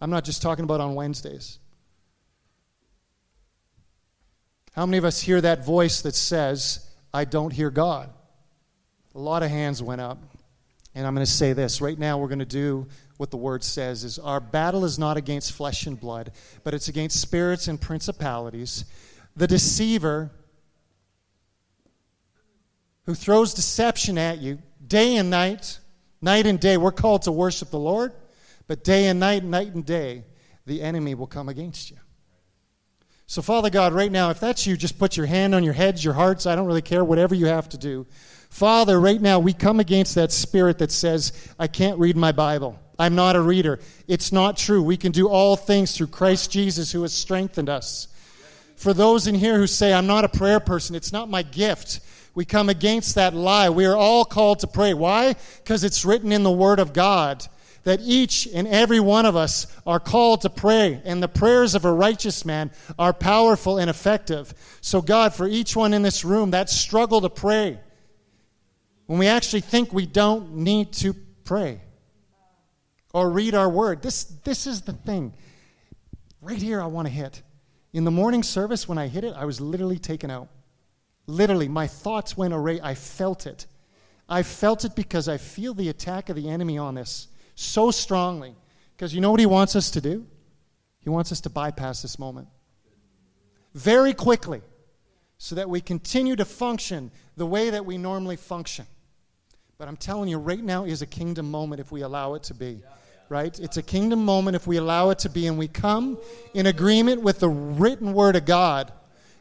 I'm 0.00 0.08
not 0.08 0.24
just 0.24 0.40
talking 0.40 0.64
about 0.64 0.80
on 0.80 0.94
Wednesdays. 0.94 1.58
How 4.72 4.86
many 4.86 4.96
of 4.96 5.04
us 5.04 5.20
hear 5.20 5.38
that 5.42 5.66
voice 5.66 6.00
that 6.00 6.14
says, 6.14 6.88
I 7.12 7.26
don't 7.26 7.52
hear 7.52 7.70
God? 7.70 8.08
A 9.14 9.18
lot 9.18 9.42
of 9.42 9.50
hands 9.50 9.82
went 9.82 10.00
up. 10.00 10.16
And 10.94 11.06
I'm 11.06 11.14
going 11.14 11.26
to 11.26 11.30
say 11.30 11.52
this 11.52 11.82
right 11.82 11.98
now, 11.98 12.16
we're 12.16 12.28
going 12.28 12.38
to 12.38 12.46
do 12.46 12.86
what 13.18 13.30
the 13.30 13.36
word 13.36 13.62
says 13.62 14.02
is 14.02 14.18
our 14.18 14.40
battle 14.40 14.86
is 14.86 14.98
not 14.98 15.18
against 15.18 15.52
flesh 15.52 15.86
and 15.86 16.00
blood, 16.00 16.32
but 16.64 16.72
it's 16.72 16.88
against 16.88 17.20
spirits 17.20 17.68
and 17.68 17.78
principalities. 17.78 18.86
The 19.36 19.46
deceiver 19.46 20.30
who 23.06 23.14
throws 23.14 23.54
deception 23.54 24.18
at 24.18 24.38
you 24.38 24.58
day 24.86 25.16
and 25.16 25.30
night, 25.30 25.78
night 26.20 26.46
and 26.46 26.60
day. 26.60 26.76
We're 26.76 26.92
called 26.92 27.22
to 27.22 27.32
worship 27.32 27.70
the 27.70 27.78
Lord, 27.78 28.12
but 28.66 28.84
day 28.84 29.06
and 29.06 29.20
night, 29.20 29.44
night 29.44 29.74
and 29.74 29.84
day, 29.84 30.24
the 30.66 30.82
enemy 30.82 31.14
will 31.14 31.26
come 31.26 31.48
against 31.48 31.90
you. 31.90 31.96
So, 33.26 33.42
Father 33.42 33.70
God, 33.70 33.92
right 33.92 34.10
now, 34.10 34.30
if 34.30 34.40
that's 34.40 34.66
you, 34.66 34.76
just 34.76 34.98
put 34.98 35.16
your 35.16 35.26
hand 35.26 35.54
on 35.54 35.62
your 35.62 35.72
heads, 35.72 36.04
your 36.04 36.14
hearts. 36.14 36.46
I 36.46 36.56
don't 36.56 36.66
really 36.66 36.82
care, 36.82 37.04
whatever 37.04 37.34
you 37.34 37.46
have 37.46 37.68
to 37.68 37.78
do. 37.78 38.06
Father, 38.50 39.00
right 39.00 39.20
now, 39.20 39.38
we 39.38 39.52
come 39.52 39.78
against 39.78 40.16
that 40.16 40.32
spirit 40.32 40.78
that 40.78 40.90
says, 40.90 41.32
I 41.56 41.68
can't 41.68 42.00
read 42.00 42.16
my 42.16 42.32
Bible. 42.32 42.76
I'm 42.98 43.14
not 43.14 43.36
a 43.36 43.40
reader. 43.40 43.78
It's 44.08 44.32
not 44.32 44.56
true. 44.56 44.82
We 44.82 44.96
can 44.96 45.12
do 45.12 45.28
all 45.28 45.54
things 45.54 45.96
through 45.96 46.08
Christ 46.08 46.50
Jesus 46.50 46.90
who 46.90 47.02
has 47.02 47.14
strengthened 47.14 47.68
us. 47.68 48.08
For 48.74 48.92
those 48.92 49.28
in 49.28 49.36
here 49.36 49.58
who 49.58 49.68
say, 49.68 49.92
I'm 49.92 50.08
not 50.08 50.24
a 50.24 50.28
prayer 50.28 50.58
person, 50.58 50.96
it's 50.96 51.12
not 51.12 51.30
my 51.30 51.42
gift. 51.42 52.00
We 52.34 52.44
come 52.44 52.68
against 52.68 53.16
that 53.16 53.34
lie. 53.34 53.70
We 53.70 53.86
are 53.86 53.96
all 53.96 54.24
called 54.24 54.60
to 54.60 54.66
pray. 54.66 54.94
Why? 54.94 55.34
Because 55.58 55.84
it's 55.84 56.04
written 56.04 56.32
in 56.32 56.42
the 56.42 56.50
Word 56.50 56.78
of 56.78 56.92
God 56.92 57.46
that 57.84 58.00
each 58.02 58.46
and 58.52 58.68
every 58.68 59.00
one 59.00 59.26
of 59.26 59.36
us 59.36 59.66
are 59.86 60.00
called 60.00 60.42
to 60.42 60.50
pray, 60.50 61.00
and 61.04 61.22
the 61.22 61.28
prayers 61.28 61.74
of 61.74 61.84
a 61.84 61.92
righteous 61.92 62.44
man 62.44 62.70
are 62.98 63.12
powerful 63.12 63.78
and 63.78 63.88
effective. 63.88 64.52
So, 64.80 65.00
God, 65.00 65.34
for 65.34 65.48
each 65.48 65.74
one 65.74 65.94
in 65.94 66.02
this 66.02 66.24
room, 66.24 66.50
that 66.50 66.68
struggle 66.68 67.22
to 67.22 67.30
pray, 67.30 67.80
when 69.06 69.18
we 69.18 69.26
actually 69.26 69.62
think 69.62 69.92
we 69.92 70.06
don't 70.06 70.56
need 70.56 70.92
to 70.94 71.14
pray 71.44 71.80
or 73.12 73.30
read 73.30 73.54
our 73.54 73.68
word. 73.68 74.02
This, 74.02 74.24
this 74.44 74.66
is 74.66 74.82
the 74.82 74.92
thing. 74.92 75.34
Right 76.40 76.60
here, 76.60 76.80
I 76.80 76.86
want 76.86 77.08
to 77.08 77.12
hit. 77.12 77.42
In 77.92 78.04
the 78.04 78.10
morning 78.10 78.42
service, 78.42 78.88
when 78.88 78.98
I 78.98 79.08
hit 79.08 79.24
it, 79.24 79.34
I 79.36 79.46
was 79.46 79.60
literally 79.60 79.98
taken 79.98 80.30
out. 80.30 80.48
Literally, 81.30 81.68
my 81.68 81.86
thoughts 81.86 82.36
went 82.36 82.52
array. 82.52 82.80
I 82.80 82.94
felt 82.94 83.46
it. 83.46 83.66
I 84.28 84.42
felt 84.42 84.84
it 84.84 84.94
because 84.94 85.28
I 85.28 85.36
feel 85.36 85.74
the 85.74 85.88
attack 85.88 86.28
of 86.28 86.36
the 86.36 86.48
enemy 86.48 86.78
on 86.78 86.94
this 86.94 87.28
so 87.54 87.90
strongly. 87.90 88.54
Because 88.96 89.14
you 89.14 89.20
know 89.20 89.30
what 89.30 89.40
he 89.40 89.46
wants 89.46 89.76
us 89.76 89.90
to 89.92 90.00
do? 90.00 90.26
He 91.00 91.08
wants 91.08 91.32
us 91.32 91.40
to 91.42 91.50
bypass 91.50 92.02
this 92.02 92.18
moment 92.18 92.48
very 93.74 94.12
quickly 94.12 94.60
so 95.38 95.54
that 95.54 95.70
we 95.70 95.80
continue 95.80 96.36
to 96.36 96.44
function 96.44 97.10
the 97.36 97.46
way 97.46 97.70
that 97.70 97.86
we 97.86 97.96
normally 97.96 98.36
function. 98.36 98.84
But 99.78 99.88
I'm 99.88 99.96
telling 99.96 100.28
you, 100.28 100.38
right 100.38 100.62
now 100.62 100.84
is 100.84 101.00
a 101.00 101.06
kingdom 101.06 101.50
moment 101.50 101.80
if 101.80 101.90
we 101.90 102.02
allow 102.02 102.34
it 102.34 102.42
to 102.44 102.54
be. 102.54 102.82
Right? 103.28 103.58
It's 103.58 103.76
a 103.76 103.82
kingdom 103.82 104.24
moment 104.24 104.56
if 104.56 104.66
we 104.66 104.76
allow 104.76 105.10
it 105.10 105.20
to 105.20 105.30
be 105.30 105.46
and 105.46 105.56
we 105.56 105.68
come 105.68 106.18
in 106.52 106.66
agreement 106.66 107.22
with 107.22 107.38
the 107.38 107.48
written 107.48 108.12
word 108.12 108.36
of 108.36 108.44
God 108.44 108.92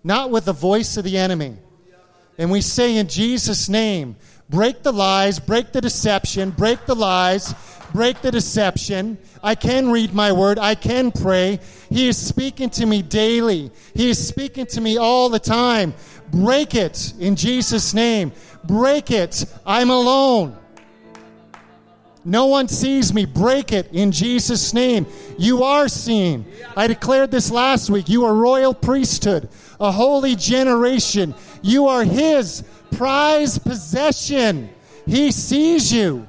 not 0.04 0.32
with 0.32 0.46
the 0.46 0.54
voice 0.54 0.98
of 0.98 1.04
the 1.04 1.18
enemy. 1.18 1.58
And 2.40 2.50
we 2.50 2.62
say 2.62 2.96
in 2.96 3.08
Jesus' 3.08 3.68
name, 3.68 4.16
break 4.50 4.82
the 4.82 4.94
lies, 4.94 5.40
break 5.40 5.74
the 5.74 5.82
deception, 5.82 6.52
break 6.52 6.86
the 6.86 6.96
lies, 6.96 7.54
break 7.94 8.22
the 8.22 8.32
deception. 8.32 9.18
I 9.44 9.56
can 9.56 9.92
read 9.92 10.14
my 10.14 10.32
word, 10.32 10.58
I 10.58 10.76
can 10.76 11.12
pray. 11.12 11.60
He 11.90 12.08
is 12.08 12.18
speaking 12.18 12.70
to 12.72 12.86
me 12.86 13.02
daily, 13.02 13.72
He 13.94 14.10
is 14.10 14.26
speaking 14.26 14.66
to 14.68 14.80
me 14.80 14.98
all 14.98 15.28
the 15.28 15.40
time. 15.40 15.94
Break 16.32 16.76
it 16.76 17.14
in 17.20 17.36
Jesus' 17.36 17.94
name. 17.94 18.32
Break 18.64 19.12
it. 19.12 19.46
I'm 19.66 19.90
alone. 19.90 20.58
No 22.30 22.46
one 22.46 22.68
sees 22.68 23.12
me. 23.12 23.26
Break 23.26 23.72
it 23.72 23.90
in 23.92 24.12
Jesus' 24.12 24.72
name. 24.72 25.08
You 25.40 25.64
are 25.64 25.88
seen. 25.88 26.46
I 26.78 26.86
declared 26.86 27.32
this 27.32 27.50
last 27.50 27.90
week. 27.90 28.08
You 28.08 28.24
are 28.26 28.36
royal 28.36 28.76
priesthood, 28.76 29.50
a 29.80 29.92
holy 29.92 30.36
generation. 30.36 31.34
You 31.64 31.88
are 31.88 32.04
His 32.04 32.64
prized 32.92 33.64
possession. 33.64 34.70
He 35.08 35.32
sees 35.32 35.92
you. 35.92 36.28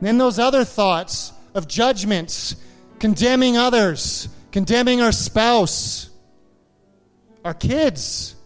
Then 0.00 0.18
those 0.18 0.38
other 0.38 0.64
thoughts 0.64 1.32
of 1.52 1.66
judgments, 1.66 2.54
condemning 3.00 3.56
others, 3.56 4.28
condemning 4.52 5.00
our 5.00 5.12
spouse, 5.12 6.10
our 7.44 7.54
kids, 7.54 8.36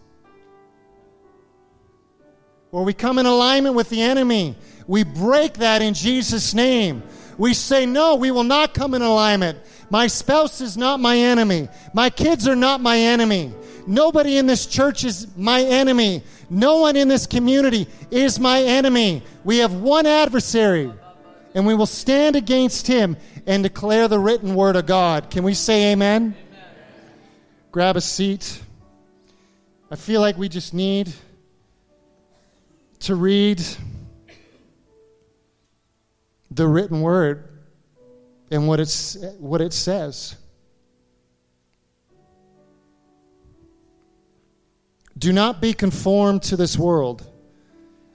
or 2.71 2.83
we 2.83 2.93
come 2.93 3.17
in 3.17 3.25
alignment 3.25 3.75
with 3.75 3.89
the 3.89 4.01
enemy. 4.01 4.55
We 4.87 5.03
break 5.03 5.55
that 5.55 5.81
in 5.81 5.93
Jesus' 5.93 6.53
name. 6.53 7.03
We 7.37 7.53
say, 7.53 7.85
No, 7.85 8.15
we 8.15 8.31
will 8.31 8.43
not 8.43 8.73
come 8.73 8.93
in 8.93 9.01
alignment. 9.01 9.59
My 9.89 10.07
spouse 10.07 10.59
is 10.59 10.75
not 10.75 10.99
my 10.99 11.17
enemy. 11.17 11.69
My 11.93 12.09
kids 12.09 12.47
are 12.47 12.55
not 12.55 12.81
my 12.81 12.97
enemy. 12.97 13.53
Nobody 13.85 14.37
in 14.37 14.47
this 14.47 14.65
church 14.65 15.05
is 15.05 15.27
my 15.37 15.61
enemy. 15.61 16.23
No 16.49 16.79
one 16.81 16.97
in 16.97 17.07
this 17.07 17.25
community 17.25 17.87
is 18.11 18.39
my 18.39 18.61
enemy. 18.61 19.23
We 19.45 19.59
have 19.59 19.73
one 19.73 20.05
adversary, 20.05 20.91
and 21.55 21.65
we 21.65 21.73
will 21.73 21.85
stand 21.85 22.35
against 22.35 22.87
him 22.87 23.15
and 23.45 23.63
declare 23.63 24.09
the 24.09 24.19
written 24.19 24.55
word 24.55 24.75
of 24.75 24.85
God. 24.85 25.29
Can 25.29 25.43
we 25.43 25.53
say 25.53 25.93
amen? 25.93 26.35
amen? 26.35 26.35
Grab 27.71 27.95
a 27.95 28.01
seat. 28.01 28.61
I 29.89 29.95
feel 29.95 30.19
like 30.19 30.37
we 30.37 30.49
just 30.49 30.73
need 30.73 31.13
to 32.99 33.15
read 33.15 33.61
the 36.51 36.67
written 36.67 37.01
word 37.01 37.47
and 38.51 38.67
what, 38.67 38.79
it's, 38.79 39.17
what 39.39 39.61
it 39.61 39.73
says. 39.73 40.35
Do 45.17 45.33
not 45.33 45.61
be 45.61 45.73
conformed 45.73 46.43
to 46.43 46.55
this 46.55 46.77
world, 46.77 47.27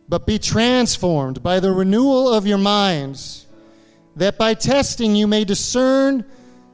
but 0.08 0.26
be 0.26 0.38
transformed 0.38 1.42
by 1.42 1.58
the 1.58 1.72
renewal 1.72 2.32
of 2.32 2.46
your 2.46 2.58
minds, 2.58 3.46
that 4.14 4.38
by 4.38 4.54
testing 4.54 5.16
you 5.16 5.26
may 5.26 5.44
discern 5.44 6.24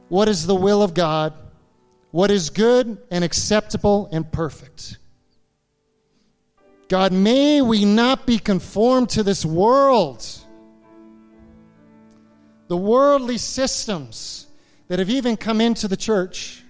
what 0.07 0.29
is 0.29 0.45
the 0.45 0.55
will 0.55 0.83
of 0.83 0.93
God, 0.93 1.33
what 2.11 2.29
is 2.29 2.49
good 2.49 2.97
and 3.09 3.23
acceptable 3.23 4.07
and 4.11 4.31
perfect. 4.31 4.98
God, 6.89 7.13
may 7.13 7.61
we 7.61 7.85
not 7.85 8.25
be 8.25 8.39
conformed 8.39 9.11
to 9.11 9.21
this 9.21 9.45
world. 9.45 10.25
The 12.67 12.75
worldly 12.75 13.37
systems 13.37 14.47
that 14.87 14.97
have 14.97 15.09
even 15.09 15.37
come 15.37 15.61
into 15.61 15.87
the 15.87 15.95
church, 15.95 16.63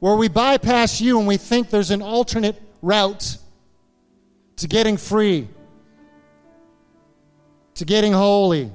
where 0.00 0.16
we 0.16 0.26
bypass 0.28 1.00
you 1.00 1.18
and 1.18 1.28
we 1.28 1.36
think 1.36 1.70
there's 1.70 1.92
an 1.92 2.02
alternate 2.02 2.60
route 2.82 3.38
to 4.56 4.66
getting 4.66 4.96
free, 4.96 5.48
to 7.74 7.84
getting 7.84 8.12
holy. 8.12 8.72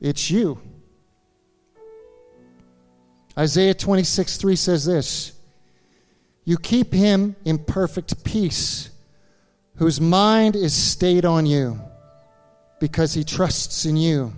It's 0.00 0.30
you. 0.30 0.60
Isaiah 3.36 3.74
26 3.74 4.36
3 4.36 4.54
says 4.56 4.84
this 4.84 5.32
you 6.44 6.56
keep 6.56 6.92
him 6.92 7.36
in 7.44 7.58
perfect 7.58 8.24
peace, 8.24 8.90
whose 9.76 10.00
mind 10.00 10.56
is 10.56 10.74
stayed 10.74 11.24
on 11.24 11.46
you 11.46 11.80
because 12.80 13.14
he 13.14 13.22
trusts 13.22 13.84
in 13.84 13.96
you. 13.96 14.32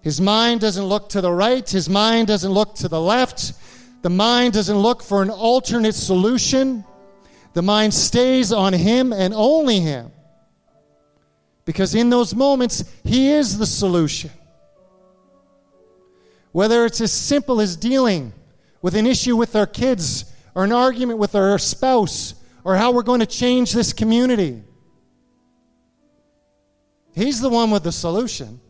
His 0.00 0.20
mind 0.20 0.60
doesn't 0.60 0.84
look 0.84 1.10
to 1.10 1.20
the 1.20 1.30
right, 1.30 1.68
his 1.68 1.88
mind 1.88 2.28
doesn't 2.28 2.50
look 2.50 2.74
to 2.76 2.88
the 2.88 3.00
left. 3.00 3.52
The 4.02 4.10
mind 4.10 4.52
doesn't 4.54 4.76
look 4.76 5.02
for 5.02 5.22
an 5.22 5.30
alternate 5.30 5.94
solution. 5.94 6.84
The 7.52 7.62
mind 7.62 7.94
stays 7.94 8.52
on 8.52 8.72
him 8.72 9.12
and 9.12 9.32
only 9.32 9.78
him. 9.78 10.10
Because 11.64 11.94
in 11.94 12.10
those 12.10 12.34
moments, 12.34 12.84
he 13.04 13.30
is 13.30 13.58
the 13.58 13.66
solution. 13.66 14.30
Whether 16.50 16.84
it's 16.84 17.00
as 17.00 17.12
simple 17.12 17.60
as 17.60 17.76
dealing 17.76 18.32
with 18.82 18.96
an 18.96 19.06
issue 19.06 19.36
with 19.36 19.54
our 19.54 19.66
kids 19.66 20.24
or 20.54 20.64
an 20.64 20.72
argument 20.72 21.18
with 21.18 21.34
our 21.34 21.58
spouse 21.58 22.34
or 22.64 22.76
how 22.76 22.92
we're 22.92 23.02
going 23.02 23.20
to 23.20 23.26
change 23.26 23.72
this 23.72 23.92
community. 23.92 24.62
He's 27.14 27.40
the 27.40 27.48
one 27.48 27.70
with 27.70 27.82
the 27.82 27.92
solution. 27.92 28.60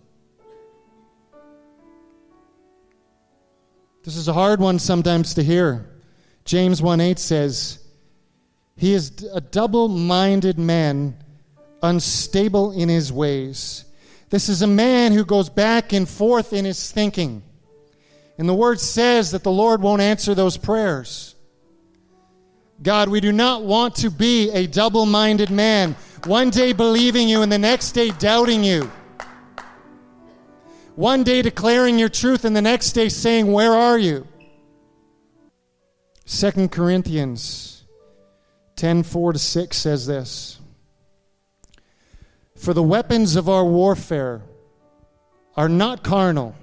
This 4.04 4.16
is 4.16 4.26
a 4.26 4.32
hard 4.32 4.60
one 4.60 4.78
sometimes 4.78 5.34
to 5.34 5.44
hear. 5.44 5.88
James 6.44 6.82
1 6.82 7.00
8 7.00 7.18
says, 7.18 7.78
He 8.76 8.94
is 8.94 9.28
a 9.32 9.40
double 9.40 9.88
minded 9.88 10.58
man, 10.58 11.16
unstable 11.82 12.72
in 12.72 12.88
his 12.88 13.12
ways. 13.12 13.84
This 14.30 14.48
is 14.48 14.62
a 14.62 14.66
man 14.66 15.12
who 15.12 15.24
goes 15.24 15.48
back 15.48 15.92
and 15.92 16.08
forth 16.08 16.52
in 16.52 16.64
his 16.64 16.90
thinking. 16.90 17.42
And 18.38 18.48
the 18.48 18.54
word 18.54 18.80
says 18.80 19.30
that 19.32 19.44
the 19.44 19.52
Lord 19.52 19.82
won't 19.82 20.02
answer 20.02 20.34
those 20.34 20.56
prayers. 20.56 21.36
God, 22.82 23.08
we 23.08 23.20
do 23.20 23.30
not 23.30 23.62
want 23.62 23.94
to 23.96 24.10
be 24.10 24.50
a 24.50 24.66
double 24.66 25.06
minded 25.06 25.50
man, 25.50 25.94
one 26.24 26.50
day 26.50 26.72
believing 26.72 27.28
you 27.28 27.42
and 27.42 27.52
the 27.52 27.58
next 27.58 27.92
day 27.92 28.10
doubting 28.10 28.64
you. 28.64 28.90
One 30.96 31.22
day 31.22 31.42
declaring 31.42 31.98
your 31.98 32.08
truth 32.08 32.44
and 32.44 32.56
the 32.56 32.62
next 32.62 32.92
day 32.92 33.08
saying, 33.08 33.50
Where 33.50 33.72
are 33.72 33.98
you? 33.98 34.26
2 36.26 36.68
Corinthians 36.68 37.84
10 38.76 39.04
4 39.04 39.32
to 39.34 39.38
6 39.38 39.76
says 39.76 40.06
this 40.06 40.58
For 42.56 42.74
the 42.74 42.82
weapons 42.82 43.36
of 43.36 43.48
our 43.48 43.64
warfare 43.64 44.42
are 45.56 45.68
not 45.68 46.02
carnal, 46.02 46.56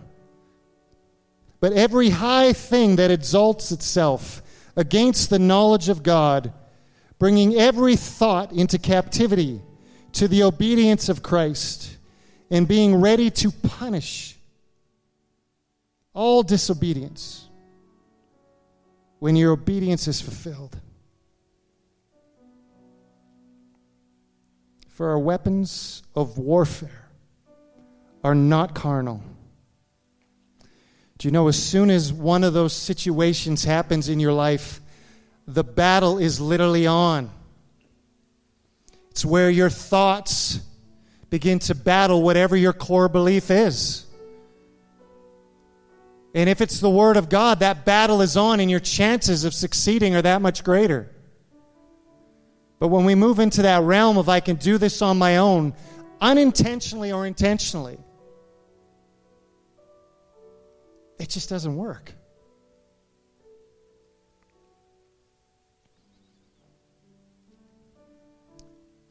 but 1.61 1.71
every 1.71 2.09
high 2.09 2.51
thing 2.51 2.97
that 2.97 3.09
exalts 3.09 3.71
itself 3.71 4.41
against 4.79 5.29
the 5.29 5.37
knowledge 5.37 5.89
of 5.89 6.03
God, 6.03 6.53
bringing 7.19 7.53
every 7.55 7.97
thought 7.97 8.53
into 8.53 8.77
captivity 8.77 9.61
to 10.13 10.25
the 10.25 10.41
obedience 10.41 11.09
of 11.09 11.21
Christ, 11.21 11.97
and 12.49 12.65
being 12.65 12.95
ready 12.95 13.29
to 13.29 13.51
punish 13.51 14.37
all 16.13 16.43
disobedience 16.43 17.49
when 19.19 19.35
your 19.35 19.51
obedience 19.51 20.07
is 20.07 20.21
fulfilled. 20.21 20.79
For 24.87 25.09
our 25.09 25.19
weapons 25.19 26.03
of 26.15 26.37
warfare 26.37 27.09
are 28.23 28.33
not 28.33 28.73
carnal 28.75 29.21
do 31.19 31.27
you 31.27 31.33
know, 31.33 31.49
as 31.49 31.61
soon 31.61 31.89
as 31.91 32.13
one 32.13 32.45
of 32.45 32.53
those 32.53 32.73
situations 32.73 33.65
happens 33.65 34.07
in 34.07 34.21
your 34.21 34.31
life, 34.31 34.79
the 35.45 35.65
battle 35.65 36.17
is 36.17 36.39
literally 36.39 36.87
on. 36.87 37.29
It's 39.11 39.25
where 39.25 39.49
your 39.49 39.69
thoughts 39.69 40.61
begin 41.29 41.59
to 41.59 41.75
battle 41.75 42.23
whatever 42.23 42.55
your 42.55 42.71
core 42.71 43.09
belief 43.09 43.51
is. 43.51 44.05
And 46.33 46.49
if 46.49 46.61
it's 46.61 46.79
the 46.79 46.89
Word 46.89 47.17
of 47.17 47.27
God, 47.27 47.59
that 47.59 47.83
battle 47.83 48.21
is 48.21 48.37
on, 48.37 48.61
and 48.61 48.71
your 48.71 48.79
chances 48.79 49.43
of 49.43 49.53
succeeding 49.53 50.15
are 50.15 50.21
that 50.21 50.41
much 50.41 50.63
greater. 50.63 51.11
But 52.79 52.87
when 52.87 53.03
we 53.03 53.15
move 53.15 53.39
into 53.39 53.63
that 53.63 53.83
realm 53.83 54.17
of 54.17 54.29
I 54.29 54.39
can 54.39 54.55
do 54.55 54.77
this 54.77 55.01
on 55.01 55.17
my 55.17 55.35
own, 55.35 55.73
unintentionally 56.21 57.11
or 57.11 57.25
intentionally, 57.25 57.97
It 61.19 61.29
just 61.29 61.49
doesn't 61.49 61.75
work. 61.75 62.13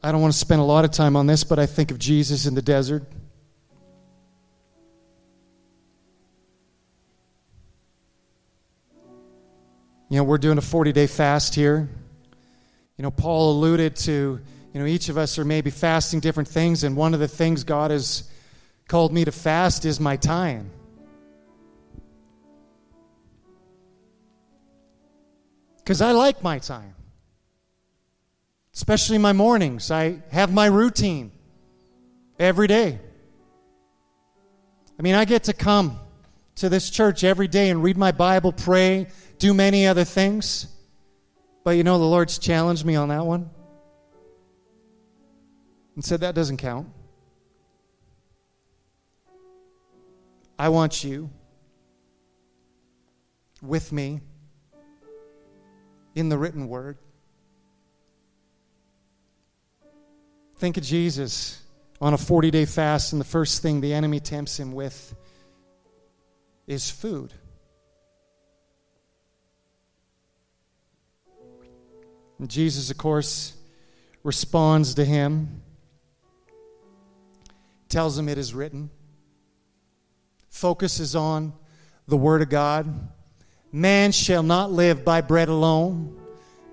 I 0.01 0.11
don't 0.11 0.21
want 0.21 0.33
to 0.33 0.39
spend 0.39 0.61
a 0.61 0.63
lot 0.63 0.85
of 0.85 0.91
time 0.91 1.15
on 1.15 1.27
this, 1.27 1.43
but 1.43 1.59
I 1.59 1.65
think 1.65 1.91
of 1.91 1.99
Jesus 1.99 2.45
in 2.45 2.55
the 2.55 2.61
desert. 2.61 3.03
You 10.09 10.17
know, 10.17 10.23
we're 10.23 10.39
doing 10.39 10.57
a 10.57 10.61
40 10.61 10.91
day 10.93 11.05
fast 11.05 11.53
here. 11.53 11.87
You 12.97 13.03
know, 13.03 13.11
Paul 13.11 13.51
alluded 13.51 13.95
to, 13.97 14.39
you 14.73 14.79
know, 14.79 14.85
each 14.85 15.09
of 15.09 15.17
us 15.17 15.37
are 15.37 15.45
maybe 15.45 15.69
fasting 15.69 16.21
different 16.21 16.49
things, 16.49 16.83
and 16.83 16.95
one 16.95 17.13
of 17.13 17.19
the 17.19 17.27
things 17.27 17.63
God 17.63 17.91
has 17.91 18.23
called 18.87 19.13
me 19.13 19.25
to 19.25 19.31
fast 19.31 19.85
is 19.85 19.99
my 19.99 20.15
time. 20.15 20.71
Because 25.89 26.01
I 26.01 26.11
like 26.11 26.43
my 26.43 26.59
time, 26.59 26.93
especially 28.75 29.17
my 29.17 29.33
mornings. 29.33 29.89
I 29.89 30.21
have 30.31 30.53
my 30.53 30.67
routine 30.67 31.31
every 32.37 32.67
day. 32.67 32.99
I 34.99 35.01
mean, 35.01 35.15
I 35.15 35.25
get 35.25 35.45
to 35.45 35.53
come 35.53 35.99
to 36.57 36.69
this 36.69 36.91
church 36.91 37.23
every 37.23 37.47
day 37.47 37.71
and 37.71 37.81
read 37.81 37.97
my 37.97 38.11
Bible, 38.11 38.53
pray, 38.53 39.07
do 39.39 39.51
many 39.51 39.87
other 39.87 40.03
things. 40.03 40.67
But 41.63 41.71
you 41.71 41.83
know, 41.83 41.97
the 41.97 42.05
Lord's 42.05 42.37
challenged 42.37 42.85
me 42.85 42.95
on 42.95 43.09
that 43.09 43.25
one 43.25 43.49
and 45.95 46.05
said 46.05 46.19
that 46.19 46.35
doesn't 46.35 46.57
count. 46.57 46.87
I 50.59 50.69
want 50.69 51.03
you 51.03 51.31
with 53.63 53.91
me 53.91 54.21
in 56.19 56.29
the 56.29 56.37
written 56.37 56.67
word. 56.67 56.97
Think 60.57 60.75
of 60.75 60.83
Jesus 60.83 61.61
on 62.01 62.13
a 62.13 62.17
40 62.17 62.51
day 62.51 62.65
fast, 62.65 63.13
and 63.13 63.19
the 63.19 63.25
first 63.25 63.61
thing 63.61 63.79
the 63.79 63.93
enemy 63.93 64.19
tempts 64.19 64.59
him 64.59 64.73
with 64.73 65.15
is 66.67 66.91
food. 66.91 67.33
And 72.37 72.49
Jesus, 72.49 72.91
of 72.91 72.97
course, 72.97 73.53
responds 74.23 74.95
to 74.95 75.05
him, 75.05 75.61
tells 77.87 78.17
him 78.17 78.29
it 78.29 78.37
is 78.37 78.53
written, 78.53 78.89
focuses 80.49 81.15
on 81.15 81.53
the 82.07 82.17
Word 82.17 82.41
of 82.41 82.49
God. 82.49 83.09
Man 83.71 84.11
shall 84.11 84.43
not 84.43 84.71
live 84.71 85.05
by 85.05 85.21
bread 85.21 85.47
alone, 85.47 86.19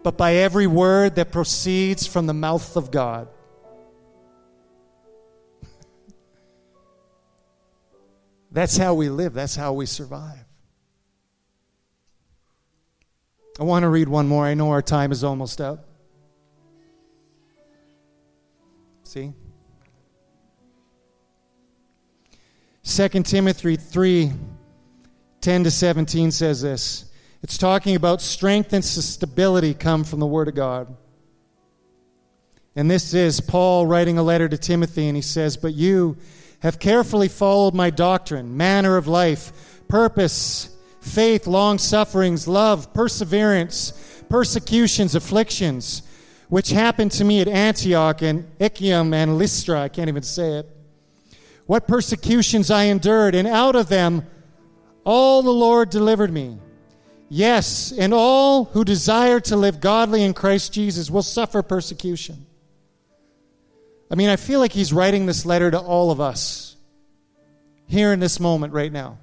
but 0.03 0.17
by 0.17 0.37
every 0.37 0.67
word 0.67 1.17
that 1.17 1.31
proceeds 1.31 2.07
from 2.07 2.27
the 2.27 2.33
mouth 2.35 2.77
of 2.77 2.91
God. 2.91 3.29
That's 8.51 8.77
how 8.77 8.95
we 8.95 9.11
live, 9.11 9.35
that's 9.35 9.55
how 9.57 9.75
we 9.75 9.85
survive. 9.87 10.45
I 13.59 13.65
want 13.65 13.83
to 13.85 13.89
read 13.89 14.09
one 14.09 14.29
more. 14.29 14.45
I 14.45 14.55
know 14.55 14.71
our 14.71 14.83
time 14.83 15.13
is 15.13 15.25
almost 15.25 15.61
up. 15.61 15.89
See? 19.05 19.33
2 22.85 23.09
Timothy 23.23 23.77
3 23.77 24.33
10 25.47 25.63
to 25.63 25.71
17 25.71 26.33
says 26.33 26.63
this. 26.63 27.05
It's 27.41 27.57
talking 27.57 27.95
about 27.95 28.21
strength 28.21 28.73
and 28.73 28.85
stability 28.85 29.75
come 29.75 30.03
from 30.03 30.19
the 30.19 30.27
Word 30.27 30.49
of 30.49 30.57
God. 30.57 30.97
And 32.75 32.91
this 32.91 33.15
is 33.15 33.41
Paul 33.41 33.87
writing 33.87 34.19
a 34.19 34.25
letter 34.25 34.49
to 34.49 34.59
Timothy, 34.59 35.07
and 35.07 35.15
he 35.15 35.23
says, 35.23 35.57
But 35.57 35.73
you 35.73 36.17
have 36.63 36.81
carefully 36.81 37.29
followed 37.29 37.75
my 37.75 37.91
doctrine, 37.91 38.57
manner 38.57 38.97
of 38.97 39.07
life, 39.07 39.85
purpose, 39.87 40.77
faith, 41.01 41.47
long 41.47 41.79
sufferings, 41.79 42.49
love, 42.49 42.93
perseverance, 42.93 44.25
persecutions, 44.29 45.15
afflictions, 45.15 46.03
which 46.49 46.71
happened 46.71 47.13
to 47.13 47.25
me 47.25 47.41
at 47.41 47.47
Antioch 47.47 48.21
and 48.21 48.51
Iconium 48.61 49.15
and 49.15 49.39
Lystra. 49.39 49.83
I 49.83 49.91
can't 49.91 50.09
even 50.09 50.25
say 50.25 50.55
it. 50.55 50.69
What 51.67 51.87
persecutions 51.87 52.69
I 52.69 52.87
endured, 52.87 53.37
and 53.37 53.47
out 53.47 53.77
of 53.77 53.89
them 53.89 54.27
all 55.07 55.43
the 55.43 55.53
Lord 55.53 55.89
delivered 55.89 56.33
me. 56.33 56.59
Yes, 57.29 57.93
and 57.93 58.13
all 58.13 58.65
who 58.65 58.85
desire 58.85 59.41
to 59.41 59.57
live 59.57 59.81
godly 59.81 60.23
in 60.23 60.35
Christ 60.35 60.73
Jesus 60.73 61.11
will 61.11 61.23
suffer 61.23 61.63
persecution. 61.63 62.45
I 64.11 64.17
mean, 64.17 64.29
I 64.29 64.37
feel 64.37 64.59
like 64.59 64.73
he's 64.73 64.93
writing 64.93 65.27
this 65.27 65.47
letter 65.47 65.71
to 65.71 65.79
all 65.79 66.11
of 66.11 66.21
us 66.21 66.77
here 67.87 68.13
in 68.13 68.21
this 68.21 68.41
moment 68.41 68.73
right 68.73 68.93
now. 68.93 69.19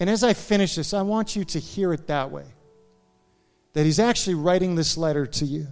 And 0.00 0.10
as 0.10 0.22
I 0.22 0.32
finish 0.32 0.74
this, 0.74 0.92
I 0.92 1.02
want 1.02 1.36
you 1.36 1.44
to 1.44 1.58
hear 1.58 1.92
it 1.92 2.08
that 2.08 2.30
way 2.30 2.46
that 3.74 3.84
he's 3.84 4.00
actually 4.00 4.34
writing 4.34 4.74
this 4.74 4.96
letter 4.96 5.24
to 5.26 5.44
you. 5.44 5.68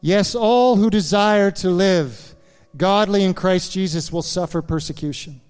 Yes, 0.00 0.34
all 0.34 0.74
who 0.74 0.90
desire 0.90 1.52
to 1.52 1.70
live 1.70 2.31
godly 2.76 3.24
in 3.24 3.34
Christ 3.34 3.72
Jesus 3.72 4.12
will 4.12 4.22
suffer 4.22 4.62
persecution. 4.62 5.40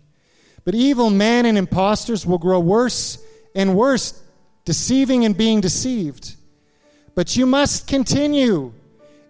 But 0.65 0.75
evil 0.75 1.11
men 1.11 1.47
and 1.47 1.59
impostors 1.59 2.25
will 2.27 2.39
grow 2.39 2.61
worse 2.61 3.19
and 3.55 3.77
worse, 3.77 4.23
deceiving 4.65 5.25
and 5.25 5.37
being 5.37 5.61
deceived. 5.61 6.37
But 7.15 7.37
you 7.37 7.47
must 7.47 7.87
continue 7.87 8.73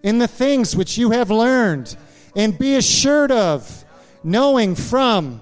in 0.03 0.19
the 0.19 0.29
things 0.29 0.77
which 0.77 0.99
you 0.99 1.11
have 1.11 1.31
learned 1.31 1.97
and 2.37 2.59
be 2.59 2.77
assured 2.77 3.33
of, 3.33 3.85
knowing 4.23 4.75
from 4.75 5.41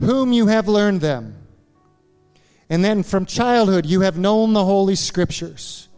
whom 0.00 0.32
you 0.32 0.46
have 0.46 0.68
learned 0.68 1.00
them. 1.00 1.36
And 2.68 2.84
then 2.84 3.02
from 3.02 3.26
childhood 3.26 3.84
you 3.84 4.02
have 4.02 4.16
known 4.16 4.52
the 4.52 4.64
Holy 4.64 4.94
Scriptures, 4.94 5.88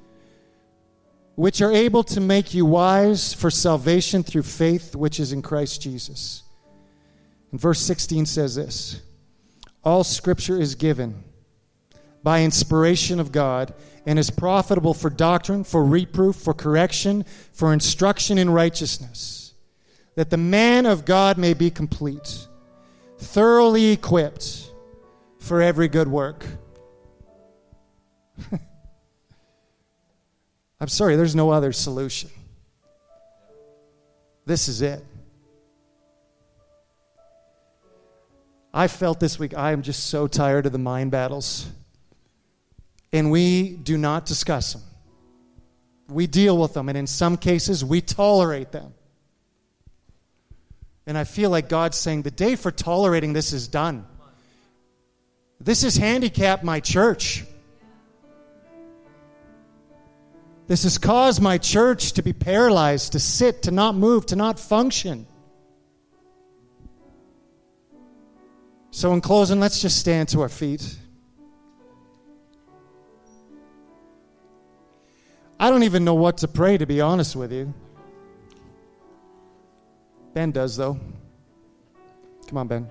which 1.35 1.63
are 1.63 1.73
able 1.73 2.05
to 2.05 2.21
make 2.21 2.53
you 2.53 2.67
wise 2.67 3.33
for 3.33 3.51
salvation 3.51 4.23
through 4.23 4.43
faith 4.43 4.95
which 4.95 5.19
is 5.19 5.33
in 5.33 5.43
Christ 5.43 5.81
Jesus. 5.81 6.43
And 7.51 7.61
verse 7.61 7.81
16 7.81 8.27
says 8.27 8.55
this 8.55 9.03
All 9.85 10.05
Scripture 10.05 10.61
is 10.61 10.75
given 10.75 11.25
by 12.23 12.43
inspiration 12.43 13.19
of 13.19 13.33
God 13.33 13.75
and 14.07 14.19
is 14.19 14.31
profitable 14.31 14.95
for 14.95 15.11
doctrine, 15.11 15.65
for 15.65 15.85
reproof, 15.85 16.37
for 16.37 16.55
correction, 16.55 17.25
for 17.53 17.73
instruction 17.73 18.39
in 18.39 18.51
righteousness, 18.51 19.55
that 20.17 20.31
the 20.31 20.37
man 20.37 20.87
of 20.87 21.05
God 21.05 21.39
may 21.39 21.55
be 21.55 21.71
complete 21.71 22.47
thoroughly 23.19 23.93
equipped 23.93 24.71
for 25.39 25.63
every 25.63 25.89
good 25.89 26.09
work. 26.09 26.45
I'm 30.83 30.89
sorry, 30.89 31.15
there's 31.15 31.37
no 31.37 31.51
other 31.51 31.71
solution. 31.71 32.29
This 34.47 34.67
is 34.67 34.83
it. 34.83 35.05
I 38.75 38.89
felt 38.89 39.21
this 39.21 39.39
week, 39.39 39.57
I 39.57 39.71
am 39.71 39.83
just 39.83 40.09
so 40.09 40.27
tired 40.27 40.67
of 40.67 40.73
the 40.73 40.79
mind 40.79 41.13
battles. 41.13 41.69
And 43.13 43.31
we 43.31 43.77
do 43.77 43.97
not 43.97 44.27
discuss 44.27 44.73
them. 44.73 44.83
We 46.09 46.27
deal 46.27 46.59
with 46.59 46.75
them, 46.75 46.89
and 46.89 46.99
in 46.99 47.07
some 47.07 47.37
cases, 47.37 47.85
we 47.85 48.01
tolerate 48.01 48.73
them. 48.73 48.93
And 51.07 51.17
I 51.17 51.23
feel 51.23 51.51
like 51.51 51.69
God's 51.69 51.97
saying, 51.97 52.23
the 52.23 52.33
day 52.33 52.57
for 52.57 52.73
tolerating 52.73 53.35
this 53.35 53.53
is 53.53 53.69
done. 53.69 54.05
This 55.61 55.85
has 55.85 55.97
handicapped 55.97 56.65
my 56.65 56.81
church. 56.81 57.45
This 60.73 60.85
has 60.85 60.97
caused 60.97 61.43
my 61.43 61.59
church 61.59 62.13
to 62.13 62.23
be 62.23 62.33
paralyzed, 62.33 63.13
to 63.13 63.21
sit, 63.21 63.65
to 63.65 63.71
not 63.71 63.95
move, 63.95 64.25
to 64.25 64.37
not 64.37 64.59
function. 64.59 65.27
So, 68.91 69.13
in 69.13 69.21
closing, 69.21 69.61
let's 69.61 69.83
just 69.83 69.99
stand 69.99 70.31
to 70.31 70.41
our 70.41 70.49
feet. 70.49 70.97
I 75.61 75.69
don't 75.69 75.83
even 75.83 76.07
know 76.07 76.15
what 76.15 76.39
to 76.39 76.49
pray, 76.49 76.79
to 76.79 76.87
be 76.87 77.03
honest 77.03 77.37
with 77.37 77.53
you. 77.53 77.75
Ben 80.33 80.53
does, 80.53 80.79
though. 80.79 80.99
Come 82.49 82.57
on, 82.57 82.69
Ben. 82.69 82.89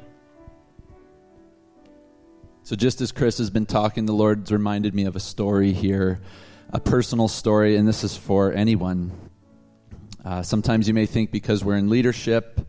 So, 2.62 2.76
just 2.76 3.02
as 3.02 3.12
Chris 3.12 3.40
has 3.40 3.50
been 3.50 3.66
talking, 3.66 4.06
the 4.06 4.14
Lord's 4.14 4.52
reminded 4.52 4.94
me 4.94 5.06
of 5.06 5.16
a 5.16 5.20
story 5.20 5.74
here, 5.74 6.22
a 6.74 6.80
personal 6.80 7.28
story, 7.28 7.76
and 7.76 7.88
this 7.88 8.03
is 8.03 8.15
for 8.15 8.53
anyone. 8.53 9.11
Uh, 10.24 10.41
sometimes 10.41 10.88
you 10.88 10.93
may 10.93 11.05
think 11.05 11.32
because 11.32 11.65
we're 11.65 11.76
in 11.76 11.89
leadership, 11.89 12.61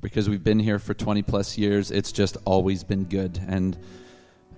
because 0.00 0.28
we've 0.28 0.44
been 0.44 0.60
here 0.60 0.78
for 0.78 0.94
20 0.94 1.22
plus 1.22 1.58
years, 1.58 1.90
it's 1.90 2.12
just 2.12 2.36
always 2.44 2.84
been 2.84 3.04
good. 3.04 3.40
And 3.48 3.76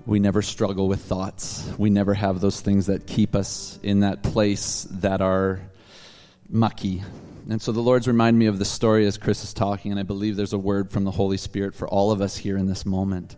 we 0.04 0.18
never 0.18 0.42
struggle 0.42 0.86
with 0.86 1.00
thoughts. 1.00 1.70
We 1.78 1.88
never 1.88 2.12
have 2.12 2.40
those 2.40 2.60
things 2.60 2.86
that 2.86 3.06
keep 3.06 3.34
us 3.34 3.78
in 3.82 4.00
that 4.00 4.22
place 4.22 4.86
that 4.90 5.22
are 5.22 5.60
mucky 6.48 7.02
And 7.48 7.62
so 7.62 7.70
the 7.72 7.80
Lord's 7.80 8.06
reminded 8.08 8.38
me 8.38 8.46
of 8.46 8.58
the 8.58 8.64
story 8.64 9.06
as 9.06 9.16
Chris 9.16 9.44
is 9.44 9.54
talking, 9.54 9.92
and 9.92 10.00
I 10.00 10.02
believe 10.02 10.36
there's 10.36 10.52
a 10.52 10.58
word 10.58 10.90
from 10.90 11.04
the 11.04 11.10
Holy 11.10 11.36
Spirit 11.36 11.74
for 11.74 11.88
all 11.88 12.10
of 12.10 12.20
us 12.20 12.36
here 12.36 12.58
in 12.58 12.66
this 12.66 12.84
moment. 12.84 13.36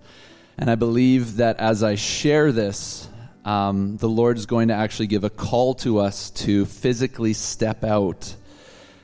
And 0.58 0.68
I 0.70 0.74
believe 0.74 1.36
that 1.36 1.58
as 1.58 1.82
I 1.82 1.94
share 1.94 2.52
this, 2.52 3.08
um, 3.44 3.96
the 3.96 4.08
Lord 4.08 4.38
is 4.38 4.46
going 4.46 4.68
to 4.68 4.74
actually 4.74 5.08
give 5.08 5.24
a 5.24 5.30
call 5.30 5.74
to 5.76 5.98
us 5.98 6.30
to 6.30 6.64
physically 6.66 7.32
step 7.32 7.84
out. 7.84 8.34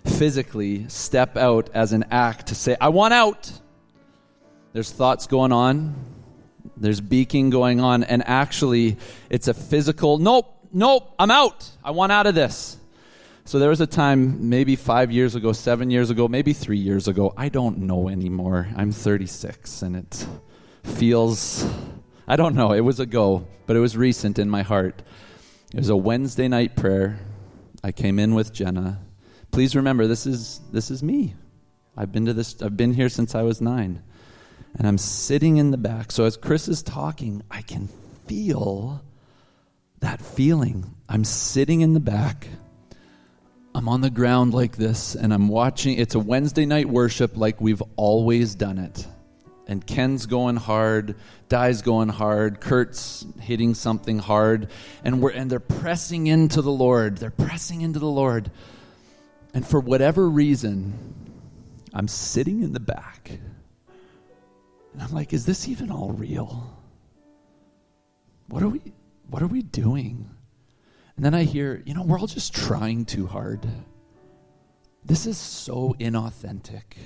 Physically 0.05 0.89
step 0.89 1.37
out 1.37 1.71
as 1.75 1.93
an 1.93 2.07
act 2.11 2.49
to 2.49 2.55
say, 2.55 2.77
I 2.81 2.89
want 2.89 3.15
out. 3.15 3.53
There's 4.73 4.91
thoughts 4.93 5.27
going 5.27 5.51
on, 5.51 5.95
there's 6.77 7.01
beaking 7.01 7.51
going 7.51 7.81
on, 7.81 8.05
and 8.05 8.23
actually, 8.27 8.97
it's 9.31 9.49
a 9.49 9.55
physical, 9.55 10.19
nope, 10.19 10.47
nope, 10.73 11.15
I'm 11.19 11.31
out. 11.31 11.69
I 11.83 11.91
want 11.91 12.13
out 12.13 12.27
of 12.27 12.35
this. 12.35 12.77
So 13.45 13.59
there 13.59 13.71
was 13.71 13.81
a 13.81 13.87
time, 13.87 14.51
maybe 14.51 14.77
five 14.77 15.11
years 15.11 15.35
ago, 15.35 15.53
seven 15.53 15.91
years 15.91 16.11
ago, 16.11 16.29
maybe 16.29 16.53
three 16.53 16.79
years 16.79 17.09
ago. 17.09 17.33
I 17.35 17.49
don't 17.49 17.79
know 17.79 18.11
anymore. 18.11 18.69
I'm 18.77 18.93
36, 18.93 19.81
and 19.81 19.97
it 19.97 20.27
feels, 20.85 21.67
I 22.29 22.37
don't 22.37 22.55
know. 22.55 22.73
It 22.73 22.81
was 22.81 23.01
a 23.01 23.07
go, 23.07 23.47
but 23.67 23.75
it 23.75 23.81
was 23.81 23.97
recent 23.97 24.39
in 24.39 24.49
my 24.49 24.63
heart. 24.63 25.03
It 25.73 25.79
was 25.79 25.89
a 25.89 25.97
Wednesday 25.97 26.47
night 26.47 26.77
prayer. 26.77 27.19
I 27.83 27.91
came 27.91 28.19
in 28.19 28.35
with 28.35 28.53
Jenna. 28.53 29.01
Please 29.51 29.75
remember, 29.75 30.07
this 30.07 30.27
is 30.27 30.61
this 30.71 30.91
is 30.91 31.03
me. 31.03 31.35
I've 31.97 32.13
been 32.13 32.27
to 32.27 32.35
this. 32.35 32.61
I've 32.63 32.77
been 32.77 32.93
here 32.93 33.09
since 33.09 33.35
I 33.35 33.43
was 33.43 33.61
nine, 33.61 34.03
and 34.79 34.87
I'm 34.87 34.99
sitting 34.99 35.57
in 35.57 35.71
the 35.71 35.79
back. 35.79 36.13
So 36.13 36.25
as 36.25 36.37
Chris 36.37 36.69
is 36.69 36.83
talking, 36.83 37.43
I 37.51 37.63
can 37.63 37.89
feel 38.27 39.03
that 40.01 40.21
feeling. 40.21 40.95
I'm 41.09 41.25
sitting 41.25 41.81
in 41.81 41.95
the 41.95 42.01
back 42.01 42.47
I'm 43.79 43.89
on 43.89 44.01
the 44.01 44.11
ground 44.11 44.55
like 44.55 44.77
this 44.77 45.15
and 45.15 45.33
I'm 45.33 45.47
watching. 45.47 45.99
It's 45.99 46.17
a 46.17 46.19
Wednesday 46.19 46.67
night 46.67 46.89
worship 46.89 47.37
like 47.37 47.61
we've 47.61 47.83
always 47.95 48.57
done 48.57 48.79
it. 48.79 49.07
And 49.69 49.87
Ken's 49.87 50.25
going 50.25 50.57
hard, 50.57 51.15
Di's 51.51 51.83
going 51.83 52.09
hard, 52.09 52.59
Kurt's 52.59 53.27
hitting 53.39 53.75
something 53.75 54.19
hard, 54.19 54.71
and 55.05 55.21
we're 55.21 55.31
and 55.31 55.51
they're 55.51 55.61
pressing 55.61 56.27
into 56.27 56.63
the 56.63 56.73
Lord. 56.73 57.19
They're 57.19 57.31
pressing 57.31 57.83
into 57.83 57.99
the 57.99 58.07
Lord. 58.07 58.51
And 59.53 59.67
for 59.67 59.79
whatever 59.79 60.29
reason, 60.29 60.95
I'm 61.93 62.09
sitting 62.09 62.63
in 62.63 62.73
the 62.73 62.81
back. 62.81 63.31
And 63.31 65.03
I'm 65.03 65.13
like, 65.13 65.33
is 65.35 65.45
this 65.45 65.69
even 65.69 65.91
all 65.91 66.13
real? 66.13 66.75
What 68.49 68.63
are 68.63 68.69
we 68.69 68.81
what 69.29 69.43
are 69.43 69.47
we 69.47 69.63
doing? 69.63 70.31
And 71.17 71.25
then 71.25 71.35
I 71.35 71.43
hear, 71.43 71.83
you 71.85 71.95
know, 71.95 72.05
we're 72.05 72.19
all 72.19 72.27
just 72.27 72.55
trying 72.55 73.05
too 73.05 73.27
hard. 73.27 73.67
This 75.05 75.27
is 75.27 75.37
so 75.37 75.95
inauthentic. 75.99 76.97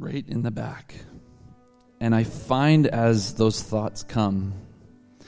Right 0.00 0.24
in 0.26 0.40
the 0.40 0.50
back. 0.50 0.94
And 2.00 2.14
I 2.14 2.24
find 2.24 2.86
as 2.86 3.34
those 3.34 3.62
thoughts 3.62 4.02
come, 4.02 4.54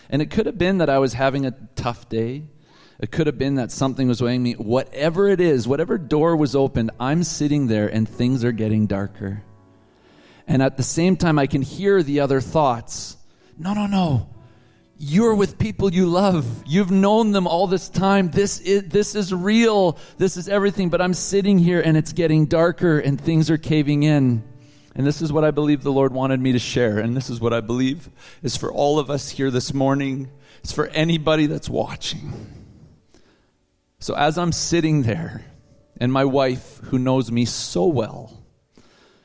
and 0.09 0.23
it 0.23 0.31
could 0.31 0.47
have 0.47 0.57
been 0.57 0.79
that 0.79 0.89
I 0.89 0.99
was 0.99 1.13
having 1.13 1.45
a 1.45 1.51
tough 1.77 2.09
day. 2.09 2.45
It 2.99 3.11
could 3.11 3.27
have 3.27 3.37
been 3.37 3.57
that 3.57 3.71
something 3.71 4.09
was 4.09 4.23
weighing 4.23 4.43
me. 4.43 4.55
Whatever 4.55 5.29
it 5.29 5.43
is, 5.43 5.69
whatever 5.69 5.99
door 5.99 6.37
was 6.37 6.57
opened, 6.57 6.91
I'm 6.99 7.23
sitting 7.23 7.67
there 7.67 7.87
and 7.87 8.09
things 8.09 8.45
are 8.45 8.53
getting 8.53 8.87
darker. 8.87 9.43
And 10.47 10.63
at 10.63 10.79
the 10.79 10.83
same 10.83 11.19
time, 11.19 11.39
I 11.39 11.47
can 11.47 11.61
hear 11.61 12.03
the 12.03 12.21
other 12.21 12.41
thoughts. 12.41 13.19
No, 13.59 13.75
no, 13.75 13.87
no 13.87 14.33
you're 15.05 15.35
with 15.35 15.59
people 15.59 15.93
you 15.93 16.07
love. 16.07 16.47
You've 16.65 16.93
known 16.93 17.33
them 17.33 17.49
all 17.49 17.67
this 17.67 17.89
time. 17.89 18.31
This 18.31 18.61
is, 18.61 18.85
this 18.85 19.17
is 19.17 19.35
real. 19.35 19.99
This 20.17 20.37
is 20.37 20.49
everything. 20.49 20.91
But 20.91 21.01
I'm 21.03 21.13
sitting 21.13 21.59
here 21.59 21.81
and 21.81 21.97
it's 21.97 22.13
getting 22.13 22.47
darker 22.47 23.01
and 23.01 23.21
things 23.21 23.51
are 23.51 23.59
caving 23.59 24.05
in. 24.05 24.45
And 24.95 25.07
this 25.07 25.23
is 25.23 25.33
what 25.33 25.45
I 25.45 25.51
believe 25.51 25.83
the 25.83 25.93
Lord 25.93 26.13
wanted 26.13 26.41
me 26.41 26.53
to 26.53 26.59
share. 26.59 26.99
And 26.99 27.17
this 27.17 27.31
is 27.31 27.41
what 27.41 27.53
I 27.53 27.61
believe 27.61 28.11
is 28.43 28.57
for 28.57 28.71
all 28.71 28.99
of 28.99 29.11
us 29.11 29.31
here 29.31 29.51
this 29.51 29.73
morning. 29.73 30.31
It's 30.63 30.73
for 30.73 30.89
anybody 30.89 31.47
that's 31.47 31.69
watching. 31.69 32.33
So 33.99 34.15
as 34.15 34.37
I'm 34.37 34.53
sitting 34.53 35.03
there, 35.03 35.45
and 35.99 36.13
my 36.13 36.25
wife, 36.25 36.79
who 36.85 36.99
knows 36.99 37.31
me 37.31 37.45
so 37.45 37.87
well, 37.87 38.43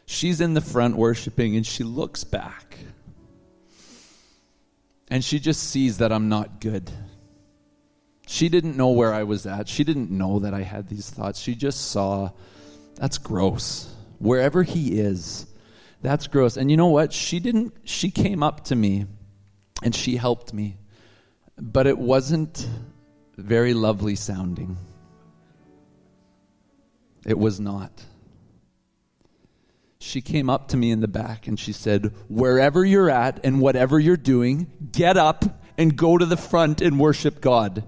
she's 0.06 0.40
in 0.42 0.54
the 0.54 0.62
front 0.62 0.96
worshiping 0.96 1.56
and 1.56 1.66
she 1.66 1.84
looks 1.84 2.24
back 2.24 2.78
and 5.10 5.24
she 5.24 5.40
just 5.40 5.64
sees 5.64 5.98
that 6.00 6.12
I'm 6.12 6.30
not 6.30 6.60
good. 6.60 6.92
She 8.28 8.50
didn't 8.50 8.76
know 8.76 8.90
where 8.90 9.14
I 9.14 9.24
was 9.24 9.46
at. 9.46 9.70
She 9.70 9.84
didn't 9.84 10.12
know 10.12 10.40
that 10.40 10.54
I 10.54 10.62
had 10.62 10.90
these 10.90 11.10
thoughts. 11.10 11.40
She 11.40 11.56
just 11.56 11.92
saw, 11.92 12.32
that's 12.96 13.18
gross. 13.18 13.94
Wherever 14.20 14.64
he 14.64 15.00
is, 15.00 15.46
that's 16.02 16.28
gross. 16.28 16.58
And 16.58 16.70
you 16.70 16.78
know 16.78 16.88
what? 16.88 17.14
She 17.14 17.40
didn't, 17.40 17.74
she 17.84 18.12
came 18.12 18.44
up 18.44 18.66
to 18.66 18.76
me 18.76 19.06
and 19.84 19.94
she 19.94 20.18
helped 20.18 20.54
me. 20.54 20.78
But 21.60 21.88
it 21.88 21.98
wasn't 21.98 22.68
very 23.38 23.74
lovely 23.74 24.16
sounding. 24.16 24.78
It 27.26 27.38
was 27.38 27.60
not 27.60 27.92
she 30.08 30.22
came 30.22 30.50
up 30.50 30.70
to 30.70 30.78
me 30.78 30.92
in 30.92 31.02
the 31.02 31.08
back 31.08 31.48
and 31.48 31.60
she 31.60 31.74
said, 31.74 32.14
Wherever 32.30 32.86
you're 32.86 33.10
at 33.10 33.40
and 33.44 33.60
whatever 33.60 34.00
you're 34.00 34.18
doing, 34.18 34.68
get 34.92 35.18
up 35.18 35.46
and 35.78 35.96
go 35.96 36.18
to 36.18 36.26
the 36.26 36.38
front 36.38 36.82
and 36.82 37.00
worship 37.00 37.42
God. 37.42 37.84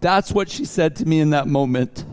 That's 0.00 0.32
what 0.32 0.50
she 0.50 0.64
said 0.64 0.96
to 0.96 1.06
me 1.06 1.20
in 1.20 1.30
that 1.30 1.46
moment. 1.46 2.04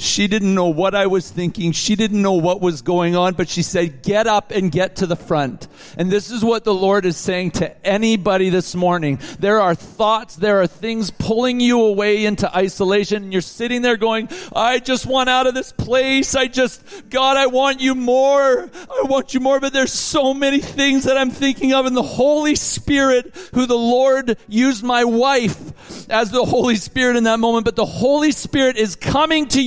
She 0.00 0.28
didn't 0.28 0.54
know 0.54 0.68
what 0.68 0.94
I 0.94 1.06
was 1.06 1.30
thinking. 1.30 1.72
She 1.72 1.94
didn't 1.94 2.22
know 2.22 2.32
what 2.32 2.62
was 2.62 2.80
going 2.80 3.16
on, 3.16 3.34
but 3.34 3.50
she 3.50 3.62
said, 3.62 4.02
get 4.02 4.26
up 4.26 4.50
and 4.50 4.72
get 4.72 4.96
to 4.96 5.06
the 5.06 5.14
front. 5.14 5.68
And 5.98 6.10
this 6.10 6.30
is 6.30 6.42
what 6.42 6.64
the 6.64 6.72
Lord 6.72 7.04
is 7.04 7.18
saying 7.18 7.50
to 7.52 7.86
anybody 7.86 8.48
this 8.48 8.74
morning. 8.74 9.20
There 9.38 9.60
are 9.60 9.74
thoughts, 9.74 10.36
there 10.36 10.62
are 10.62 10.66
things 10.66 11.10
pulling 11.10 11.60
you 11.60 11.82
away 11.82 12.24
into 12.24 12.50
isolation, 12.56 13.24
and 13.24 13.32
you're 13.32 13.42
sitting 13.42 13.82
there 13.82 13.98
going, 13.98 14.30
I 14.56 14.78
just 14.78 15.04
want 15.04 15.28
out 15.28 15.46
of 15.46 15.52
this 15.52 15.70
place. 15.70 16.34
I 16.34 16.46
just, 16.46 16.82
God, 17.10 17.36
I 17.36 17.46
want 17.46 17.80
you 17.80 17.94
more. 17.94 18.70
I 18.72 19.02
want 19.04 19.34
you 19.34 19.40
more. 19.40 19.60
But 19.60 19.74
there's 19.74 19.92
so 19.92 20.32
many 20.32 20.60
things 20.60 21.04
that 21.04 21.18
I'm 21.18 21.30
thinking 21.30 21.74
of, 21.74 21.84
and 21.84 21.96
the 21.96 22.02
Holy 22.02 22.54
Spirit, 22.54 23.34
who 23.52 23.66
the 23.66 23.76
Lord 23.76 24.38
used 24.48 24.82
my 24.82 25.04
wife 25.04 26.08
as 26.08 26.30
the 26.30 26.44
Holy 26.44 26.76
Spirit 26.76 27.16
in 27.16 27.24
that 27.24 27.38
moment, 27.38 27.64
but 27.64 27.76
the 27.76 27.84
Holy 27.84 28.32
Spirit 28.32 28.76
is 28.76 28.96
coming 28.96 29.46
to 29.48 29.62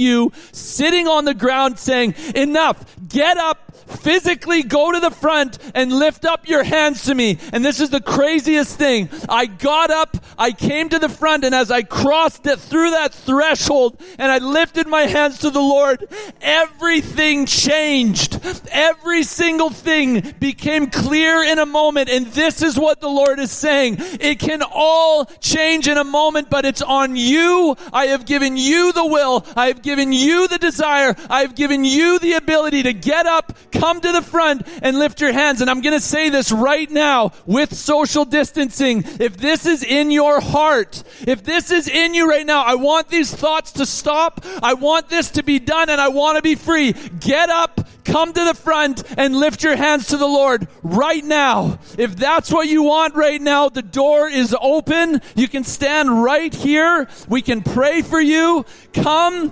sitting 0.51 1.07
on 1.07 1.25
the 1.25 1.33
ground 1.33 1.79
saying, 1.79 2.15
enough, 2.35 2.95
get 3.07 3.37
up, 3.37 3.72
physically 3.87 4.63
go 4.63 4.91
to 4.91 4.99
the 4.99 5.11
front 5.11 5.57
and 5.73 5.91
lift 5.91 6.25
up 6.25 6.47
your 6.47 6.63
hands 6.63 7.03
to 7.03 7.15
me. 7.15 7.37
And 7.51 7.63
this 7.63 7.79
is 7.79 7.89
the 7.89 8.01
craziest 8.01 8.77
thing. 8.77 9.09
I 9.29 9.45
got 9.45 9.89
up, 9.91 10.17
I 10.37 10.51
came 10.51 10.89
to 10.89 10.99
the 10.99 11.09
front, 11.09 11.43
and 11.43 11.53
as 11.53 11.71
I 11.71 11.83
crossed 11.83 12.45
it 12.45 12.59
through 12.59 12.91
that 12.91 13.13
threshold 13.13 14.01
and 14.17 14.31
I 14.31 14.37
lifted 14.39 14.87
my 14.87 15.03
hands 15.03 15.39
to 15.39 15.49
the 15.49 15.61
Lord, 15.61 16.05
everything 16.41 17.45
changed. 17.45 18.39
Every 18.71 19.23
single 19.23 19.69
thing 19.69 20.33
became 20.39 20.89
clear 20.89 21.43
in 21.43 21.59
a 21.59 21.65
moment. 21.65 22.09
And 22.09 22.27
this 22.27 22.61
is 22.61 22.77
what 22.77 23.01
the 23.01 23.09
Lord 23.09 23.39
is 23.39 23.51
saying. 23.51 23.97
It 23.99 24.39
can 24.39 24.61
all 24.61 25.25
change 25.39 25.87
in 25.87 25.97
a 25.97 26.03
moment, 26.03 26.49
but 26.49 26.65
it's 26.65 26.81
on 26.81 27.15
you. 27.15 27.75
I 27.91 28.07
have 28.07 28.25
given 28.25 28.57
you 28.57 28.91
the 28.91 29.05
will. 29.05 29.45
I 29.55 29.67
have 29.67 29.81
given 29.81 30.11
you 30.11 30.47
the 30.47 30.57
desire. 30.57 31.15
I 31.29 31.41
have 31.41 31.55
given 31.55 31.83
you 31.83 32.19
the 32.19 32.33
ability 32.33 32.83
to 32.83 32.93
get 32.93 33.25
up, 33.25 33.57
come 33.83 33.99
to 33.99 34.13
the 34.13 34.21
front 34.21 34.65
and 34.81 34.97
lift 34.97 35.19
your 35.19 35.33
hands. 35.33 35.59
And 35.59 35.69
I'm 35.69 35.81
going 35.81 35.93
to 35.93 35.99
say 35.99 36.29
this 36.29 36.53
right 36.53 36.89
now 36.89 37.33
with 37.45 37.73
social 37.73 38.23
distancing. 38.23 39.03
If 39.19 39.35
this 39.35 39.65
is 39.65 39.83
in 39.83 40.09
your 40.09 40.39
heart, 40.39 41.03
if 41.27 41.43
this 41.43 41.69
is 41.69 41.89
in 41.89 42.13
you 42.13 42.29
right 42.29 42.45
now, 42.45 42.63
I 42.63 42.75
want 42.75 43.09
these 43.09 43.35
thoughts 43.35 43.73
to 43.73 43.85
stop. 43.85 44.39
I 44.63 44.73
want 44.75 45.09
this 45.09 45.31
to 45.31 45.43
be 45.43 45.59
done 45.59 45.89
and 45.89 45.99
I 45.99 46.07
want 46.07 46.37
to 46.37 46.41
be 46.41 46.55
free. 46.55 46.93
Get 46.93 47.49
up, 47.49 47.85
come 48.05 48.31
to 48.31 48.45
the 48.45 48.53
front 48.53 49.03
and 49.17 49.35
lift 49.35 49.63
your 49.63 49.75
hands 49.75 50.07
to 50.07 50.17
the 50.17 50.27
Lord 50.27 50.65
right 50.81 51.23
now. 51.23 51.79
If 51.97 52.15
that's 52.15 52.53
what 52.53 52.69
you 52.69 52.83
want 52.83 53.15
right 53.15 53.41
now, 53.41 53.67
the 53.67 53.81
door 53.81 54.29
is 54.29 54.55
open. 54.61 55.21
You 55.35 55.49
can 55.49 55.65
stand 55.65 56.23
right 56.23 56.53
here. 56.53 57.09
We 57.27 57.41
can 57.41 57.61
pray 57.61 58.01
for 58.01 58.21
you. 58.21 58.65
Come 58.93 59.51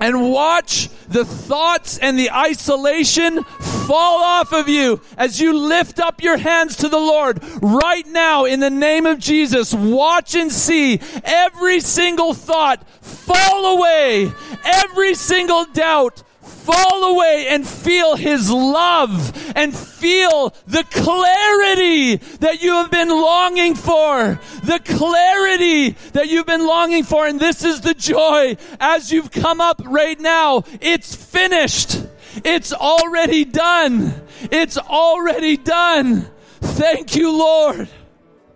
and 0.00 0.30
watch 0.30 0.88
the 1.08 1.24
thoughts 1.24 1.98
and 1.98 2.18
the 2.18 2.30
isolation 2.30 3.44
fall 3.44 4.22
off 4.22 4.52
of 4.52 4.68
you 4.68 5.00
as 5.16 5.40
you 5.40 5.56
lift 5.56 6.00
up 6.00 6.22
your 6.22 6.36
hands 6.36 6.76
to 6.76 6.88
the 6.88 6.98
Lord 6.98 7.42
right 7.62 8.06
now 8.06 8.44
in 8.44 8.60
the 8.60 8.70
name 8.70 9.06
of 9.06 9.18
Jesus. 9.18 9.74
Watch 9.74 10.34
and 10.34 10.50
see 10.50 11.00
every 11.22 11.80
single 11.80 12.34
thought 12.34 12.88
fall 13.00 13.76
away, 13.76 14.32
every 14.64 15.14
single 15.14 15.64
doubt 15.66 16.22
fall 16.64 17.12
away 17.14 17.46
and 17.48 17.66
feel 17.66 18.16
His 18.16 18.50
love 18.50 19.52
and 19.56 19.76
feel 19.76 20.54
the 20.66 20.84
clarity 20.90 22.16
that 22.38 22.62
you 22.62 22.74
have 22.74 22.90
been 22.90 23.10
longing 23.10 23.74
for. 23.74 24.40
The 24.62 24.80
clarity 24.84 25.90
that 26.12 26.28
you've 26.28 26.46
been 26.46 26.66
longing 26.66 27.04
for. 27.04 27.26
And 27.26 27.38
this 27.38 27.64
is 27.64 27.80
the 27.80 27.94
joy 27.94 28.56
as 28.80 29.12
you've 29.12 29.30
come 29.30 29.60
up 29.60 29.82
right 29.84 30.18
now. 30.18 30.64
It's 30.80 31.14
finished. 31.14 32.02
It's 32.44 32.72
already 32.72 33.44
done. 33.44 34.14
It's 34.50 34.78
already 34.78 35.56
done. 35.56 36.28
Thank 36.60 37.14
you, 37.14 37.30
Lord. 37.36 37.88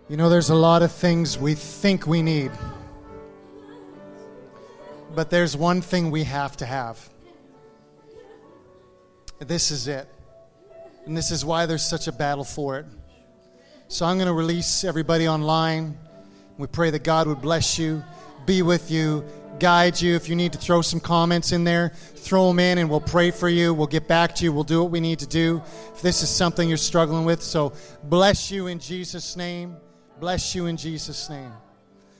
You 0.08 0.16
know, 0.16 0.30
there's 0.30 0.50
a 0.50 0.54
lot 0.54 0.82
of 0.82 0.90
things 0.90 1.38
we 1.38 1.54
think 1.54 2.06
we 2.06 2.22
need. 2.22 2.50
But 5.14 5.30
there's 5.30 5.56
one 5.56 5.82
thing 5.82 6.10
we 6.10 6.24
have 6.24 6.56
to 6.58 6.66
have. 6.66 7.10
This 9.40 9.70
is 9.70 9.88
it. 9.88 10.08
And 11.06 11.16
this 11.16 11.30
is 11.30 11.44
why 11.44 11.66
there's 11.66 11.84
such 11.86 12.06
a 12.06 12.12
battle 12.12 12.44
for 12.44 12.78
it. 12.78 12.86
So 13.88 14.04
I'm 14.04 14.16
going 14.16 14.26
to 14.26 14.34
release 14.34 14.84
everybody 14.84 15.26
online. 15.28 15.96
We 16.58 16.66
pray 16.66 16.90
that 16.90 17.04
God 17.04 17.26
would 17.26 17.40
bless 17.40 17.78
you, 17.78 18.02
be 18.44 18.62
with 18.62 18.90
you, 18.90 19.24
guide 19.58 20.00
you. 20.00 20.14
If 20.14 20.28
you 20.28 20.36
need 20.36 20.52
to 20.52 20.58
throw 20.58 20.82
some 20.82 21.00
comments 21.00 21.52
in 21.52 21.64
there, 21.64 21.90
throw 22.16 22.48
them 22.48 22.58
in 22.58 22.78
and 22.78 22.90
we'll 22.90 23.00
pray 23.00 23.30
for 23.30 23.48
you. 23.48 23.72
We'll 23.72 23.86
get 23.86 24.08
back 24.08 24.34
to 24.36 24.44
you. 24.44 24.52
We'll 24.52 24.64
do 24.64 24.82
what 24.82 24.90
we 24.90 25.00
need 25.00 25.20
to 25.20 25.26
do 25.26 25.62
if 25.94 26.02
this 26.02 26.22
is 26.22 26.28
something 26.28 26.68
you're 26.68 26.76
struggling 26.76 27.24
with. 27.24 27.42
So 27.42 27.72
bless 28.04 28.50
you 28.50 28.66
in 28.66 28.78
Jesus' 28.78 29.36
name. 29.36 29.76
Bless 30.20 30.54
you 30.54 30.66
in 30.66 30.76
Jesus' 30.76 31.30
name. 31.30 31.52